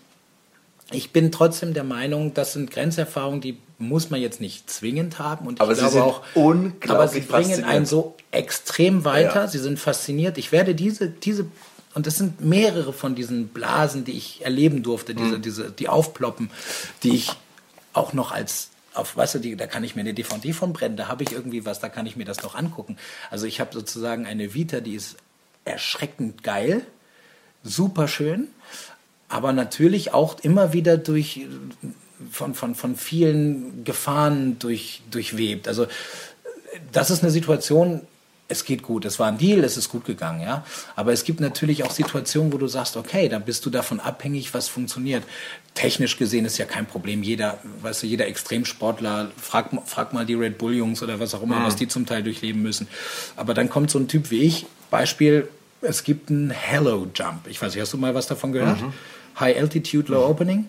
[0.92, 5.48] ich bin trotzdem der Meinung, das sind Grenzerfahrungen, die muss man jetzt nicht zwingend haben.
[5.48, 9.42] Und Aber ich sie glaube sind auch, aber sie bringen einen so extrem weiter.
[9.42, 9.48] Ja.
[9.48, 10.38] Sie sind fasziniert.
[10.38, 11.46] Ich werde diese, diese,
[11.94, 15.42] und das sind mehrere von diesen Blasen, die ich erleben durfte, diese, Mhm.
[15.42, 16.50] diese, die aufploppen,
[17.04, 17.32] die ich
[17.94, 20.98] auch noch als auf, weißt du, die, da kann ich mir eine DVD von brennen,
[20.98, 22.98] da habe ich irgendwie was, da kann ich mir das noch angucken.
[23.30, 25.16] Also ich habe sozusagen eine Vita, die ist
[25.64, 26.82] erschreckend geil,
[27.64, 28.48] super schön,
[29.30, 31.46] aber natürlich auch immer wieder durch
[32.32, 35.68] von, von, von vielen Gefahren durch, durchwebt.
[35.68, 35.88] Also
[36.92, 38.02] das ist eine Situation,
[38.52, 40.66] es geht gut, es war ein Deal, es ist gut gegangen, ja.
[40.96, 44.56] Aber es gibt natürlich auch Situationen, wo du sagst, okay, da bist du davon abhängig,
[44.56, 45.24] was funktioniert.
[45.76, 47.22] Technisch gesehen ist ja kein Problem.
[47.22, 51.44] Jeder, weißt du, jeder Extremsportler, frag, frag mal die Red Bull Jungs oder was auch
[51.44, 52.88] immer, was die zum Teil durchleben müssen.
[53.36, 55.48] Aber dann kommt so ein Typ wie ich, Beispiel,
[55.82, 57.48] es gibt einen Hello Jump.
[57.48, 58.80] Ich weiß nicht, hast du mal was davon gehört?
[59.40, 60.68] High Altitude Low Opening.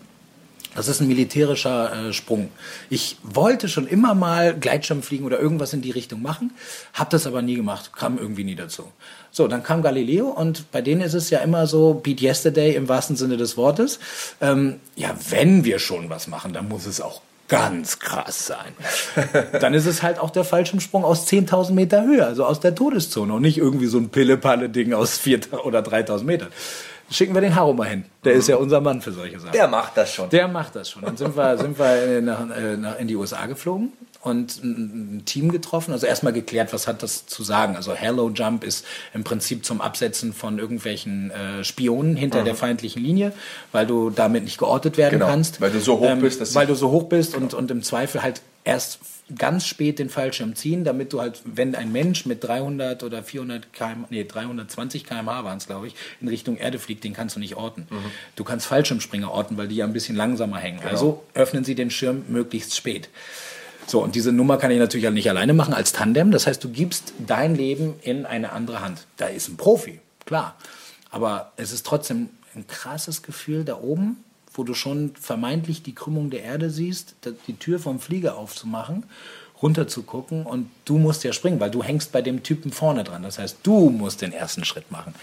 [0.75, 2.49] Das ist ein militärischer äh, Sprung.
[2.89, 6.51] Ich wollte schon immer mal Gleitschirm fliegen oder irgendwas in die Richtung machen,
[6.93, 8.89] habe das aber nie gemacht, kam irgendwie nie dazu.
[9.31, 12.87] So, dann kam Galileo und bei denen ist es ja immer so, beat yesterday im
[12.87, 13.99] wahrsten Sinne des Wortes.
[14.39, 18.71] Ähm, ja, wenn wir schon was machen, dann muss es auch ganz krass sein.
[19.59, 23.33] Dann ist es halt auch der Fallschirmsprung aus 10.000 Meter Höhe, also aus der Todeszone
[23.33, 26.47] und nicht irgendwie so ein Pille-Palle-Ding aus 4.000 oder 3.000 Metern.
[27.11, 28.05] Schicken wir den Haro mal hin.
[28.23, 29.51] Der ist ja unser Mann für solche Sachen.
[29.51, 30.29] Der macht das schon.
[30.29, 31.01] Der macht das schon.
[31.03, 32.45] Dann sind wir, sind wir nach,
[32.77, 33.91] nach, in die USA geflogen
[34.21, 35.91] und ein, Team getroffen.
[35.91, 37.75] Also erstmal geklärt, was hat das zu sagen.
[37.75, 43.03] Also Hello Jump ist im Prinzip zum Absetzen von irgendwelchen äh, Spionen hinter der feindlichen
[43.03, 43.33] Linie,
[43.71, 45.55] weil du damit nicht geortet werden Genau, kannst.
[45.55, 47.83] Ähm, weil du so hoch bist, dass weil du so hoch bist und, und im
[47.83, 48.99] Zweifel halt erst
[49.37, 53.73] ganz spät den Fallschirm ziehen, damit du halt, wenn ein Mensch mit 300 oder 400
[53.73, 57.39] km, nee, 320 km/h waren es, glaube ich, in Richtung Erde fliegt, den kannst du
[57.39, 57.87] nicht orten.
[57.89, 58.11] Mhm.
[58.35, 60.79] Du kannst Fallschirmspringer orten, weil die ja ein bisschen langsamer hängen.
[60.79, 60.91] Genau.
[60.91, 63.09] Also öffnen sie den Schirm möglichst spät.
[63.87, 66.31] So, und diese Nummer kann ich natürlich halt nicht alleine machen als Tandem.
[66.31, 69.05] Das heißt, du gibst dein Leben in eine andere Hand.
[69.17, 70.55] Da ist ein Profi, klar.
[71.09, 74.23] Aber es ist trotzdem ein krasses Gefühl da oben,
[74.53, 77.15] wo du schon vermeintlich die Krümmung der Erde siehst,
[77.47, 79.05] die Tür vom Flieger aufzumachen,
[79.61, 83.03] runter zu gucken und du musst ja springen, weil du hängst bei dem Typen vorne
[83.03, 83.23] dran.
[83.23, 85.13] Das heißt, du musst den ersten Schritt machen.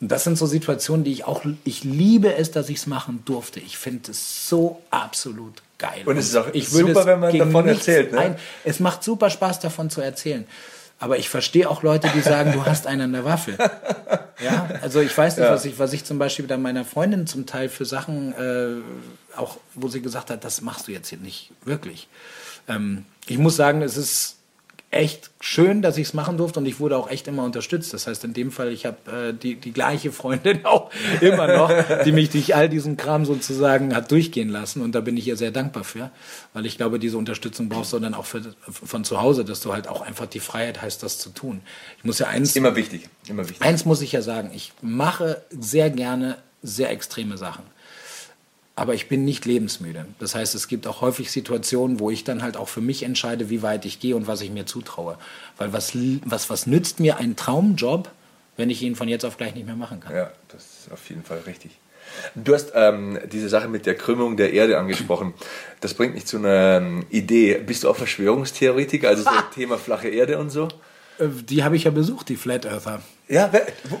[0.00, 3.22] Und das sind so Situationen, die ich auch, ich liebe es, dass ich es machen
[3.26, 3.60] durfte.
[3.60, 6.02] Ich finde es so absolut geil.
[6.06, 8.12] Und es ist auch ich super, wenn man davon erzählt.
[8.12, 8.18] Ne?
[8.18, 10.46] Ein, es macht super Spaß, davon zu erzählen.
[11.00, 13.56] Aber ich verstehe auch Leute, die sagen, du hast einen an der Waffe.
[14.42, 15.52] Ja, also ich weiß nicht, ja.
[15.52, 19.58] was ich, was ich zum Beispiel bei meiner Freundin zum Teil für Sachen, äh, auch
[19.74, 22.08] wo sie gesagt hat, das machst du jetzt hier nicht wirklich.
[22.66, 24.38] Ähm, ich muss sagen, es ist
[24.90, 27.94] echt schön, dass ich es machen durfte und ich wurde auch echt immer unterstützt.
[27.94, 31.72] Das heißt, in dem Fall, ich habe äh, die, die gleiche Freundin auch immer noch,
[32.04, 35.36] die mich durch all diesen Kram sozusagen hat durchgehen lassen und da bin ich ihr
[35.36, 36.10] sehr dankbar für,
[36.54, 39.72] weil ich glaube, diese Unterstützung brauchst du dann auch für, von zu Hause, dass du
[39.72, 41.60] halt auch einfach die Freiheit hast, das zu tun.
[41.98, 42.56] Ich muss ja eins...
[42.56, 43.62] Immer wichtig, immer wichtig.
[43.62, 47.62] Eins muss ich ja sagen, ich mache sehr gerne sehr extreme Sachen
[48.76, 50.06] aber ich bin nicht lebensmüde.
[50.18, 53.50] Das heißt, es gibt auch häufig Situationen, wo ich dann halt auch für mich entscheide,
[53.50, 55.18] wie weit ich gehe und was ich mir zutraue.
[55.58, 55.92] Weil was,
[56.24, 58.10] was, was nützt mir ein Traumjob,
[58.56, 60.14] wenn ich ihn von jetzt auf gleich nicht mehr machen kann?
[60.14, 61.72] Ja, das ist auf jeden Fall richtig.
[62.34, 65.34] Du hast ähm, diese Sache mit der Krümmung der Erde angesprochen.
[65.80, 67.58] Das bringt mich zu einer ähm, Idee.
[67.58, 70.68] Bist du auch Verschwörungstheoretiker, also so Thema flache Erde und so?
[71.20, 73.02] Äh, die habe ich ja besucht, die Flat Earther.
[73.28, 73.50] Ja,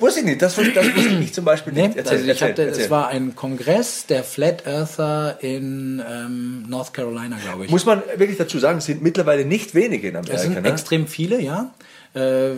[0.00, 0.42] wusste ich nicht.
[0.42, 1.90] Das, das wusste ich zum Beispiel nicht.
[1.90, 6.64] Nee, erzähl, also ich erzähl, hatte, Es war ein Kongress der Flat Earther in ähm,
[6.68, 7.70] North Carolina, glaube ich.
[7.70, 10.34] Muss man wirklich dazu sagen, es sind mittlerweile nicht wenige in Amerika.
[10.34, 10.68] Es sind ne?
[10.68, 11.72] extrem viele, ja.
[12.14, 12.54] Äh,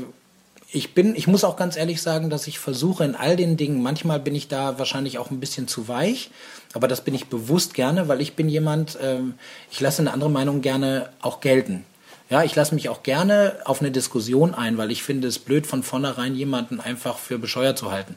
[0.74, 3.82] ich bin, ich muss auch ganz ehrlich sagen, dass ich versuche in all den Dingen,
[3.82, 6.30] manchmal bin ich da wahrscheinlich auch ein bisschen zu weich,
[6.72, 9.34] aber das bin ich bewusst gerne, weil ich bin jemand, ähm,
[9.70, 11.84] ich lasse eine andere Meinung gerne auch gelten.
[12.32, 15.66] Ja, ich lasse mich auch gerne auf eine Diskussion ein, weil ich finde es blöd,
[15.66, 18.16] von vornherein jemanden einfach für bescheuert zu halten.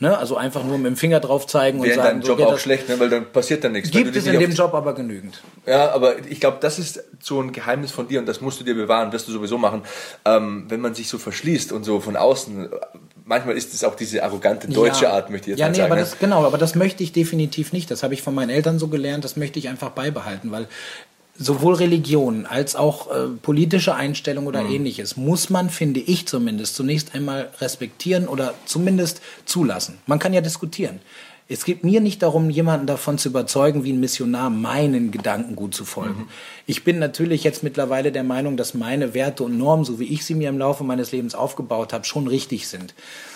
[0.00, 0.18] Ne?
[0.18, 2.58] Also einfach nur mit dem Finger drauf zeigen und Wäre sagen, dein Job so auch
[2.58, 2.98] schlecht, ne?
[2.98, 3.92] weil dann passiert dann nichts.
[3.92, 5.40] Gibt es in dem Job aber genügend.
[5.64, 8.64] Ja, aber ich glaube, das ist so ein Geheimnis von dir und das musst du
[8.64, 9.82] dir bewahren, wirst du sowieso machen.
[10.24, 12.68] Ähm, wenn man sich so verschließt und so von außen,
[13.24, 15.12] manchmal ist es auch diese arrogante deutsche ja.
[15.12, 15.92] Art, möchte ich jetzt ja, mal nee, sagen.
[15.92, 16.00] Aber ne?
[16.00, 17.88] das, genau, aber das möchte ich definitiv nicht.
[17.92, 20.66] Das habe ich von meinen Eltern so gelernt, das möchte ich einfach beibehalten, weil
[21.38, 24.72] sowohl Religion als auch äh, politische Einstellung oder mhm.
[24.72, 29.98] ähnliches muss man, finde ich zumindest, zunächst einmal respektieren oder zumindest zulassen.
[30.06, 31.00] Man kann ja diskutieren.
[31.48, 35.74] Es geht mir nicht darum, jemanden davon zu überzeugen, wie ein Missionar meinen Gedanken gut
[35.74, 36.20] zu folgen.
[36.20, 36.28] Mhm.
[36.66, 40.24] Ich bin natürlich jetzt mittlerweile der Meinung, dass meine Werte und Normen, so wie ich
[40.24, 42.94] sie mir im Laufe meines Lebens aufgebaut habe, schon richtig sind.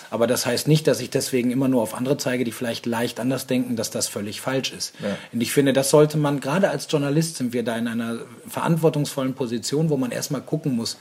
[0.09, 3.19] Aber das heißt nicht, dass ich deswegen immer nur auf andere zeige, die vielleicht leicht
[3.19, 4.93] anders denken, dass das völlig falsch ist.
[5.01, 5.17] Ja.
[5.31, 9.33] Und ich finde, das sollte man, gerade als Journalist sind wir da in einer verantwortungsvollen
[9.33, 10.97] Position, wo man erstmal gucken muss,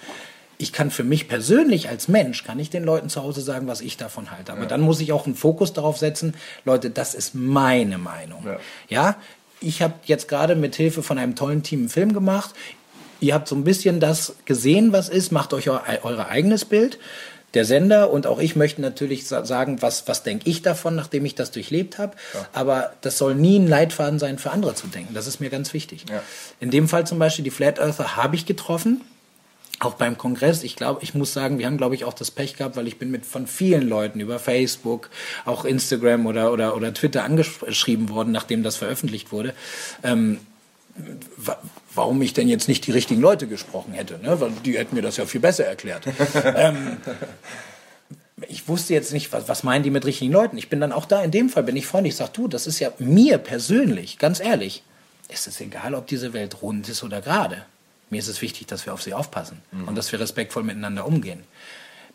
[0.59, 3.83] ich kann für mich persönlich als Mensch, kann ich den Leuten zu Hause sagen, was
[3.83, 4.53] ich davon halte.
[4.53, 4.67] Aber ja.
[4.67, 6.35] dann muss ich auch einen Fokus darauf setzen,
[6.65, 8.43] Leute, das ist meine Meinung.
[8.45, 9.17] Ja, ja?
[9.61, 12.55] ich habe jetzt gerade mit Hilfe von einem tollen Team einen Film gemacht.
[13.21, 16.99] Ihr habt so ein bisschen das gesehen, was ist, macht euch euer, euer eigenes Bild
[17.57, 21.35] der Sender und auch ich möchten natürlich sagen, was, was denke ich davon, nachdem ich
[21.35, 22.15] das durchlebt habe.
[22.35, 22.47] Ja.
[22.53, 25.15] Aber das soll nie ein Leitfaden sein, für andere zu denken.
[25.15, 26.05] Das ist mir ganz wichtig.
[26.09, 26.23] Ja.
[26.61, 29.01] In dem Fall zum Beispiel die Flat Earther habe ich getroffen.
[29.79, 32.57] Auch beim Kongress, ich glaube, ich muss sagen, wir haben, glaube ich, auch das Pech
[32.57, 35.11] gehabt, weil ich bin mit von vielen Leuten über Facebook,
[35.45, 39.55] auch Instagram oder, oder, oder Twitter angeschrieben worden, nachdem das veröffentlicht wurde.
[40.03, 40.39] Ähm,
[41.97, 44.41] warum ich denn jetzt nicht die richtigen Leute gesprochen hätte, ne?
[44.41, 46.07] weil die hätten mir das ja viel besser erklärt.
[46.45, 46.99] ähm,
[48.49, 50.59] ich wusste jetzt nicht, was, was meinen die mit richtigen Leuten.
[50.59, 52.67] Ich bin dann auch da, in dem Fall bin ich freundlich, ich sage, du, das
[52.67, 54.83] ist ja mir persönlich, ganz ehrlich,
[55.29, 57.65] ist es egal, ob diese Welt rund ist oder gerade.
[58.11, 59.89] Mir ist es wichtig, dass wir auf sie aufpassen mhm.
[59.89, 61.43] und dass wir respektvoll miteinander umgehen.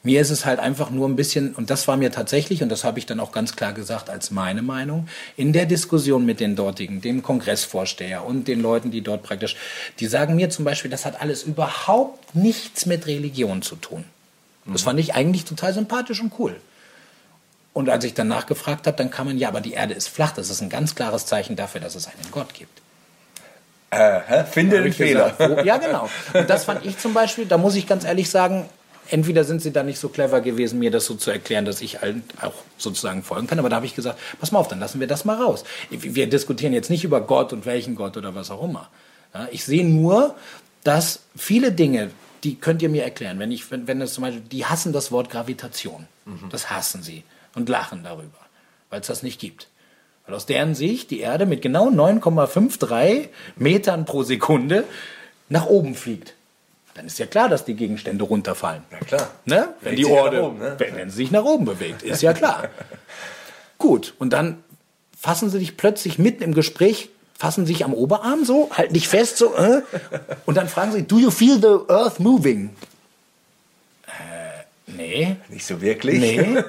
[0.04, 2.84] Mir ist es halt einfach nur ein bisschen, und das war mir tatsächlich, und das
[2.84, 6.56] habe ich dann auch ganz klar gesagt als meine Meinung, in der Diskussion mit den
[6.56, 9.56] dortigen, dem Kongressvorsteher und den Leuten, die dort praktisch,
[10.00, 14.06] die sagen mir zum Beispiel, das hat alles überhaupt nichts mit Religion zu tun.
[14.66, 16.56] Das fand ich eigentlich total sympathisch und cool.
[17.74, 20.32] Und als ich dann nachgefragt habe, dann kam man, ja, aber die Erde ist flach.
[20.32, 22.82] Das ist ein ganz klares Zeichen dafür, dass es einen Gott gibt.
[23.92, 25.32] Äh, finde einen Fehler.
[25.32, 26.10] Gesagt, wo, ja, genau.
[26.34, 28.70] Und das fand ich zum Beispiel, da muss ich ganz ehrlich sagen,
[29.12, 32.02] entweder sind sie da nicht so clever gewesen, mir das so zu erklären, dass ich
[32.02, 33.60] halt auch sozusagen folgen kann.
[33.60, 35.64] Aber da habe ich gesagt, pass mal auf, dann lassen wir das mal raus.
[35.90, 38.90] Wir diskutieren jetzt nicht über Gott und welchen Gott oder was auch immer.
[39.34, 40.36] Ja, ich sehe nur,
[40.84, 42.12] dass viele Dinge,
[42.44, 43.38] die könnt ihr mir erklären.
[43.38, 46.08] Wenn ich, wenn, wenn es zum Beispiel, die hassen das Wort Gravitation.
[46.26, 46.50] Mhm.
[46.50, 47.24] Das hassen sie
[47.54, 48.40] und lachen darüber,
[48.90, 49.68] weil es das nicht gibt.
[50.26, 53.28] Weil aus deren Sicht die Erde mit genau 9,53
[53.58, 54.86] Metern pro Sekunde
[55.50, 56.36] nach oben fliegt
[56.94, 58.84] dann ist ja klar, dass die Gegenstände runterfallen.
[58.92, 59.32] Ja klar.
[59.46, 59.70] Ne?
[59.82, 60.76] Wenn die Orde, oben, ne?
[60.78, 62.70] wenn, wenn sie sich nach oben bewegt, ist ja klar.
[63.78, 64.64] Gut, und dann
[65.20, 69.38] fassen sie dich plötzlich mitten im Gespräch, fassen sich am Oberarm so, halten dich fest
[69.38, 69.82] so, äh,
[70.46, 72.72] und dann fragen sie, do you feel the earth moving?
[74.08, 75.36] Äh, nee.
[75.50, 76.20] Nicht so wirklich.
[76.20, 76.64] Nee.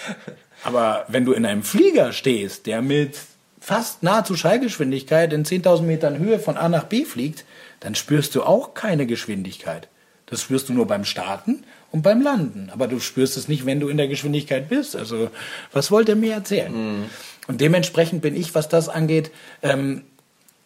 [0.64, 3.18] Aber wenn du in einem Flieger stehst, der mit
[3.60, 7.44] fast nahezu Schallgeschwindigkeit in 10.000 Metern Höhe von A nach B fliegt,
[7.82, 9.88] dann spürst du auch keine Geschwindigkeit.
[10.26, 12.70] Das spürst du nur beim Starten und beim Landen.
[12.72, 14.96] Aber du spürst es nicht, wenn du in der Geschwindigkeit bist.
[14.96, 15.30] Also,
[15.72, 16.72] was wollt ihr mir erzählen?
[16.72, 17.04] Mhm.
[17.48, 19.30] Und dementsprechend bin ich, was das angeht,
[19.62, 20.02] ähm,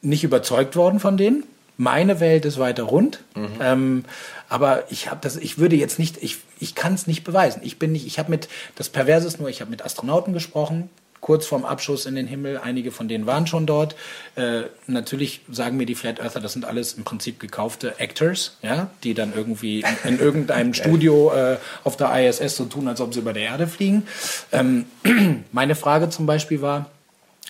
[0.03, 1.45] nicht überzeugt worden von denen.
[1.79, 3.25] Meine Welt ist weiter rund.
[3.35, 3.49] Mhm.
[3.61, 4.05] Ähm,
[4.49, 7.61] aber ich habe das, ich würde jetzt nicht, ich, ich kann es nicht beweisen.
[7.65, 10.91] Ich bin nicht, ich habe mit, das Perverse ist nur, ich habe mit Astronauten gesprochen,
[11.27, 12.61] kurz vorm Abschuss in den Himmel.
[12.63, 13.97] Einige von denen waren schon dort.
[14.37, 18.91] Äh, natürlich sagen mir die Flat Earther, das sind alles im Prinzip gekaufte Actors, ja,
[19.03, 23.13] die dann irgendwie in, in irgendeinem Studio äh, auf der ISS so tun, als ob
[23.13, 24.07] sie über der Erde fliegen.
[24.53, 24.87] Ähm,
[25.51, 26.91] meine Frage zum Beispiel war,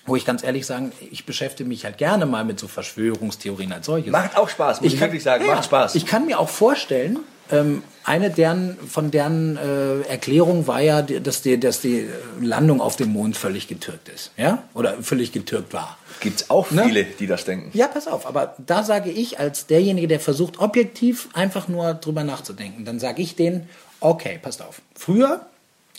[0.07, 3.85] wo ich ganz ehrlich sagen, ich beschäftige mich halt gerne mal mit so Verschwörungstheorien als
[3.85, 4.11] solches.
[4.11, 5.97] Macht auch Spaß, muss ich, ich kann, wirklich sagen, ja, macht Spaß.
[5.97, 7.19] Ich kann mir auch vorstellen,
[7.51, 12.09] ähm, eine deren, von deren äh, Erklärung war ja, dass die, dass die
[12.41, 14.31] Landung auf dem Mond völlig getürkt ist.
[14.37, 14.63] Ja?
[14.75, 15.99] Oder völlig getürkt war.
[16.21, 16.85] Gibt es auch ne?
[16.85, 17.09] viele, ne?
[17.19, 17.71] die das denken.
[17.77, 18.27] Ja, pass auf.
[18.27, 23.23] Aber da sage ich als derjenige, der versucht, objektiv einfach nur drüber nachzudenken, dann sage
[23.23, 23.69] ich denen,
[24.01, 24.81] okay, passt auf.
[24.95, 25.47] Früher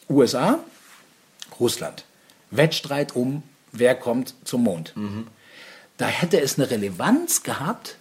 [0.09, 0.59] USA,
[1.59, 2.05] Russland.
[2.51, 4.93] Wettstreit um, wer kommt zum Mond.
[4.95, 5.27] Mhm.
[5.97, 7.97] Da hätte es eine Relevanz gehabt.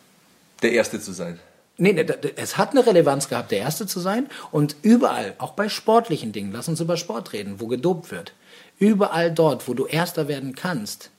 [0.63, 1.41] Der Erste zu sein.
[1.79, 4.29] Nee, nee, es hat eine Relevanz gehabt, der Erste zu sein.
[4.51, 8.33] Und überall, auch bei sportlichen Dingen, lass uns über Sport reden, wo gedopt wird.
[8.79, 11.11] Überall dort, wo du Erster werden kannst,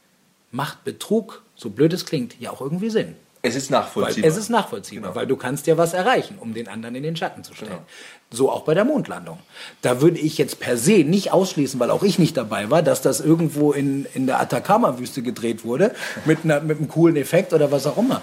[0.51, 3.15] macht Betrug, so blöd es klingt, ja auch irgendwie Sinn.
[3.47, 4.23] Es ist nachvollziehbar.
[4.23, 5.19] Weil es ist nachvollziehbar, genau.
[5.19, 7.71] weil du kannst ja was erreichen, um den anderen in den Schatten zu stellen.
[7.71, 7.85] Genau.
[8.29, 9.39] So auch bei der Mondlandung.
[9.81, 13.01] Da würde ich jetzt per se nicht ausschließen, weil auch ich nicht dabei war, dass
[13.01, 15.95] das irgendwo in, in der Atacama-Wüste gedreht wurde,
[16.25, 18.21] mit, einer, mit einem coolen Effekt oder was auch immer.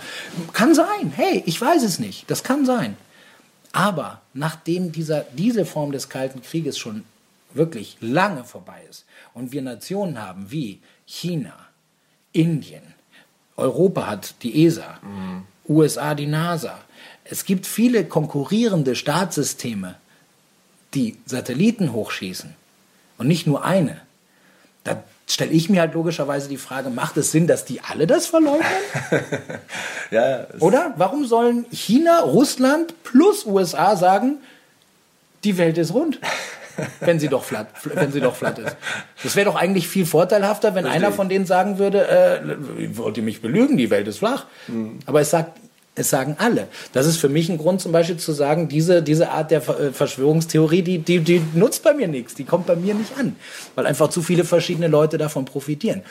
[0.53, 1.13] Kann sein.
[1.15, 2.31] Hey, ich weiß es nicht.
[2.31, 2.97] Das kann sein.
[3.73, 7.05] Aber nachdem dieser, diese Form des Kalten Krieges schon
[7.55, 11.55] wirklich lange vorbei ist und wir Nationen haben wie China,
[12.33, 12.94] Indien,
[13.57, 15.43] Europa hat die ESA, mhm.
[15.69, 16.79] USA die NASA.
[17.25, 19.97] Es gibt viele konkurrierende Staatssysteme,
[20.95, 22.55] die Satelliten hochschießen
[23.19, 24.01] und nicht nur eine.
[24.85, 28.27] Da stelle ich mir halt logischerweise die Frage, macht es Sinn, dass die alle das
[28.27, 28.67] verleugnen?
[30.11, 30.93] ja, Oder?
[30.97, 34.39] Warum sollen China, Russland plus USA sagen,
[35.43, 36.21] die Welt ist rund?
[37.01, 38.77] wenn sie doch flat, wenn sie doch flat ist.
[39.23, 41.03] Das wäre doch eigentlich viel vorteilhafter, wenn Richtig.
[41.03, 44.47] einer von denen sagen würde, äh, wollt ihr mich belügen, die Welt ist flach.
[44.69, 44.99] Mhm.
[45.07, 45.59] Aber es sagt,
[45.97, 46.67] es sagen alle.
[46.93, 49.93] Das ist für mich ein Grund zum Beispiel zu sagen, diese, diese Art der äh,
[49.93, 53.37] Verschwörungstheorie, die, die, die nutzt bei mir nichts, die kommt bei mir nicht an,
[53.75, 56.03] weil einfach zu viele verschiedene Leute davon profitieren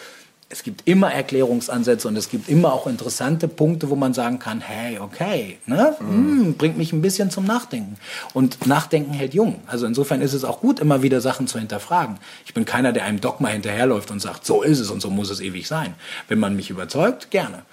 [0.49, 4.61] es gibt immer Erklärungsansätze und es gibt immer auch interessante Punkte, wo man sagen kann,
[4.61, 5.95] hey, okay, ne?
[5.99, 6.07] Mhm.
[6.07, 7.97] Hm, bringt mich ein bisschen zum Nachdenken.
[8.33, 9.61] Und Nachdenken hält jung.
[9.67, 12.17] Also insofern ist es auch gut, immer wieder Sachen zu hinterfragen.
[12.45, 15.31] Ich bin keiner, der einem Dogma hinterherläuft und sagt, so ist es und so muss
[15.31, 15.95] es ewig sein.
[16.27, 17.63] Wenn man mich überzeugt, gerne.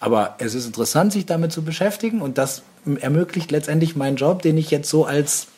[0.00, 2.62] Aber es ist interessant, sich damit zu beschäftigen und das
[3.00, 5.48] ermöglicht letztendlich meinen Job, den ich jetzt so als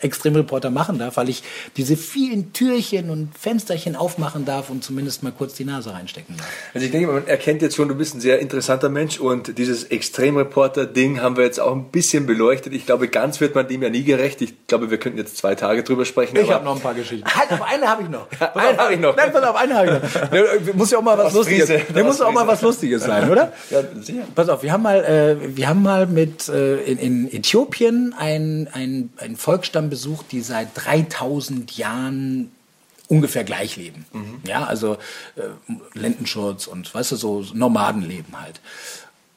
[0.00, 1.42] Extremreporter machen darf, weil ich
[1.76, 6.48] diese vielen Türchen und Fensterchen aufmachen darf und zumindest mal kurz die Nase reinstecken darf.
[6.74, 9.84] Also ich denke, man erkennt jetzt schon, du bist ein sehr interessanter Mensch und dieses
[9.84, 12.72] Extremreporter-Ding haben wir jetzt auch ein bisschen beleuchtet.
[12.74, 14.40] Ich glaube, ganz wird man dem ja nie gerecht.
[14.40, 16.36] Ich glaube, wir könnten jetzt zwei Tage drüber sprechen.
[16.36, 17.28] Ich habe noch ein paar Geschichten.
[17.34, 18.26] Halt, auf eine habe ich noch.
[18.54, 19.16] eine habe ich noch.
[19.16, 19.98] Nein, pass auf, eine habe ich noch.
[20.38, 20.44] Ne,
[20.74, 21.68] muss ja auch mal was Lustiges.
[21.68, 23.52] Ne, muss auch mal was Lustiges sein, oder?
[23.70, 24.22] Ja, sicher.
[24.34, 28.68] Pass auf, wir haben mal, äh, wir haben mal mit äh, in, in Äthiopien ein,
[28.72, 32.50] ein, ein Volksstamm besucht, die seit 3000 Jahren
[33.08, 34.06] ungefähr gleich leben.
[34.12, 34.40] Mhm.
[34.46, 34.94] Ja, also
[35.36, 35.48] äh,
[35.94, 38.60] Lendenschutz und weißt du, so Nomadenleben halt.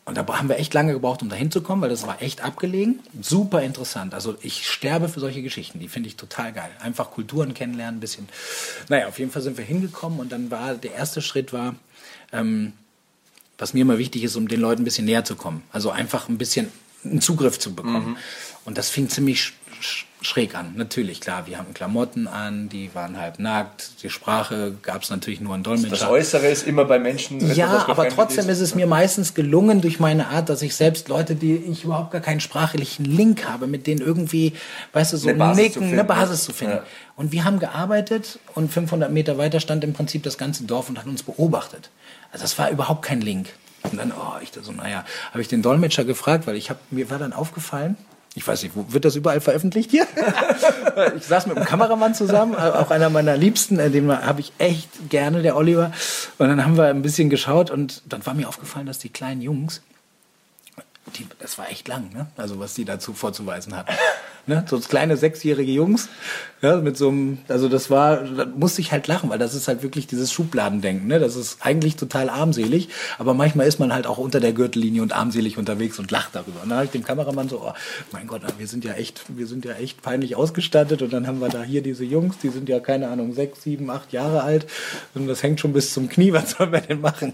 [0.04, 3.00] Und da haben wir echt lange gebraucht, um da hinzukommen, weil das war echt abgelegen.
[3.22, 4.14] Super interessant.
[4.14, 5.80] Also ich sterbe für solche Geschichten.
[5.80, 6.72] Die finde ich total geil.
[6.82, 8.28] Einfach Kulturen kennenlernen, ein bisschen.
[8.90, 11.76] Naja, auf jeden Fall sind wir hingekommen und dann war der erste Schritt war,
[12.34, 12.74] ähm,
[13.58, 15.62] was mir immer wichtig ist, um den Leuten ein bisschen näher zu kommen.
[15.72, 16.72] Also einfach ein bisschen
[17.06, 18.10] einen Zugriff zu bekommen.
[18.10, 18.18] Mhm.
[18.66, 19.54] Und das fing ziemlich
[20.22, 20.74] schräg an.
[20.76, 24.04] Natürlich, klar, wir haben Klamotten an, die waren halb nackt.
[24.04, 25.90] Die Sprache gab es natürlich nur in Dolmetscher.
[25.90, 27.54] Das Äußere ist immer bei Menschen.
[27.56, 28.58] Ja, aber trotzdem ist.
[28.58, 32.12] ist es mir meistens gelungen durch meine Art, dass ich selbst Leute, die ich überhaupt
[32.12, 34.54] gar keinen sprachlichen Link habe, mit denen irgendwie,
[34.94, 36.78] weißt du, so eine nicken, eine Basis zu finden.
[36.78, 36.84] Ja.
[37.16, 41.00] Und wir haben gearbeitet und 500 Meter weiter stand im Prinzip das ganze Dorf und
[41.00, 41.90] hat uns beobachtet.
[42.32, 43.50] Also das war überhaupt kein Link.
[43.84, 46.80] Und dann, oh, ich da so, naja, habe ich den Dolmetscher gefragt, weil ich habe,
[46.92, 47.98] mir war dann aufgefallen,
[48.34, 50.08] Ich weiß nicht, wird das überall veröffentlicht hier?
[51.18, 54.54] ich saß mit einem Kameramann zusammen, äh, auch einer meiner Liebsten, äh, den habe ich
[54.58, 55.92] echt gerne, der Oliver.
[56.38, 59.42] Und dann haben wir ein bisschen geschaut und dann war mir aufgefallen, dass die kleinen
[59.42, 59.82] Jungs,
[61.12, 62.28] die, das war echt lang, ne?
[62.38, 63.94] Also was die dazu vorzuweisen hatten.
[64.48, 64.66] Ne?
[64.68, 66.10] So kleine sechsjährige Jungs,
[66.64, 69.68] ja, mit so einem, also das war, da musste ich halt lachen, weil das ist
[69.68, 71.20] halt wirklich dieses Schubladendenken, ne?
[71.20, 72.90] Das ist eigentlich total armselig,
[73.20, 76.64] aber manchmal ist man halt auch unter der Gürtellinie und armselig unterwegs und lacht darüber.
[76.64, 77.74] Und dann habe ich dem Kameramann so, oh,
[78.12, 81.40] mein Gott, wir sind ja echt, wir sind ja echt peinlich ausgestattet und dann haben
[81.40, 84.66] wir da hier diese Jungs, die sind ja keine Ahnung, sechs, sieben, acht Jahre alt
[85.14, 87.34] und das hängt schon bis zum Knie, was sollen wir denn machen?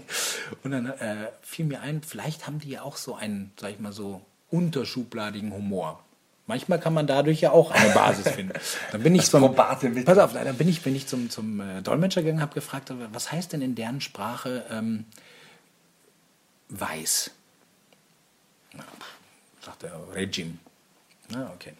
[0.62, 3.80] Und dann äh, fiel mir ein, vielleicht haben die ja auch so einen, sag ich
[3.80, 4.20] mal so,
[4.50, 6.04] unterschubladigen Humor.
[6.46, 8.52] Manchmal kann man dadurch ja auch eine Basis finden.
[8.92, 12.22] Dann bin ich zum, pass auf, dann bin ich, bin ich zum, zum äh, Dolmetscher
[12.22, 15.04] gegangen, habe gefragt, was heißt denn in deren Sprache ähm,
[16.68, 17.30] weiß?
[18.74, 18.84] Na,
[19.62, 20.54] sagt er, Regime.
[21.28, 21.72] Na, okay.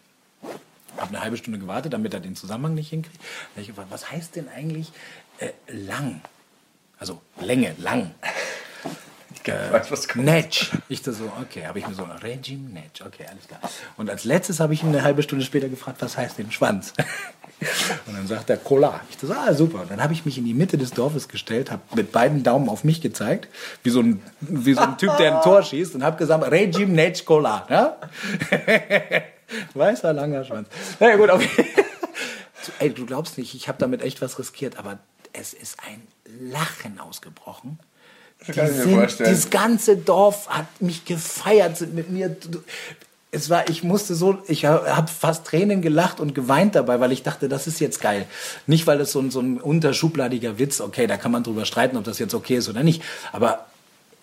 [0.97, 3.19] Habe eine halbe Stunde gewartet, damit er den Zusammenhang nicht hinkriegt.
[3.55, 4.91] ich gefragt, was heißt denn eigentlich
[5.39, 6.21] äh, lang?
[6.99, 8.11] Also Länge, lang.
[9.43, 10.25] Ich äh, weiß, was kommt.
[10.25, 10.71] Netsch.
[10.89, 13.59] Ich da so, okay, habe ich mir so, Regime Netsch, okay, alles klar.
[13.97, 16.93] Und als letztes habe ich ihn eine halbe Stunde später gefragt, was heißt denn Schwanz?
[18.05, 19.01] Und dann sagt er Cola.
[19.09, 19.81] Ich so, ah, super.
[19.81, 22.69] Und dann habe ich mich in die Mitte des Dorfes gestellt, habe mit beiden Daumen
[22.69, 23.49] auf mich gezeigt,
[23.83, 26.93] wie so ein, wie so ein Typ, der ein Tor schießt und habe gesagt, Regime
[26.93, 27.67] Netsch Cola.
[27.69, 27.97] Ja?
[29.73, 30.69] Weißer, langer Schwanz.
[30.99, 31.65] Na ja, gut, okay.
[32.79, 34.99] Ey, du glaubst nicht, ich habe damit echt was riskiert, aber
[35.33, 36.01] es ist ein
[36.39, 37.79] Lachen ausgebrochen
[38.47, 42.35] die sind, dieses ganze Dorf hat mich gefeiert, sind mit mir.
[43.31, 47.21] Es war, ich musste so, ich habe fast Tränen gelacht und geweint dabei, weil ich
[47.21, 48.25] dachte, das ist jetzt geil.
[48.65, 51.95] Nicht, weil es so ein, so ein unterschubladiger Witz, okay, da kann man drüber streiten,
[51.97, 53.03] ob das jetzt okay ist oder nicht.
[53.31, 53.68] Aber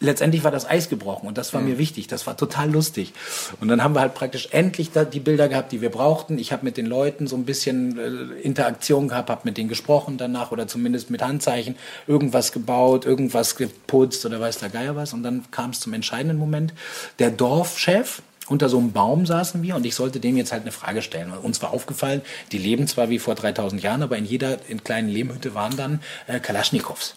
[0.01, 1.71] letztendlich war das Eis gebrochen und das war mhm.
[1.71, 2.07] mir wichtig.
[2.07, 3.13] Das war total lustig.
[3.61, 6.39] Und dann haben wir halt praktisch endlich da die Bilder gehabt, die wir brauchten.
[6.39, 10.19] Ich habe mit den Leuten so ein bisschen äh, Interaktion gehabt, habe mit denen gesprochen
[10.19, 15.13] danach oder zumindest mit Handzeichen irgendwas gebaut, irgendwas geputzt oder weiß der Geier was.
[15.13, 16.75] Und dann kam es zum entscheidenden Moment.
[17.19, 20.73] Der Dorfchef, unter so einem Baum saßen wir und ich sollte dem jetzt halt eine
[20.73, 21.33] Frage stellen.
[21.33, 25.09] Uns war aufgefallen, die leben zwar wie vor 3000 Jahren, aber in jeder in kleinen
[25.09, 27.17] Lehmhütte waren dann äh, Kalaschnikows.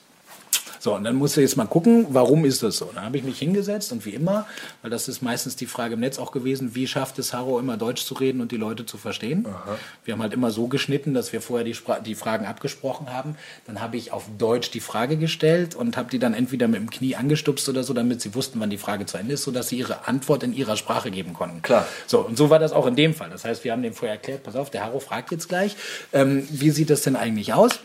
[0.79, 2.89] So, und dann musst du jetzt mal gucken, warum ist das so?
[2.93, 4.47] Dann habe ich mich hingesetzt und wie immer,
[4.81, 7.77] weil das ist meistens die Frage im Netz auch gewesen, wie schafft es Harro immer
[7.77, 9.45] Deutsch zu reden und die Leute zu verstehen?
[9.45, 9.77] Aha.
[10.05, 13.35] Wir haben halt immer so geschnitten, dass wir vorher die, Spra die Fragen abgesprochen haben.
[13.67, 16.89] Dann habe ich auf Deutsch die Frage gestellt und habe die dann entweder mit dem
[16.89, 19.77] Knie angestupst oder so, damit sie wussten, wann die Frage zu Ende ist, sodass sie
[19.77, 21.61] ihre Antwort in ihrer Sprache geben konnten.
[21.61, 21.85] Klar.
[22.07, 23.29] So, und so war das auch in dem Fall.
[23.29, 25.75] Das heißt, wir haben dem vorher erklärt, pass auf, der Harro fragt jetzt gleich,
[26.13, 27.79] ähm, wie sieht das denn eigentlich aus?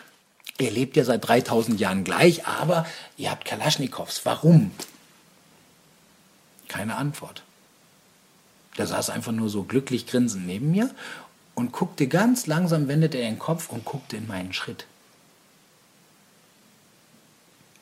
[0.58, 2.86] Ihr lebt ja seit 3000 Jahren gleich, aber
[3.16, 4.20] ihr habt Kalaschnikows.
[4.24, 4.70] Warum?
[6.68, 7.42] Keine Antwort.
[8.78, 10.90] Der saß einfach nur so glücklich grinsend neben mir
[11.54, 14.86] und guckte ganz langsam, wendete er den Kopf und guckte in meinen Schritt.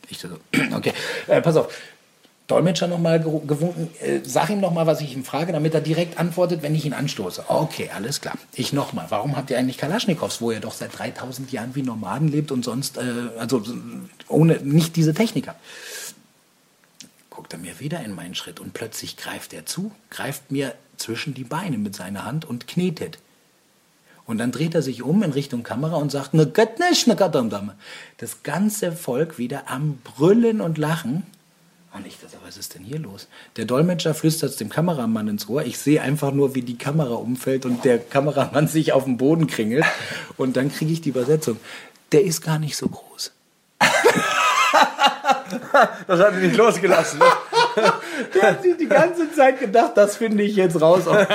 [0.08, 0.28] Ich so,
[0.74, 0.92] okay,
[1.26, 1.74] äh, pass auf,
[2.48, 6.62] Dolmetscher nochmal gewunken, äh, sag ihm nochmal, was ich ihm frage, damit er direkt antwortet,
[6.62, 7.44] wenn ich ihn anstoße.
[7.48, 8.35] Okay, alles klar.
[8.55, 12.28] Ich nochmal, warum habt ihr eigentlich Kalaschnikows, wo ihr doch seit 3000 Jahren wie Nomaden
[12.28, 13.02] lebt und sonst, äh,
[13.39, 13.62] also
[14.28, 15.60] ohne, nicht diese Technik habt?
[17.31, 21.35] Guckt er mir wieder in meinen Schritt und plötzlich greift er zu, greift mir zwischen
[21.35, 23.19] die Beine mit seiner Hand und knetet.
[24.27, 27.16] Und dann dreht er sich um in Richtung Kamera und sagt, ne Gott nicht, ne
[27.16, 27.35] Gott
[28.19, 31.24] Das ganze Volk wieder am Brüllen und Lachen.
[31.94, 33.28] Und ich dachte, was ist denn hier los?
[33.56, 35.62] Der Dolmetscher flüstert dem Kameramann ins Ohr.
[35.64, 39.47] Ich sehe einfach nur, wie die Kamera umfällt und der Kameramann sich auf den Boden
[39.47, 39.85] kringelt.
[40.39, 41.59] Und dann kriege ich die Übersetzung.
[42.12, 43.32] Der ist gar nicht so groß.
[46.06, 47.19] das hat mich nicht losgelassen.
[47.19, 47.27] Ne?
[48.34, 51.26] Der hat sich die ganze Zeit gedacht, das finde ich jetzt raus, ob,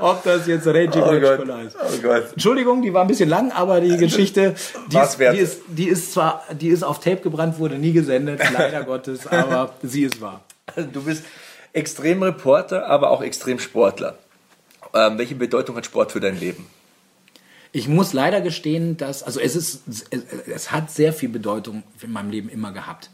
[0.00, 1.76] ob das jetzt Reggie oh ist.
[1.76, 2.32] Oh Gott.
[2.32, 4.54] Entschuldigung, die war ein bisschen lang, aber die Geschichte,
[4.90, 8.40] die ist, die, ist, die ist zwar, die ist auf Tape gebrannt, wurde nie gesendet,
[8.52, 10.42] leider Gottes, aber sie ist wahr.
[10.74, 11.24] Also du bist
[11.72, 14.18] extrem Reporter, aber auch extrem Sportler.
[14.94, 16.66] Ähm, welche Bedeutung hat Sport für dein Leben?
[17.72, 20.04] Ich muss leider gestehen, dass, also es ist, es,
[20.46, 23.10] es hat sehr viel Bedeutung in meinem Leben immer gehabt.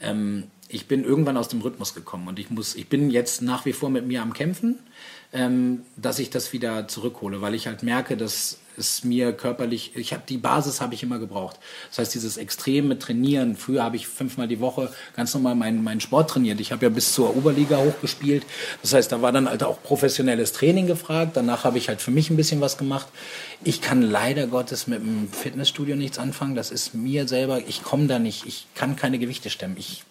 [0.00, 3.64] Ähm, ich bin irgendwann aus dem Rhythmus gekommen und ich muss, ich bin jetzt nach
[3.66, 4.78] wie vor mit mir am Kämpfen,
[5.32, 10.12] ähm, dass ich das wieder zurückhole, weil ich halt merke, dass es mir körperlich, ich
[10.12, 11.58] habe die Basis habe ich immer gebraucht.
[11.90, 13.56] Das heißt, dieses extreme Trainieren.
[13.56, 16.60] Früher habe ich fünfmal die Woche ganz normal meinen, meinen Sport trainiert.
[16.60, 18.44] Ich habe ja bis zur Oberliga hochgespielt.
[18.80, 21.32] Das heißt, da war dann halt auch professionelles Training gefragt.
[21.36, 23.08] Danach habe ich halt für mich ein bisschen was gemacht.
[23.64, 26.56] Ich kann leider Gottes mit dem Fitnessstudio nichts anfangen.
[26.56, 29.76] Das ist mir selber, ich komme da nicht, ich kann keine Gewichte stemmen.
[29.78, 30.02] Ich,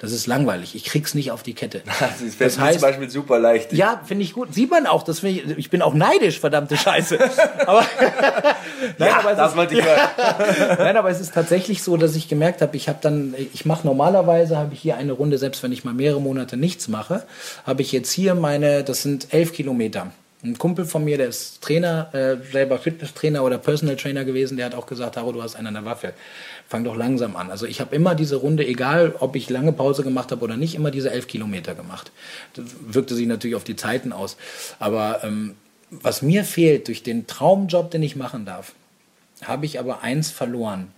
[0.00, 0.74] Das ist langweilig.
[0.74, 1.82] Ich krieg's nicht auf die Kette.
[2.00, 3.72] Das, ist das heißt, zum Beispiel super leicht.
[3.72, 4.54] Ja, finde ich gut.
[4.54, 5.02] Sieht man auch.
[5.02, 7.18] Das ich, ich bin auch neidisch, verdammte Scheiße.
[7.66, 7.84] aber,
[8.98, 10.08] nein, ja, aber das ist, wollte ich hören.
[10.78, 13.86] nein, aber es ist tatsächlich so, dass ich gemerkt habe, ich habe dann, ich mache
[13.86, 17.24] normalerweise, habe ich hier eine Runde, selbst wenn ich mal mehrere Monate nichts mache,
[17.66, 20.12] habe ich jetzt hier meine, das sind elf Kilometer.
[20.42, 24.66] Ein Kumpel von mir, der ist Trainer, äh, selber Fitnesstrainer oder Personal Trainer gewesen, der
[24.66, 26.12] hat auch gesagt, Haro, du hast einen an der Waffe.
[26.68, 27.50] Fang doch langsam an.
[27.50, 30.74] Also ich habe immer diese Runde, egal ob ich lange Pause gemacht habe oder nicht,
[30.74, 32.12] immer diese elf Kilometer gemacht.
[32.54, 34.36] Das wirkte sich natürlich auf die Zeiten aus.
[34.78, 35.54] Aber ähm,
[35.90, 38.74] was mir fehlt durch den Traumjob, den ich machen darf,
[39.42, 40.92] habe ich aber eins verloren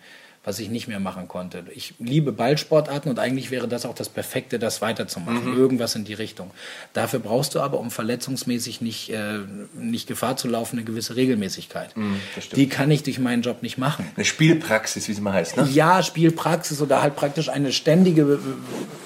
[0.48, 1.64] was ich nicht mehr machen konnte.
[1.74, 5.52] Ich liebe Ballsportarten und eigentlich wäre das auch das Perfekte, das weiterzumachen.
[5.52, 5.58] Mhm.
[5.58, 6.50] Irgendwas in die Richtung.
[6.94, 9.40] Dafür brauchst du aber, um verletzungsmäßig nicht, äh,
[9.78, 11.94] nicht Gefahr zu laufen, eine gewisse Regelmäßigkeit.
[11.96, 12.16] Mhm,
[12.56, 14.10] die kann ich durch meinen Job nicht machen.
[14.16, 15.68] Eine Spielpraxis, wie es mal heißt, ne?
[15.70, 18.38] Ja, Spielpraxis oder halt praktisch eine ständige äh,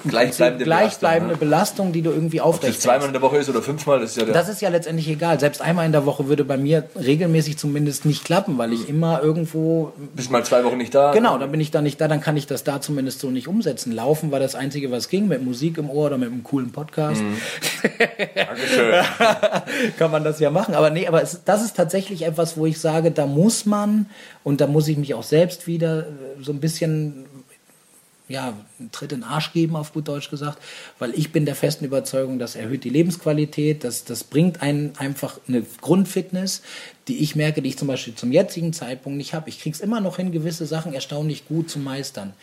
[0.07, 3.61] gleichbleibende, gleichbleibende Belastung, Belastung, die du irgendwie aufrecht Ob zweimal in der Woche ist oder
[3.61, 5.39] fünfmal, ist ja Das ist ja letztendlich egal.
[5.41, 8.95] Selbst einmal in der Woche würde bei mir regelmäßig zumindest nicht klappen, weil ich mhm.
[8.95, 9.93] immer irgendwo...
[10.15, 11.11] Bist mal zwei Wochen nicht da.
[11.11, 13.31] Genau, Genau, dann bin ich da nicht da, dann kann ich das da zumindest so
[13.31, 13.91] nicht umsetzen.
[13.91, 17.23] Laufen war das Einzige, was ging, mit Musik im Ohr oder mit einem coolen Podcast.
[17.23, 17.37] Mhm.
[18.35, 19.03] Dankeschön.
[19.97, 20.75] kann man das ja machen.
[20.75, 24.05] Aber nee, aber es, das ist tatsächlich etwas, wo ich sage, da muss man
[24.43, 26.03] und da muss ich mich auch selbst wieder äh,
[26.39, 27.25] so ein bisschen
[28.29, 30.57] ja, einen Tritt in den Arsch geben, auf gut Deutsch gesagt,
[30.97, 35.39] weil ich bin der festen Überzeugung, das erhöht die Lebensqualität, das, das bringt einen einfach
[35.47, 36.61] eine Grundfitness,
[37.07, 39.49] die ich merke, die ich zum Beispiel zum jetzigen Zeitpunkt nicht habe.
[39.49, 42.33] Ich kriege es immer noch hin, gewisse Sachen erstaunlich gut zu meistern.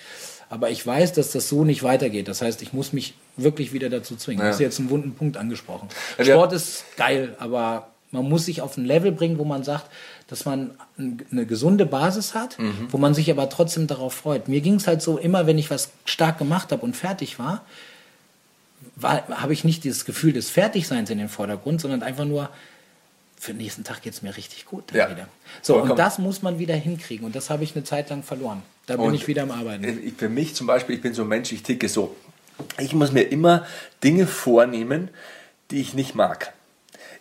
[0.50, 2.26] Aber ich weiß, dass das so nicht weitergeht.
[2.28, 4.40] Das heißt, ich muss mich wirklich wieder dazu zwingen.
[4.40, 4.46] Ja.
[4.46, 5.88] Du hast jetzt einen wunden Punkt angesprochen.
[6.18, 9.86] Ja, Sport ist geil, aber man muss sich auf ein Level bringen, wo man sagt,
[10.30, 12.86] dass man eine gesunde Basis hat, mhm.
[12.90, 14.46] wo man sich aber trotzdem darauf freut.
[14.46, 17.64] Mir ging es halt so, immer wenn ich was stark gemacht habe und fertig war,
[18.94, 22.48] war habe ich nicht dieses Gefühl des Fertigseins in den Vordergrund, sondern einfach nur,
[23.36, 24.92] für den nächsten Tag geht es mir richtig gut.
[24.92, 25.10] Ja.
[25.10, 25.26] Wieder.
[25.62, 25.92] So, Vollkommen.
[25.92, 27.26] und das muss man wieder hinkriegen.
[27.26, 28.62] Und das habe ich eine Zeit lang verloren.
[28.86, 30.12] Da bin und ich wieder am Arbeiten.
[30.16, 32.14] Für mich zum Beispiel, ich bin so ein Mensch, ich ticke so.
[32.78, 33.66] Ich muss mir immer
[34.04, 35.08] Dinge vornehmen,
[35.70, 36.52] die ich nicht mag.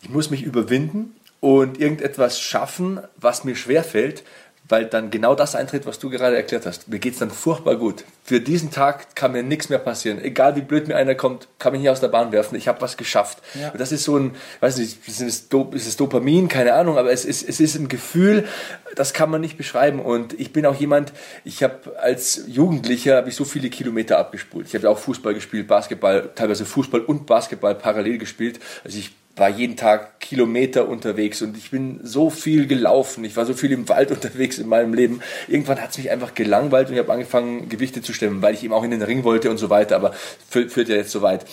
[0.02, 4.24] Ich muss mich überwinden und irgendetwas schaffen, was mir schwerfällt,
[4.70, 6.88] weil dann genau das eintritt, was du gerade erklärt hast.
[6.88, 8.06] Mir geht es dann furchtbar gut.
[8.24, 10.24] Für diesen Tag kann mir nichts mehr passieren.
[10.24, 12.56] Egal wie blöd mir einer kommt, kann mich hier aus der Bahn werfen.
[12.56, 13.40] Ich habe was geschafft.
[13.60, 13.72] Ja.
[13.76, 17.26] das ist so ein, weiß nicht, ist es, ist es Dopamin, keine Ahnung, aber es
[17.26, 18.48] ist, es ist ein Gefühl,
[18.96, 20.00] das kann man nicht beschreiben.
[20.00, 21.14] Und ich bin auch jemand,
[21.44, 24.68] ich habe als Jugendlicher habe ich so viele Kilometer abgespult.
[24.68, 28.60] Ich habe ja auch Fußball gespielt, Basketball, teilweise Fußball und Basketball parallel gespielt.
[28.84, 33.24] Also ich war jeden Tag Kilometer unterwegs und ich bin so viel gelaufen.
[33.24, 35.22] Ich war so viel im Wald unterwegs in meinem Leben.
[35.48, 38.64] Irgendwann hat es mich einfach gelangweilt und ich habe angefangen, Gewichte zu stemmen, weil ich
[38.64, 39.96] eben auch in den Ring wollte und so weiter.
[39.96, 40.14] Aber
[40.50, 41.46] führt, ja jetzt so weit.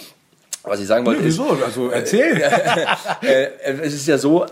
[0.67, 1.55] Was ich sagen wollte nee, wieso?
[1.55, 1.63] ist...
[1.63, 2.43] Also erzähl!
[3.23, 4.47] Äh, äh, es ist ja so,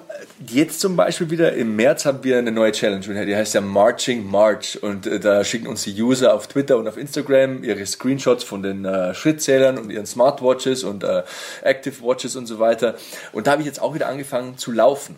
[0.49, 3.27] jetzt zum Beispiel wieder im März haben wir eine neue Challenge.
[3.27, 4.78] Die heißt ja Marching March.
[4.82, 8.62] Und äh, da schicken uns die User auf Twitter und auf Instagram ihre Screenshots von
[8.62, 11.23] den äh, Schrittzählern und ihren Smartwatches und äh,
[11.62, 12.95] Active Watches und so weiter.
[13.32, 15.16] Und da habe ich jetzt auch wieder angefangen zu laufen.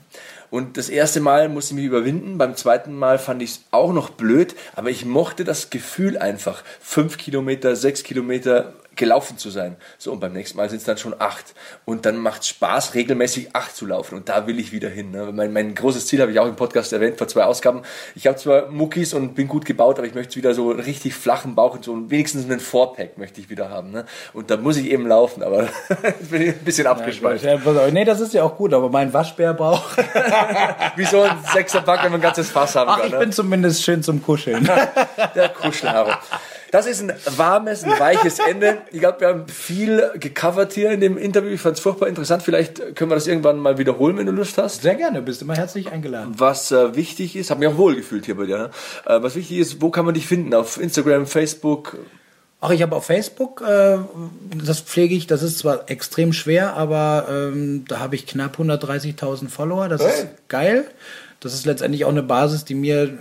[0.51, 3.93] Und das erste Mal musste ich mich überwinden, beim zweiten Mal fand ich es auch
[3.93, 6.63] noch blöd, aber ich mochte das Gefühl einfach.
[6.81, 9.77] Fünf Kilometer, sechs Kilometer gelaufen zu sein.
[9.99, 11.55] So, und beim nächsten Mal sind es dann schon acht.
[11.85, 14.17] Und dann macht es Spaß, regelmäßig acht zu laufen.
[14.17, 15.11] Und da will ich wieder hin.
[15.11, 15.31] Ne?
[15.33, 17.83] Mein, mein großes Ziel habe ich auch im Podcast erwähnt, vor zwei Ausgaben.
[18.15, 21.15] Ich habe zwar Muckis und bin gut gebaut, aber ich möchte wieder so einen richtig
[21.15, 23.91] flachen Bauch und so wenigstens einen Fourpack möchte ich wieder haben.
[23.91, 24.07] Ne?
[24.33, 25.65] Und da muss ich eben laufen, aber
[26.03, 27.45] jetzt bin ich ein bisschen abgeschweift.
[27.45, 27.59] Ja,
[27.91, 29.83] nee, das ist ja auch gut, aber mein Waschbärbauch.
[30.97, 33.07] Wie so ein Sechserpack, wenn man ein ganzes Fass haben Ach, kann.
[33.07, 33.19] ich ne?
[33.19, 34.69] bin zumindest schön zum Kuscheln.
[35.35, 36.19] Der Kuschelhaare.
[36.77, 38.83] Das ist ein warmes, ein weiches Ende.
[38.93, 41.49] Ich glaube, wir haben viel gecovert hier in dem Interview.
[41.49, 42.43] Ich fand es furchtbar interessant.
[42.43, 44.83] Vielleicht können wir das irgendwann mal wiederholen, wenn du Lust hast.
[44.83, 46.35] Sehr gerne, bist immer herzlich eingeladen.
[46.37, 48.59] Was äh, wichtig ist, habe mich auch wohl gefühlt hier bei dir.
[48.59, 48.71] Ne?
[49.07, 50.53] Äh, was wichtig ist, wo kann man dich finden?
[50.53, 51.97] Auf Instagram, Facebook?
[52.61, 53.97] Ach, ich habe auf Facebook, äh,
[54.63, 59.49] das pflege ich, das ist zwar extrem schwer, aber ähm, da habe ich knapp 130.000
[59.49, 59.89] Follower.
[59.89, 60.11] Das hey.
[60.11, 60.85] ist geil.
[61.41, 63.19] Das ist letztendlich auch eine Basis, die mir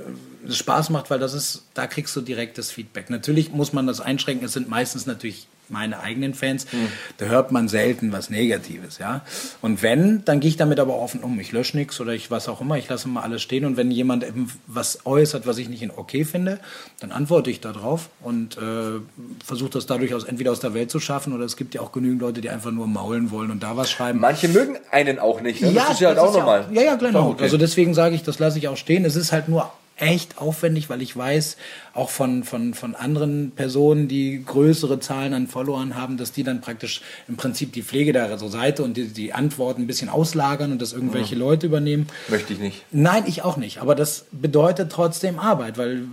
[0.49, 3.09] Spaß macht, weil das ist, da kriegst du direktes Feedback.
[3.09, 4.45] Natürlich muss man das einschränken.
[4.45, 6.87] Es sind meistens natürlich meine eigenen Fans, mhm.
[7.17, 9.21] da hört man selten was Negatives, ja.
[9.61, 11.39] Und wenn, dann gehe ich damit aber offen um.
[11.39, 13.65] Ich lösche nichts oder ich was auch immer, ich lasse mal alles stehen.
[13.65, 16.59] Und wenn jemand eben was äußert, was ich nicht in okay finde,
[16.99, 18.99] dann antworte ich darauf und äh,
[19.43, 21.91] versuche das dadurch aus, entweder aus der Welt zu schaffen oder es gibt ja auch
[21.91, 24.19] genügend Leute, die einfach nur maulen wollen und da was schreiben.
[24.19, 25.61] Manche mögen einen auch nicht.
[25.61, 25.71] Ne?
[25.71, 26.67] Ja, das ist ja halt auch normal.
[26.71, 27.29] Ja, ja, genau.
[27.29, 27.43] Okay.
[27.43, 29.05] Also deswegen sage ich, das lasse ich auch stehen.
[29.05, 31.57] Es ist halt nur echt aufwendig, weil ich weiß,
[31.93, 36.61] auch von, von, von anderen Personen, die größere Zahlen an Followern haben, dass die dann
[36.61, 40.71] praktisch im Prinzip die Pflege der so Seite und die, die Antworten ein bisschen auslagern
[40.71, 42.07] und das irgendwelche Leute übernehmen.
[42.27, 42.83] Möchte ich nicht.
[42.91, 43.79] Nein, ich auch nicht.
[43.79, 46.03] Aber das bedeutet trotzdem Arbeit, weil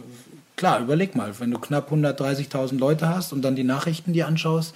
[0.57, 4.75] klar, überleg mal, wenn du knapp 130.000 Leute hast und dann die Nachrichten dir anschaust,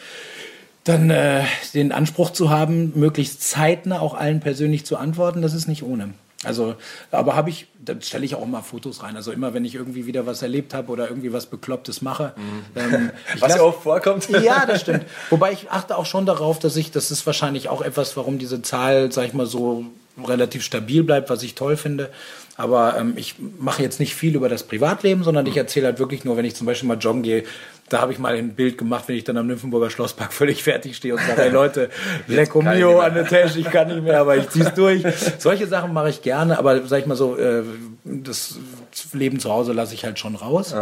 [0.83, 5.69] dann äh, den Anspruch zu haben, möglichst zeitnah auch allen persönlich zu antworten, das ist
[5.69, 6.11] nicht ohne.
[6.45, 6.75] Also,
[7.11, 9.17] aber habe ich, dann stelle ich auch mal Fotos rein.
[9.17, 12.35] Also immer, wenn ich irgendwie wieder was erlebt habe oder irgendwie was Beklopptes mache.
[12.77, 14.29] Ähm, ich Was lass- ja oft vorkommt.
[14.43, 15.05] ja, das stimmt.
[15.31, 18.61] Wobei ich achte auch schon darauf, dass ich, das ist wahrscheinlich auch etwas, warum diese
[18.63, 19.87] Zahl, sag ich mal, so
[20.23, 22.11] relativ stabil bleibt, was ich toll finde.
[22.57, 26.25] Aber ähm, ich mache jetzt nicht viel über das Privatleben, sondern ich erzähle halt wirklich
[26.25, 27.45] nur, wenn ich zum Beispiel mal joggen gehe,
[27.89, 30.97] da habe ich mal ein Bild gemacht, wenn ich dann am Nymphenburger Schlosspark völlig fertig
[30.97, 31.91] stehe und sage, hey Leute,
[32.27, 35.03] Lecco mio an der Tasche, ich kann nicht mehr, aber ich zieh's durch.
[35.39, 37.63] Solche Sachen mache ich gerne, aber sag ich mal so, äh,
[38.05, 38.59] das
[39.13, 40.75] Leben zu Hause lasse ich halt schon raus.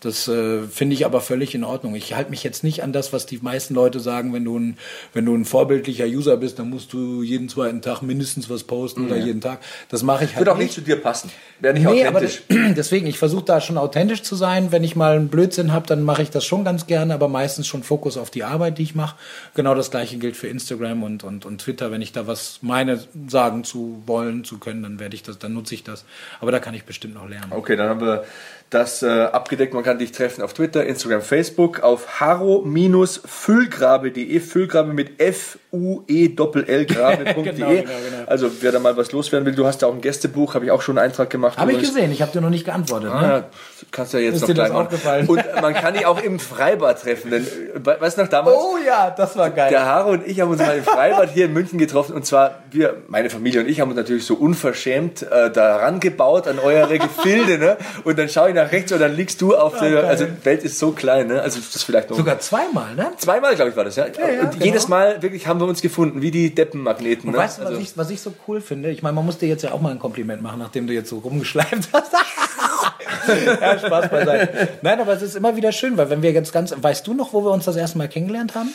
[0.00, 1.94] Das äh, finde ich aber völlig in Ordnung.
[1.94, 4.76] Ich halte mich jetzt nicht an das, was die meisten Leute sagen, wenn du ein,
[5.12, 9.06] wenn du ein vorbildlicher User bist, dann musst du jeden zweiten Tag mindestens was posten
[9.06, 9.60] oder jeden Tag.
[9.88, 11.30] Das mache ich halt Wird auch nicht zu dir passen.
[11.60, 12.42] Wäre nicht Nee, aber authentisch.
[12.48, 14.72] das- deswegen, ich versuche da schon authentisch zu sein.
[14.72, 17.66] Wenn ich mal einen Blödsinn habe, dann mache ich das schon ganz gerne, aber meistens
[17.68, 19.16] schon Fokus auf die Arbeit, die ich mache.
[19.54, 21.92] Genau das gleiche gilt für Instagram und, und, und Twitter.
[21.92, 25.52] Wenn ich da was meine sagen zu wollen, zu können, dann werde ich das, dann
[25.54, 26.04] nutze ich das.
[26.40, 27.52] Aber da kann ich bestimmt noch lernen.
[27.52, 28.24] Okay, dann haben wir
[28.72, 29.74] das äh, abgedeckt.
[29.74, 34.40] Man kann dich treffen auf Twitter, Instagram, Facebook, auf haro-füllgrabe.de.
[34.40, 37.32] Füllgrabe mit F-U-E-L-L grabe.de.
[37.52, 38.24] Genau, genau, genau.
[38.26, 40.70] Also, wer da mal was loswerden will, du hast da auch ein Gästebuch, habe ich
[40.70, 41.58] auch schon einen Eintrag gemacht.
[41.58, 43.10] Habe ich gesehen, ich habe dir noch nicht geantwortet.
[43.12, 43.44] Ah, Ne?
[43.90, 44.86] kannst du ja jetzt Ist noch gleich machen.
[44.86, 45.26] aufgefallen?
[45.28, 47.30] Und man kann dich auch im Freibad treffen.
[47.30, 47.48] Denn, äh,
[47.84, 48.56] we- weißt du noch damals?
[48.56, 49.70] Oh ja, das war geil.
[49.70, 52.62] Der Haro und ich haben uns mal im Freibad hier in München getroffen und zwar
[52.70, 56.98] wir, meine Familie und ich haben uns natürlich so unverschämt äh, daran gebaut an eure
[56.98, 57.76] Gefilde, ne?
[58.04, 60.04] Und dann schaue ich nach rechts und dann liegst du auf der, geil.
[60.04, 61.40] also die Welt ist so klein, ne?
[61.40, 63.12] Also das ist vielleicht noch Sogar zweimal, ne?
[63.16, 64.06] zweimal, glaube ich, war das, ja.
[64.06, 64.64] ja, und genau.
[64.64, 67.28] jedes Mal wirklich haben wir uns gefunden, wie die Deppenmagneten.
[67.28, 67.38] Und ne?
[67.38, 68.90] weißt du, was, Also- ich, was ich so cool finde?
[68.90, 71.08] Ich meine, man muss dir jetzt ja auch mal ein Kompliment machen, nachdem du jetzt
[71.08, 72.12] so rumgeschleimt hast.
[73.60, 74.68] ja, Spaß beiseite.
[74.82, 76.74] Nein, aber es ist immer wieder schön, weil wenn wir jetzt ganz.
[76.76, 78.72] Weißt du noch, wo wir uns das erste Mal kennengelernt haben?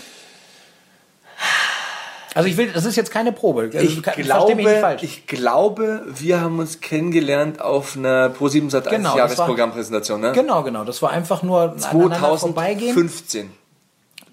[2.38, 3.72] Also ich will, das ist jetzt keine Probe.
[3.74, 5.02] Also, ich nicht glaube, falsch.
[5.02, 10.34] ich glaube, wir haben uns kennengelernt auf einer Pro7 Sat 1 Genau, Jahresprogrammpräsentation, ne?
[10.34, 10.84] genau, genau.
[10.84, 12.94] Das war einfach nur aneinander vorbeigehen.
[12.94, 13.50] 2015.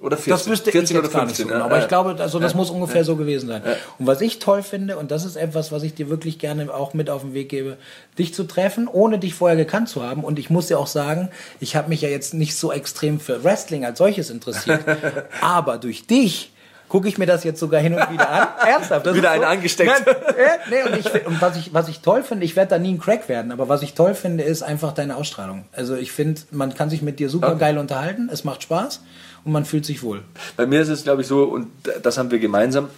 [0.01, 0.31] Oder 14.
[0.33, 1.49] Das wüsste 14 ich oder jetzt gar nicht so 15.
[1.49, 1.59] genau.
[1.61, 1.65] ja.
[1.65, 1.83] Aber Ja.
[1.83, 3.63] ich glaube, also das muss ungefähr so gewesen sein.
[3.99, 6.93] Und was ich toll finde, und das ist etwas, was ich dir wirklich gerne auch
[6.93, 7.79] mit auf den Weg gebe,
[8.19, 10.23] dich zu treffen, ohne dich vorher gekannt zu haben.
[10.23, 13.45] Und ich muss dir auch sagen, ich habe mich ja jetzt nicht so extrem für
[13.45, 14.81] Wrestling als solches interessiert.
[15.41, 16.51] aber durch dich
[16.95, 18.49] gucke ich mir das jetzt sogar hin und wieder an.
[18.69, 19.05] Ernsthaft.
[19.05, 19.91] Das Wieder ist einen angesteckt.
[20.07, 22.79] Nein, äh, nee, und, ich, und was, ich, was ich toll finde, ich werde da
[22.79, 25.65] nie ein Crack werden, aber was ich toll finde, ist einfach deine Ausstrahlung.
[25.73, 29.03] Also ich finde, man kann sich mit dir super geil unterhalten, es macht Spaß
[29.45, 30.23] und man fühlt sich wohl.
[30.57, 31.67] Bei mir ist es, glaube ich, so, und
[32.01, 32.89] das haben wir gemeinsam.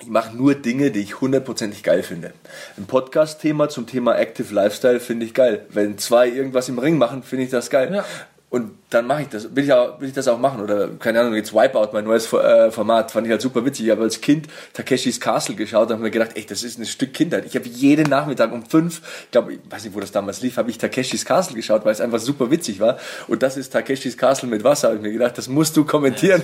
[0.00, 2.32] Ich mache nur Dinge, die ich hundertprozentig geil finde.
[2.78, 5.66] Ein Podcast-Thema zum Thema Active Lifestyle finde ich geil.
[5.68, 7.92] Wenn zwei irgendwas im Ring machen, finde ich das geil.
[7.96, 8.04] Ja.
[8.48, 9.54] Und dann mache ich das.
[9.56, 10.62] Will ich, auch, will ich das auch machen?
[10.62, 13.86] Oder keine Ahnung, jetzt Wipeout, mein neues äh, Format, fand ich halt super witzig.
[13.86, 16.86] Ich habe als Kind Takeshis Castle geschaut und habe mir gedacht, ey, das ist ein
[16.86, 17.46] Stück Kindheit.
[17.46, 20.56] Ich habe jeden Nachmittag um fünf, ich glaube, ich weiß nicht, wo das damals lief,
[20.56, 22.96] habe ich Takeshis Castle geschaut, weil es einfach super witzig war.
[23.26, 24.88] Und das ist Takeshis Castle mit Wasser.
[24.88, 26.42] Habe ich mir gedacht, das musst du kommentieren.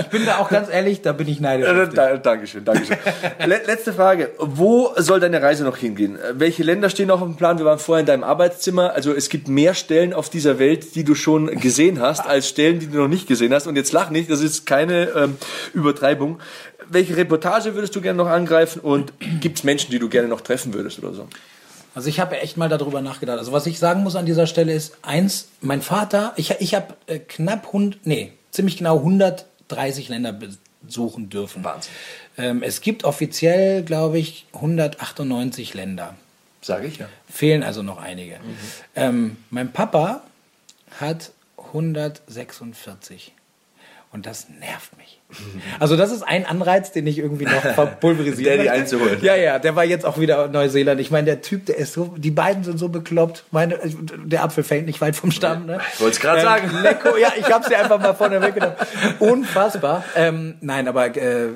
[0.00, 1.68] Ich bin da auch ganz ehrlich, da bin ich neidisch.
[1.94, 2.96] da, Dankeschön, Dankeschön.
[3.44, 4.30] Le letzte Frage.
[4.38, 6.18] Wo soll deine Reise noch hingehen?
[6.32, 7.58] Welche Länder stehen noch auf dem Plan?
[7.58, 8.92] Wir waren vorher in deinem Arbeitszimmer.
[8.94, 12.80] Also es gibt mehr Stellen auf dieser Welt, die du schon gesehen hast, als Stellen,
[12.80, 13.66] die du noch nicht gesehen hast.
[13.66, 15.36] Und jetzt lach nicht, das ist keine ähm,
[15.72, 16.40] Übertreibung.
[16.88, 18.80] Welche Reportage würdest du gerne noch angreifen?
[18.80, 21.28] Und gibt es Menschen, die du gerne noch treffen würdest oder so?
[21.94, 23.38] Also ich habe echt mal darüber nachgedacht.
[23.38, 26.94] Also was ich sagen muss an dieser Stelle ist, eins, mein Vater, ich, ich habe
[27.06, 30.36] äh, knapp 100, nee, ziemlich genau 130 Länder
[30.82, 31.62] besuchen dürfen.
[31.62, 31.92] Wahnsinn.
[32.36, 36.16] Ähm, es gibt offiziell, glaube ich, 198 Länder.
[36.60, 37.08] Sage ich ja.
[37.30, 38.38] Fehlen also noch einige.
[38.96, 40.22] Ähm, mein Papa
[41.00, 43.32] hat 146.
[44.12, 45.20] Und das nervt mich.
[45.80, 48.72] Also das ist ein Anreiz, den ich irgendwie noch verpulverisieren Daddy möchte.
[48.72, 49.18] einzuholen.
[49.22, 51.00] Ja, ja, der war jetzt auch wieder Neuseeland.
[51.00, 53.42] Ich meine, der Typ, der ist so, die beiden sind so bekloppt.
[53.50, 53.80] Meine,
[54.24, 55.66] der Apfel fällt nicht weit vom Stamm.
[55.66, 55.80] Ne?
[55.94, 56.70] Ich wollte es gerade sagen.
[56.82, 58.76] Lecko, ja, ich hab's dir einfach mal vorne weggenommen.
[59.18, 60.04] Unfassbar.
[60.14, 61.48] Ähm, nein, aber äh,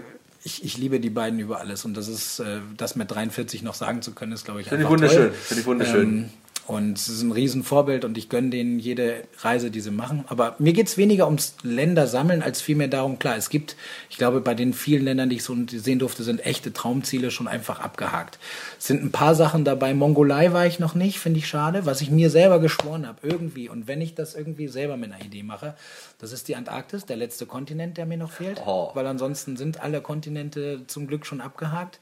[0.42, 1.84] ich, ich liebe die beiden über alles.
[1.84, 4.82] Und das ist, äh, das mit 43 noch sagen zu können, ist, glaube ich, Finde
[4.82, 5.32] ich wunderschön.
[5.32, 6.08] Finde ich wunderschön.
[6.08, 6.30] Ähm,
[6.68, 10.26] Und es ist ein Riesenvorbild und ich gönne denen jede Reise, die sie machen.
[10.28, 13.74] Aber mir geht es weniger ums Ländersammeln als vielmehr darum, klar, es gibt,
[14.10, 17.48] ich glaube, bei den vielen Ländern, die ich so sehen durfte, sind echte Traumziele schon
[17.48, 18.38] einfach abgehakt.
[18.78, 19.94] Es sind ein paar Sachen dabei.
[19.94, 23.70] Mongolei war ich noch nicht, finde ich schade, was ich mir selber geschworen habe, irgendwie.
[23.70, 25.74] Und wenn ich das irgendwie selber mit einer Idee mache,
[26.18, 28.60] das ist die Antarktis, der letzte Kontinent, der mir noch fehlt.
[28.66, 28.90] Oh.
[28.92, 31.98] Weil ansonsten sind alle Kontinente zum Glück schon abgehakt.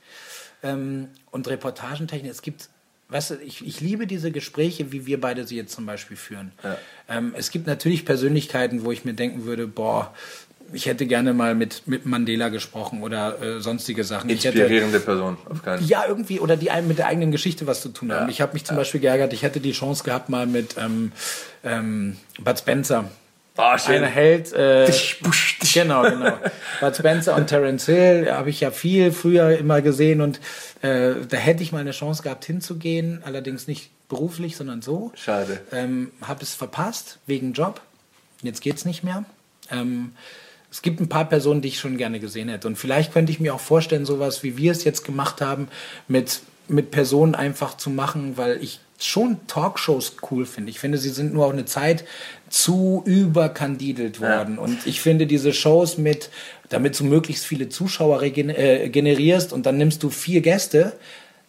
[0.64, 2.68] Ähm, und Reportagentechnik, es gibt
[3.08, 6.52] weißt du, ich, ich liebe diese Gespräche, wie wir beide sie jetzt zum Beispiel führen.
[6.62, 6.76] Ja.
[7.08, 10.12] Ähm, es gibt natürlich Persönlichkeiten, wo ich mir denken würde, boah,
[10.72, 14.28] ich hätte gerne mal mit, mit Mandela gesprochen oder äh, sonstige Sachen.
[14.30, 15.88] Inspirierende hätte, Person, auf keinen Fall.
[15.88, 18.24] Ja, irgendwie, oder die mit der eigenen Geschichte was zu tun haben.
[18.24, 18.28] Ja.
[18.28, 18.80] Ich habe mich zum ja.
[18.80, 21.12] Beispiel geärgert, ich hätte die Chance gehabt, mal mit ähm,
[21.62, 23.08] ähm, Bud Spencer
[23.56, 23.96] Oh, schön.
[23.96, 24.52] Einer hält.
[24.52, 24.92] Äh,
[25.72, 26.38] genau, genau.
[26.80, 30.40] Bud Spencer und Terence Hill habe ich ja viel früher immer gesehen und
[30.82, 35.12] äh, da hätte ich mal eine Chance gehabt hinzugehen, allerdings nicht beruflich, sondern so.
[35.14, 35.60] Schade.
[35.72, 37.80] Ähm, habe es verpasst wegen Job.
[38.42, 39.24] Jetzt geht's nicht mehr.
[39.70, 40.12] Ähm,
[40.70, 42.68] es gibt ein paar Personen, die ich schon gerne gesehen hätte.
[42.68, 45.68] Und vielleicht könnte ich mir auch vorstellen, sowas wie wir es jetzt gemacht haben,
[46.08, 50.70] mit, mit Personen einfach zu machen, weil ich schon Talkshows cool finde.
[50.70, 52.04] Ich finde, sie sind nur auch eine Zeit
[52.48, 54.56] zu überkandidelt worden.
[54.56, 54.62] Ja.
[54.62, 56.30] Und ich finde diese Shows mit,
[56.68, 60.94] damit du möglichst viele Zuschauer äh, generierst und dann nimmst du vier Gäste,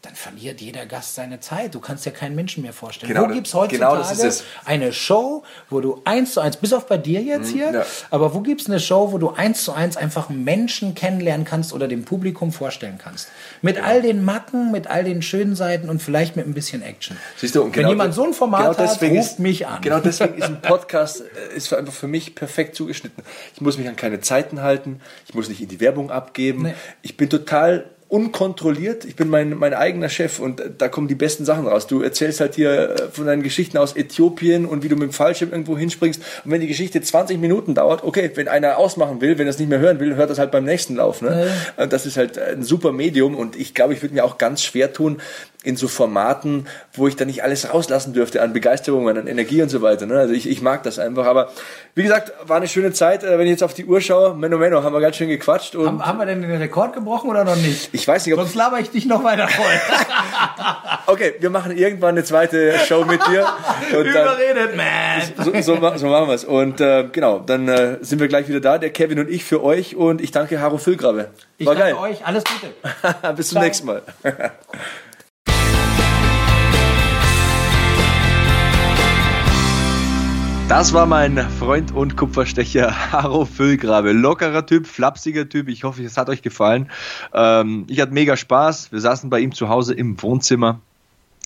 [0.03, 1.73] dann verliert jeder Gast seine Zeit.
[1.73, 3.11] Du kannst ja keinen Menschen mehr vorstellen.
[3.11, 4.31] Genau, wo gibt es heutzutage genau
[4.63, 7.85] eine Show, wo du eins zu eins, bis auf bei dir jetzt mhm, hier, ja.
[8.11, 11.73] aber wo gibt es eine Show, wo du eins zu eins einfach Menschen kennenlernen kannst
[11.73, 13.29] oder dem Publikum vorstellen kannst?
[13.63, 13.83] Mit ja.
[13.83, 17.17] all den Macken, mit all den schönen Seiten und vielleicht mit ein bisschen Action.
[17.35, 19.81] Siehst du, und Wenn genau jemand so ein Format genau hat, ruft ist, mich an.
[19.81, 23.23] Genau deswegen ist ein Podcast äh, ist einfach für mich perfekt zugeschnitten.
[23.55, 26.61] Ich muss mich an keine Zeiten halten, ich muss nicht in die Werbung abgeben.
[26.61, 26.73] Nee.
[27.01, 29.03] Ich bin total unkontrolliert.
[29.03, 31.87] Ich bin mein, mein eigener Chef und da kommen die besten Sachen raus.
[31.87, 35.13] Du erzählst halt hier äh, von deinen Geschichten aus Äthiopien und wie du mit dem
[35.13, 36.21] Fallschirm irgendwo hinspringst.
[36.45, 39.59] Und wenn die Geschichte 20 Minuten dauert, okay, wenn einer ausmachen will, wenn er es
[39.59, 41.21] nicht mehr hören will, hört das halt beim nächsten Lauf.
[41.21, 41.51] Ne?
[41.77, 41.85] Ja.
[41.87, 44.93] Das ist halt ein super Medium und ich glaube, ich würde mir auch ganz schwer
[44.93, 45.17] tun,
[45.67, 49.67] in so Formaten, wo ich da nicht alles rauslassen dürfte an Begeisterung, an Energie und
[49.67, 50.05] so weiter.
[50.05, 50.17] Ne?
[50.17, 51.25] Also ich, ich mag das einfach.
[51.25, 51.51] Aber
[51.93, 53.25] wie gesagt, war eine schöne Zeit.
[53.25, 55.75] Äh, wenn ich jetzt auf die Uhr schaue, Menno Menno, haben wir ganz schön gequatscht.
[55.75, 57.89] Und haben, haben wir denn den Rekord gebrochen oder noch nicht?
[57.97, 58.35] Ich weiß nicht.
[58.35, 59.65] Ob Sonst laber ich dich noch weiter voll.
[61.07, 63.47] okay, wir machen irgendwann eine zweite Show mit dir.
[63.89, 65.43] Überredet, man.
[65.43, 66.43] So, so, so machen wir es.
[66.45, 69.63] Und äh, genau, dann äh, sind wir gleich wieder da, der Kevin und ich für
[69.63, 69.95] euch.
[69.95, 71.17] Und ich danke Haro Füllgrabe.
[71.17, 71.95] War ich danke geil.
[71.95, 72.23] euch.
[72.23, 73.33] Alles Gute.
[73.35, 74.03] Bis zum nächsten Mal.
[80.69, 84.11] Das war mein Freund und Kupferstecher Haro Füllgrabe.
[84.11, 85.69] Lockerer Typ, flapsiger Typ.
[85.69, 86.91] Ich hoffe, es hat euch gefallen.
[87.33, 88.91] Ähm, ich hatte mega Spaß.
[88.91, 90.81] Wir saßen bei ihm zu Hause im Wohnzimmer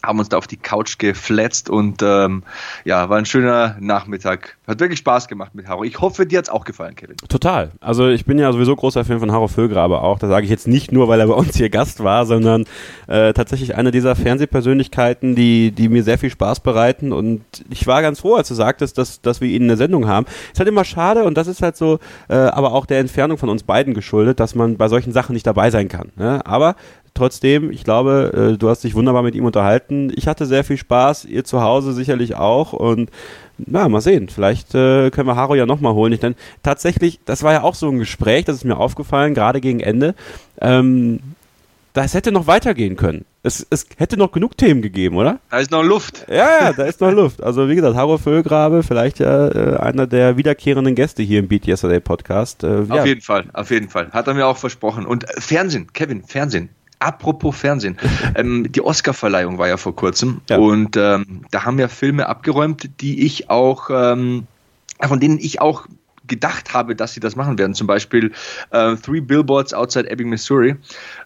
[0.04, 2.44] haben uns da auf die Couch gefletzt und ähm,
[2.86, 4.58] ja, war ein schöner Nachmittag.
[4.68, 5.84] Hat wirklich Spaß gemacht mit Haro.
[5.84, 7.18] Ich hoffe, dir hat's auch gefallen, Kevin.
[7.30, 7.72] Total.
[7.82, 10.18] Also ich bin ja sowieso großer Fan von Haro Füllgrabe auch.
[10.18, 12.66] Das sage ich jetzt nicht nur, weil er bei uns hier Gast war, sondern
[13.08, 17.14] äh, tatsächlich eine dieser Fernsehpersönlichkeiten, die, die mir sehr viel Spaß bereiten.
[17.14, 20.08] Und ich war ganz froh, als du sagtest, dass, dass wir ihn in der Sendung
[20.08, 20.26] haben.
[20.52, 23.50] Ist halt immer schade und das ist halt so, äh, aber auch der Entfernung von
[23.50, 26.12] uns beiden geschuldet, dass man bei solchen Sachen nicht dabei sein kann.
[26.16, 26.46] Ne?
[26.46, 26.76] Aber
[27.14, 30.12] trotzdem, ich glaube, äh, du hast dich wunderbar mit ihm unterhalten.
[30.16, 33.10] Ich hatte sehr viel Spaß, ihr zu Hause sicherlich auch und
[33.58, 34.30] na, mal sehen.
[34.30, 36.14] Vielleicht äh, können wir Haro ja nochmal holen.
[36.14, 39.62] Ich, denn tatsächlich, das war ja auch so ein Gespräch, das ist mir aufgefallen, gerade
[39.62, 40.16] gegen Ende.
[40.60, 41.20] Ähm,
[41.94, 43.26] das hätte noch weitergehen können.
[43.44, 45.40] Es, es hätte noch genug Themen gegeben, oder?
[45.50, 46.26] Da ist noch Luft.
[46.30, 47.42] Ja, ja, da ist noch Luft.
[47.44, 51.68] Also wie gesagt, Haro Völlgrabe, vielleicht ja äh, einer der wiederkehrenden Gäste hier im Beat
[51.68, 52.64] Yesterday Podcast.
[52.64, 53.06] Äh, auf ja.
[53.06, 54.12] jeden Fall, auf jeden Fall.
[54.12, 55.06] Hat er mir auch versprochen.
[55.06, 56.70] Und äh, Fernsehen, Kevin, Fernsehen.
[57.02, 57.98] Apropos Fernsehen.
[58.36, 60.58] ähm, die Oscarverleihung war ja vor kurzem ja.
[60.58, 64.46] und ähm, da haben ja Filme abgeräumt, die ich auch, ähm,
[65.02, 65.88] von denen ich auch
[66.28, 67.74] gedacht habe, dass sie das machen werden.
[67.74, 68.32] Zum Beispiel
[68.70, 70.76] äh, Three Billboards Outside Ebbing, Missouri.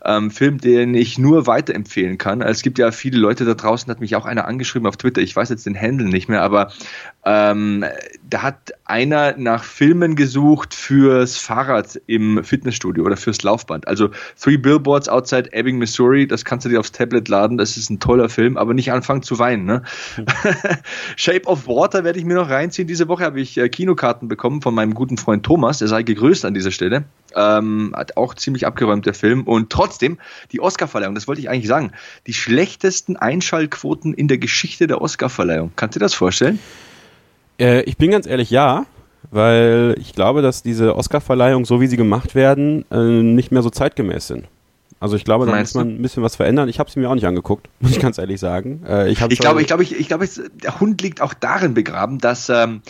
[0.04, 2.42] Ähm, Film, den ich nur weiterempfehlen kann.
[2.42, 5.36] Es gibt ja viele Leute da draußen, hat mich auch einer angeschrieben auf Twitter, ich
[5.36, 6.72] weiß jetzt den Handle nicht mehr, aber
[7.26, 7.84] ähm,
[8.30, 13.88] da hat einer nach Filmen gesucht fürs Fahrrad im Fitnessstudio oder fürs Laufband.
[13.88, 14.10] Also
[14.42, 18.00] Three Billboards Outside Ebbing, Missouri, das kannst du dir aufs Tablet laden, das ist ein
[18.00, 19.66] toller Film, aber nicht anfangen zu weinen.
[19.66, 19.84] Ne?
[21.16, 22.88] Shape of Water werde ich mir noch reinziehen.
[22.88, 26.46] Diese Woche habe ich äh, Kinokarten bekommen von meinem guten Freund Thomas, der sei gegrüßt
[26.46, 27.06] an dieser Stelle.
[27.36, 29.44] Ähm, hat auch ziemlich abgeräumt, der Film.
[29.44, 30.18] Und trotzdem,
[30.52, 31.92] die Oscarverleihung, das wollte ich eigentlich sagen,
[32.28, 35.72] die schlechtesten Einschaltquoten in der Geschichte der Oscarverleihung.
[35.76, 36.60] Kannst du dir das vorstellen?
[37.60, 38.86] Äh, ich bin ganz ehrlich, ja,
[39.32, 43.70] weil ich glaube, dass diese Oscarverleihung, so wie sie gemacht werden, äh, nicht mehr so
[43.70, 44.46] zeitgemäß sind.
[45.00, 46.70] Also ich glaube, da muss man ein bisschen was verändern.
[46.70, 48.84] Ich habe sie mir auch nicht angeguckt, muss ich ganz ehrlich sagen.
[48.88, 50.28] Äh, ich, ich glaube, ich glaube, ich, ich glaube,
[50.64, 52.82] der Hund liegt auch darin begraben, dass ähm,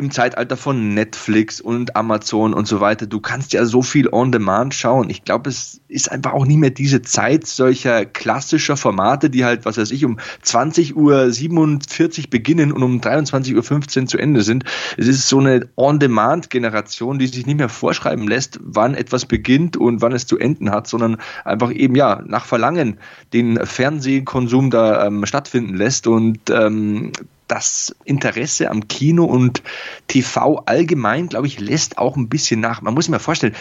[0.00, 3.06] im Zeitalter von Netflix und Amazon und so weiter.
[3.06, 5.10] Du kannst ja so viel on demand schauen.
[5.10, 9.66] Ich glaube, es ist einfach auch nie mehr diese Zeit solcher klassischer Formate, die halt,
[9.66, 14.40] was weiß ich, um 20 Uhr 47 beginnen und um 23 Uhr 15 zu Ende
[14.40, 14.64] sind.
[14.96, 20.00] Es ist so eine On-Demand-Generation, die sich nicht mehr vorschreiben lässt, wann etwas beginnt und
[20.00, 22.96] wann es zu enden hat, sondern einfach eben, ja, nach Verlangen
[23.34, 27.12] den Fernsehkonsum da ähm, stattfinden lässt und ähm,
[27.50, 29.62] das Interesse am Kino und
[30.06, 32.82] TV allgemein, glaube ich, lässt auch ein bisschen nach.
[32.82, 33.54] Man muss sich mal vorstellen,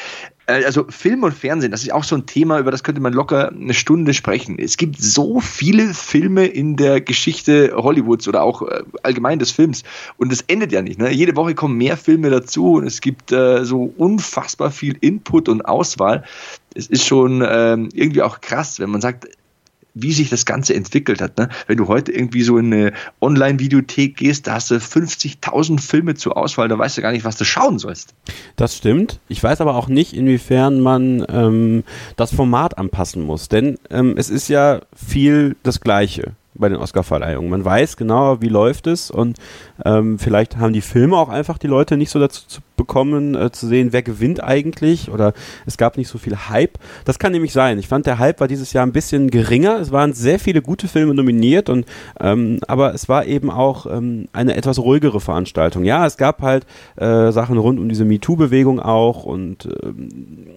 [0.50, 3.14] äh, also Film und Fernsehen, das ist auch so ein Thema, über das könnte man
[3.14, 4.58] locker eine Stunde sprechen.
[4.60, 9.84] Es gibt so viele Filme in der Geschichte Hollywoods oder auch äh, allgemein des Films
[10.18, 11.00] und es endet ja nicht.
[11.00, 11.12] Ne?
[11.12, 15.64] Jede Woche kommen mehr Filme dazu und es gibt äh, so unfassbar viel Input und
[15.64, 16.24] Auswahl.
[16.76, 19.28] Es ist schon ähm, irgendwie auch krass, wenn man sagt,
[19.94, 21.38] wie sich das Ganze entwickelt hat.
[21.38, 21.50] Ne?
[21.68, 26.38] Wenn du heute irgendwie so in eine Online-Videothek gehst, da hast du 50.000 Filme zur
[26.38, 28.14] Auswahl, da weißt du gar nicht, was du schauen sollst.
[28.56, 29.20] Das stimmt.
[29.28, 31.84] Ich weiß aber auch nicht, inwiefern man ähm,
[32.16, 37.50] das Format anpassen muss, denn ähm, es ist ja viel das Gleiche bei den Oscarverleihungen.
[37.50, 39.38] Man weiß genau, wie läuft es und
[39.86, 43.52] ähm, vielleicht haben die Filme auch einfach die Leute nicht so dazu zu bekommen, äh,
[43.52, 45.34] zu sehen, wer gewinnt eigentlich oder
[45.66, 46.78] es gab nicht so viel Hype.
[47.06, 47.80] Das kann nämlich sein.
[47.80, 49.80] Ich fand, der Hype war dieses Jahr ein bisschen geringer.
[49.80, 51.86] Es waren sehr viele gute Filme nominiert und
[52.20, 55.84] ähm, aber es war eben auch ähm, eine etwas ruhigere Veranstaltung.
[55.84, 56.66] Ja, es gab halt
[56.96, 60.48] äh, Sachen rund um diese MeToo-Bewegung auch und ähm,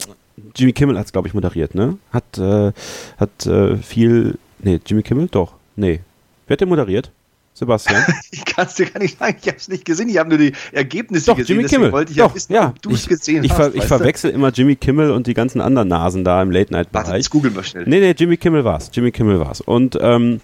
[0.55, 1.99] Jimmy Kimmel hat es, glaube ich, moderiert, ne?
[2.13, 2.73] Hat, äh,
[3.17, 4.39] hat äh, viel.
[4.61, 5.29] Nee, Jimmy Kimmel?
[5.31, 5.55] Doch.
[5.77, 6.01] Nee.
[6.47, 7.11] Wer hat den moderiert?
[7.55, 8.03] Sebastian?
[8.31, 10.39] ich kann es dir gar nicht sagen, ich habe es nicht gesehen, ich habe nur
[10.39, 11.59] die Ergebnisse Doch, gesehen.
[11.59, 11.93] Jimmy Kimmel.
[11.93, 12.69] wollte ich Doch, ja wissen, ja.
[12.69, 13.75] ob du es gesehen ich, hast.
[13.75, 17.07] Ich verwechsel immer Jimmy Kimmel und die ganzen anderen Nasen da im Late-Night-Bereich.
[17.07, 17.85] Warte, das googeln wir schnell.
[17.87, 18.91] Nee, nee, Jimmy Kimmel war's.
[18.93, 19.61] Jimmy Kimmel war's.
[19.61, 20.41] Und ähm,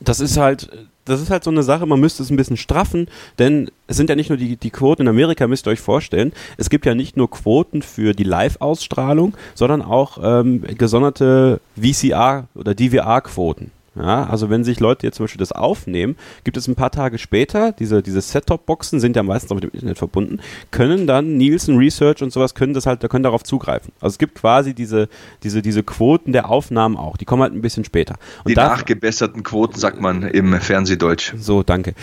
[0.00, 0.68] das ist halt,
[1.04, 3.08] das ist halt so eine Sache, man müsste es ein bisschen straffen,
[3.38, 6.32] denn es sind ja nicht nur die, die Quoten in Amerika, müsst ihr euch vorstellen.
[6.56, 12.74] Es gibt ja nicht nur Quoten für die Live-Ausstrahlung, sondern auch ähm, gesonderte VCR oder
[12.74, 13.70] DVR-Quoten.
[13.96, 17.18] Ja, also wenn sich Leute jetzt zum Beispiel das aufnehmen, gibt es ein paar Tage
[17.18, 20.40] später, diese, diese Set-Top-Boxen sind ja meistens auch mit dem Internet verbunden,
[20.70, 23.92] können dann Nielsen Research und sowas können das halt, können darauf zugreifen.
[24.00, 25.08] Also es gibt quasi diese,
[25.42, 28.16] diese, diese Quoten der Aufnahmen auch, die kommen halt ein bisschen später.
[28.44, 31.32] Und die da, nachgebesserten Quoten, sagt man im Fernsehdeutsch.
[31.38, 31.94] So, danke.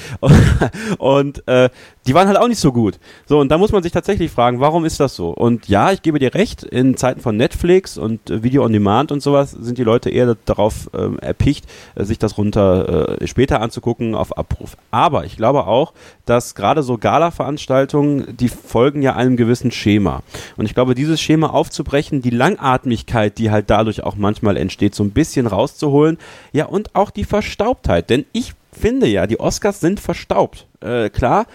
[0.97, 1.69] Und äh,
[2.05, 2.99] die waren halt auch nicht so gut.
[3.25, 5.30] So, und da muss man sich tatsächlich fragen, warum ist das so?
[5.30, 9.11] Und ja, ich gebe dir recht, in Zeiten von Netflix und äh, Video on Demand
[9.11, 11.65] und sowas sind die Leute eher darauf ähm, erpicht,
[11.95, 14.75] äh, sich das runter äh, später anzugucken auf Abruf.
[14.91, 15.93] Aber ich glaube auch,
[16.25, 20.23] dass gerade so Gala-Veranstaltungen, die folgen ja einem gewissen Schema.
[20.57, 25.03] Und ich glaube, dieses Schema aufzubrechen, die Langatmigkeit, die halt dadurch auch manchmal entsteht, so
[25.03, 26.17] ein bisschen rauszuholen,
[26.51, 28.09] ja, und auch die Verstaubtheit.
[28.09, 30.67] Denn ich finde ja, die Oscars sind verstaubt.
[30.84, 31.45] Äh, klar,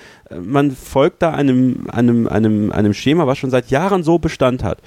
[0.42, 4.78] man folgt da einem, einem, einem, einem Schema, was schon seit Jahren so Bestand hat.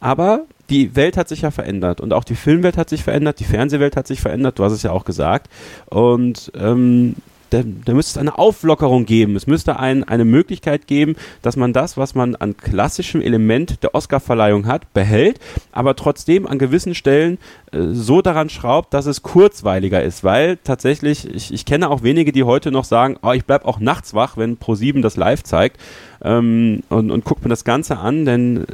[0.00, 3.44] Aber die Welt hat sich ja verändert und auch die Filmwelt hat sich verändert, die
[3.44, 5.48] Fernsehwelt hat sich verändert, du hast es ja auch gesagt.
[5.86, 7.16] Und ähm,
[7.50, 9.36] da, da müsste es eine Auflockerung geben.
[9.36, 13.94] Es müsste ein, eine Möglichkeit geben, dass man das, was man an klassischem Element der
[13.94, 15.38] Oscarverleihung hat, behält,
[15.72, 17.38] aber trotzdem an gewissen Stellen
[17.72, 22.32] äh, so daran schraubt, dass es kurzweiliger ist, weil tatsächlich, ich, ich kenne auch wenige,
[22.32, 25.80] die heute noch sagen, oh, ich bleibe auch nachts wach, wenn Pro7 das live zeigt
[26.22, 28.66] ähm, und, und guckt mir das Ganze an, denn äh,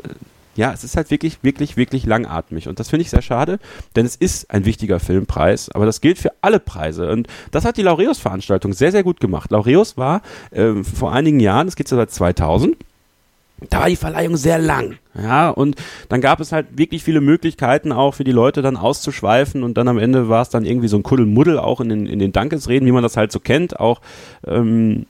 [0.56, 2.68] ja, es ist halt wirklich, wirklich, wirklich langatmig.
[2.68, 3.58] Und das finde ich sehr schade,
[3.96, 7.10] denn es ist ein wichtiger Filmpreis, aber das gilt für alle Preise.
[7.10, 9.50] Und das hat die Laureus-Veranstaltung sehr, sehr gut gemacht.
[9.50, 12.76] Laureus war äh, vor einigen Jahren, das geht ja seit 2000,
[13.68, 14.96] da war die Verleihung sehr lang.
[15.14, 15.76] Ja, und
[16.08, 19.88] dann gab es halt wirklich viele Möglichkeiten auch für die Leute dann auszuschweifen und dann
[19.88, 22.86] am Ende war es dann irgendwie so ein Kuddelmuddel auch in den, in den Dankesreden,
[22.86, 24.00] wie man das halt so kennt, auch
[24.46, 25.06] ähm,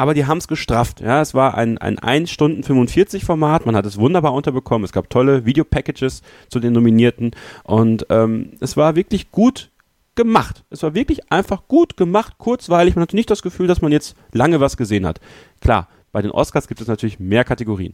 [0.00, 1.02] aber die haben es gestrafft.
[1.02, 4.92] Ja, es war ein, ein 1 Stunden 45 Format, man hat es wunderbar unterbekommen, es
[4.92, 7.32] gab tolle Videopackages zu den Nominierten
[7.64, 9.68] und ähm, es war wirklich gut
[10.14, 10.64] gemacht.
[10.70, 12.96] Es war wirklich einfach gut gemacht, kurzweilig.
[12.96, 15.20] Man hatte nicht das Gefühl, dass man jetzt lange was gesehen hat.
[15.60, 17.92] Klar, bei den Oscars gibt es natürlich mehr Kategorien.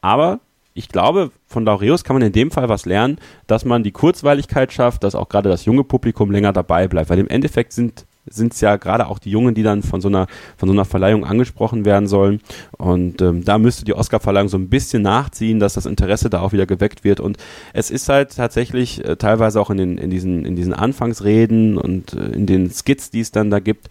[0.00, 0.38] Aber
[0.74, 3.18] ich glaube, von Laureus kann man in dem Fall was lernen,
[3.48, 7.10] dass man die Kurzweiligkeit schafft, dass auch gerade das junge Publikum länger dabei bleibt.
[7.10, 10.08] Weil im Endeffekt sind sind es ja gerade auch die Jungen, die dann von so
[10.08, 10.26] einer,
[10.56, 12.40] von so einer Verleihung angesprochen werden sollen.
[12.76, 16.52] Und ähm, da müsste die Oscar-Verleihung so ein bisschen nachziehen, dass das Interesse da auch
[16.52, 17.20] wieder geweckt wird.
[17.20, 17.38] Und
[17.72, 22.14] es ist halt tatsächlich äh, teilweise auch in, den, in, diesen, in diesen Anfangsreden und
[22.14, 23.88] äh, in den Skits, die es dann da gibt,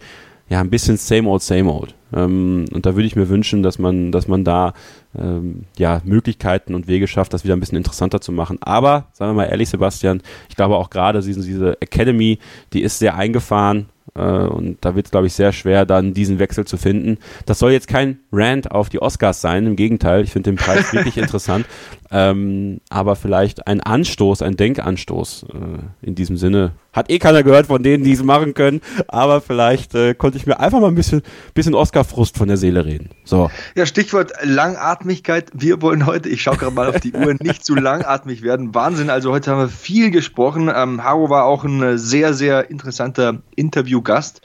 [0.48, 1.94] ja, ein bisschen same old, same old.
[2.12, 4.72] Ähm, und da würde ich mir wünschen, dass man, dass man da
[5.18, 8.58] ähm, ja, Möglichkeiten und Wege schafft, das wieder ein bisschen interessanter zu machen.
[8.62, 12.38] Aber, sagen wir mal ehrlich, Sebastian, ich glaube auch gerade diese, diese Academy,
[12.72, 16.64] die ist sehr eingefahren und da wird es, glaube ich, sehr schwer, dann diesen Wechsel
[16.64, 17.18] zu finden.
[17.46, 20.92] Das soll jetzt kein Rant auf die Oscars sein, im Gegenteil, ich finde den Preis
[20.92, 21.66] wirklich interessant.
[22.10, 26.72] Ähm, aber vielleicht ein Anstoß, ein Denkanstoß äh, in diesem Sinne.
[26.92, 30.46] Hat eh keiner gehört von denen, die es machen können, aber vielleicht äh, konnte ich
[30.46, 31.22] mir einfach mal ein bisschen,
[31.54, 33.10] bisschen Oscar-Frust von der Seele reden.
[33.24, 33.50] So.
[33.74, 35.50] Ja, Stichwort Langatmigkeit.
[35.52, 38.74] Wir wollen heute, ich schaue gerade mal auf die Uhr, nicht zu langatmig werden.
[38.74, 40.70] Wahnsinn, also heute haben wir viel gesprochen.
[40.74, 44.40] Ähm, Haro war auch ein sehr, sehr interessanter Interviewgast.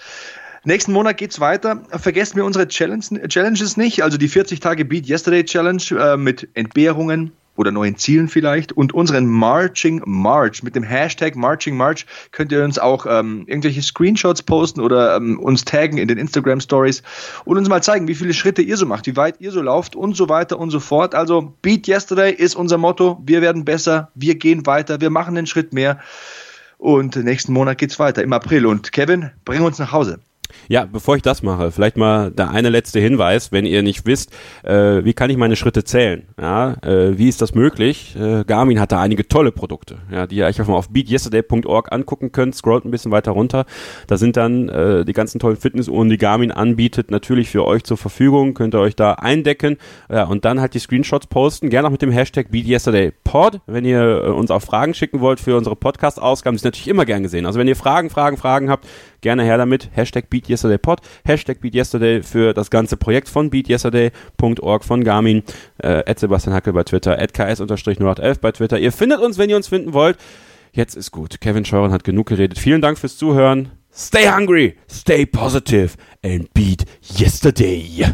[0.65, 1.81] Nächsten Monat geht's weiter.
[1.89, 7.33] Vergesst mir unsere Challenges nicht, also die 40 Tage Beat Yesterday Challenge äh, mit Entbehrungen,
[7.55, 8.71] oder neuen Zielen vielleicht.
[8.71, 13.81] Und unseren Marching March mit dem Hashtag Marching March könnt ihr uns auch ähm, irgendwelche
[13.81, 17.03] Screenshots posten oder ähm, uns taggen in den Instagram Stories
[17.45, 19.95] und uns mal zeigen, wie viele Schritte ihr so macht, wie weit ihr so lauft
[19.95, 21.15] und so weiter und so fort.
[21.15, 23.21] Also Beat Yesterday ist unser Motto.
[23.25, 25.99] Wir werden besser, wir gehen weiter, wir machen einen Schritt mehr.
[26.77, 28.65] Und nächsten Monat geht's weiter im April.
[28.65, 30.19] Und Kevin, bring uns nach Hause.
[30.67, 34.31] Ja, bevor ich das mache, vielleicht mal der eine letzte Hinweis, wenn ihr nicht wisst,
[34.63, 36.23] äh, wie kann ich meine Schritte zählen?
[36.39, 38.15] Ja, äh, wie ist das möglich?
[38.15, 42.31] Äh, Garmin hat da einige tolle Produkte, ja, die ihr euch mal auf beatyesterday.org angucken
[42.31, 42.55] könnt.
[42.55, 43.65] Scrollt ein bisschen weiter runter.
[44.07, 47.97] Da sind dann äh, die ganzen tollen Fitnessuhren, die Garmin anbietet, natürlich für euch zur
[47.97, 48.53] Verfügung.
[48.53, 49.77] Könnt ihr euch da eindecken
[50.09, 51.69] ja, und dann halt die Screenshots posten.
[51.69, 55.57] Gerne auch mit dem Hashtag BeatYesterdayPod, wenn ihr äh, uns auch Fragen schicken wollt für
[55.57, 56.55] unsere Podcast-Ausgaben.
[56.55, 57.45] ist natürlich immer gern gesehen.
[57.45, 58.87] Also wenn ihr Fragen, Fragen, Fragen habt,
[59.23, 59.89] gerne her damit.
[59.93, 65.41] Hashtag BeatYesterdayPod, Hashtag BeatYesterday für das ganze Projekt von BeatYesterday.org von Garmin,
[65.79, 68.77] äh, Sebastian Hackel bei Twitter, ks-0811 bei Twitter.
[68.77, 70.17] Ihr findet uns, wenn ihr uns finden wollt.
[70.71, 71.41] Jetzt ist gut.
[71.41, 72.59] Kevin Scheuren hat genug geredet.
[72.59, 73.71] Vielen Dank fürs Zuhören.
[73.95, 75.91] Stay hungry, stay positive
[76.23, 76.83] and beat
[77.19, 78.05] yesterday.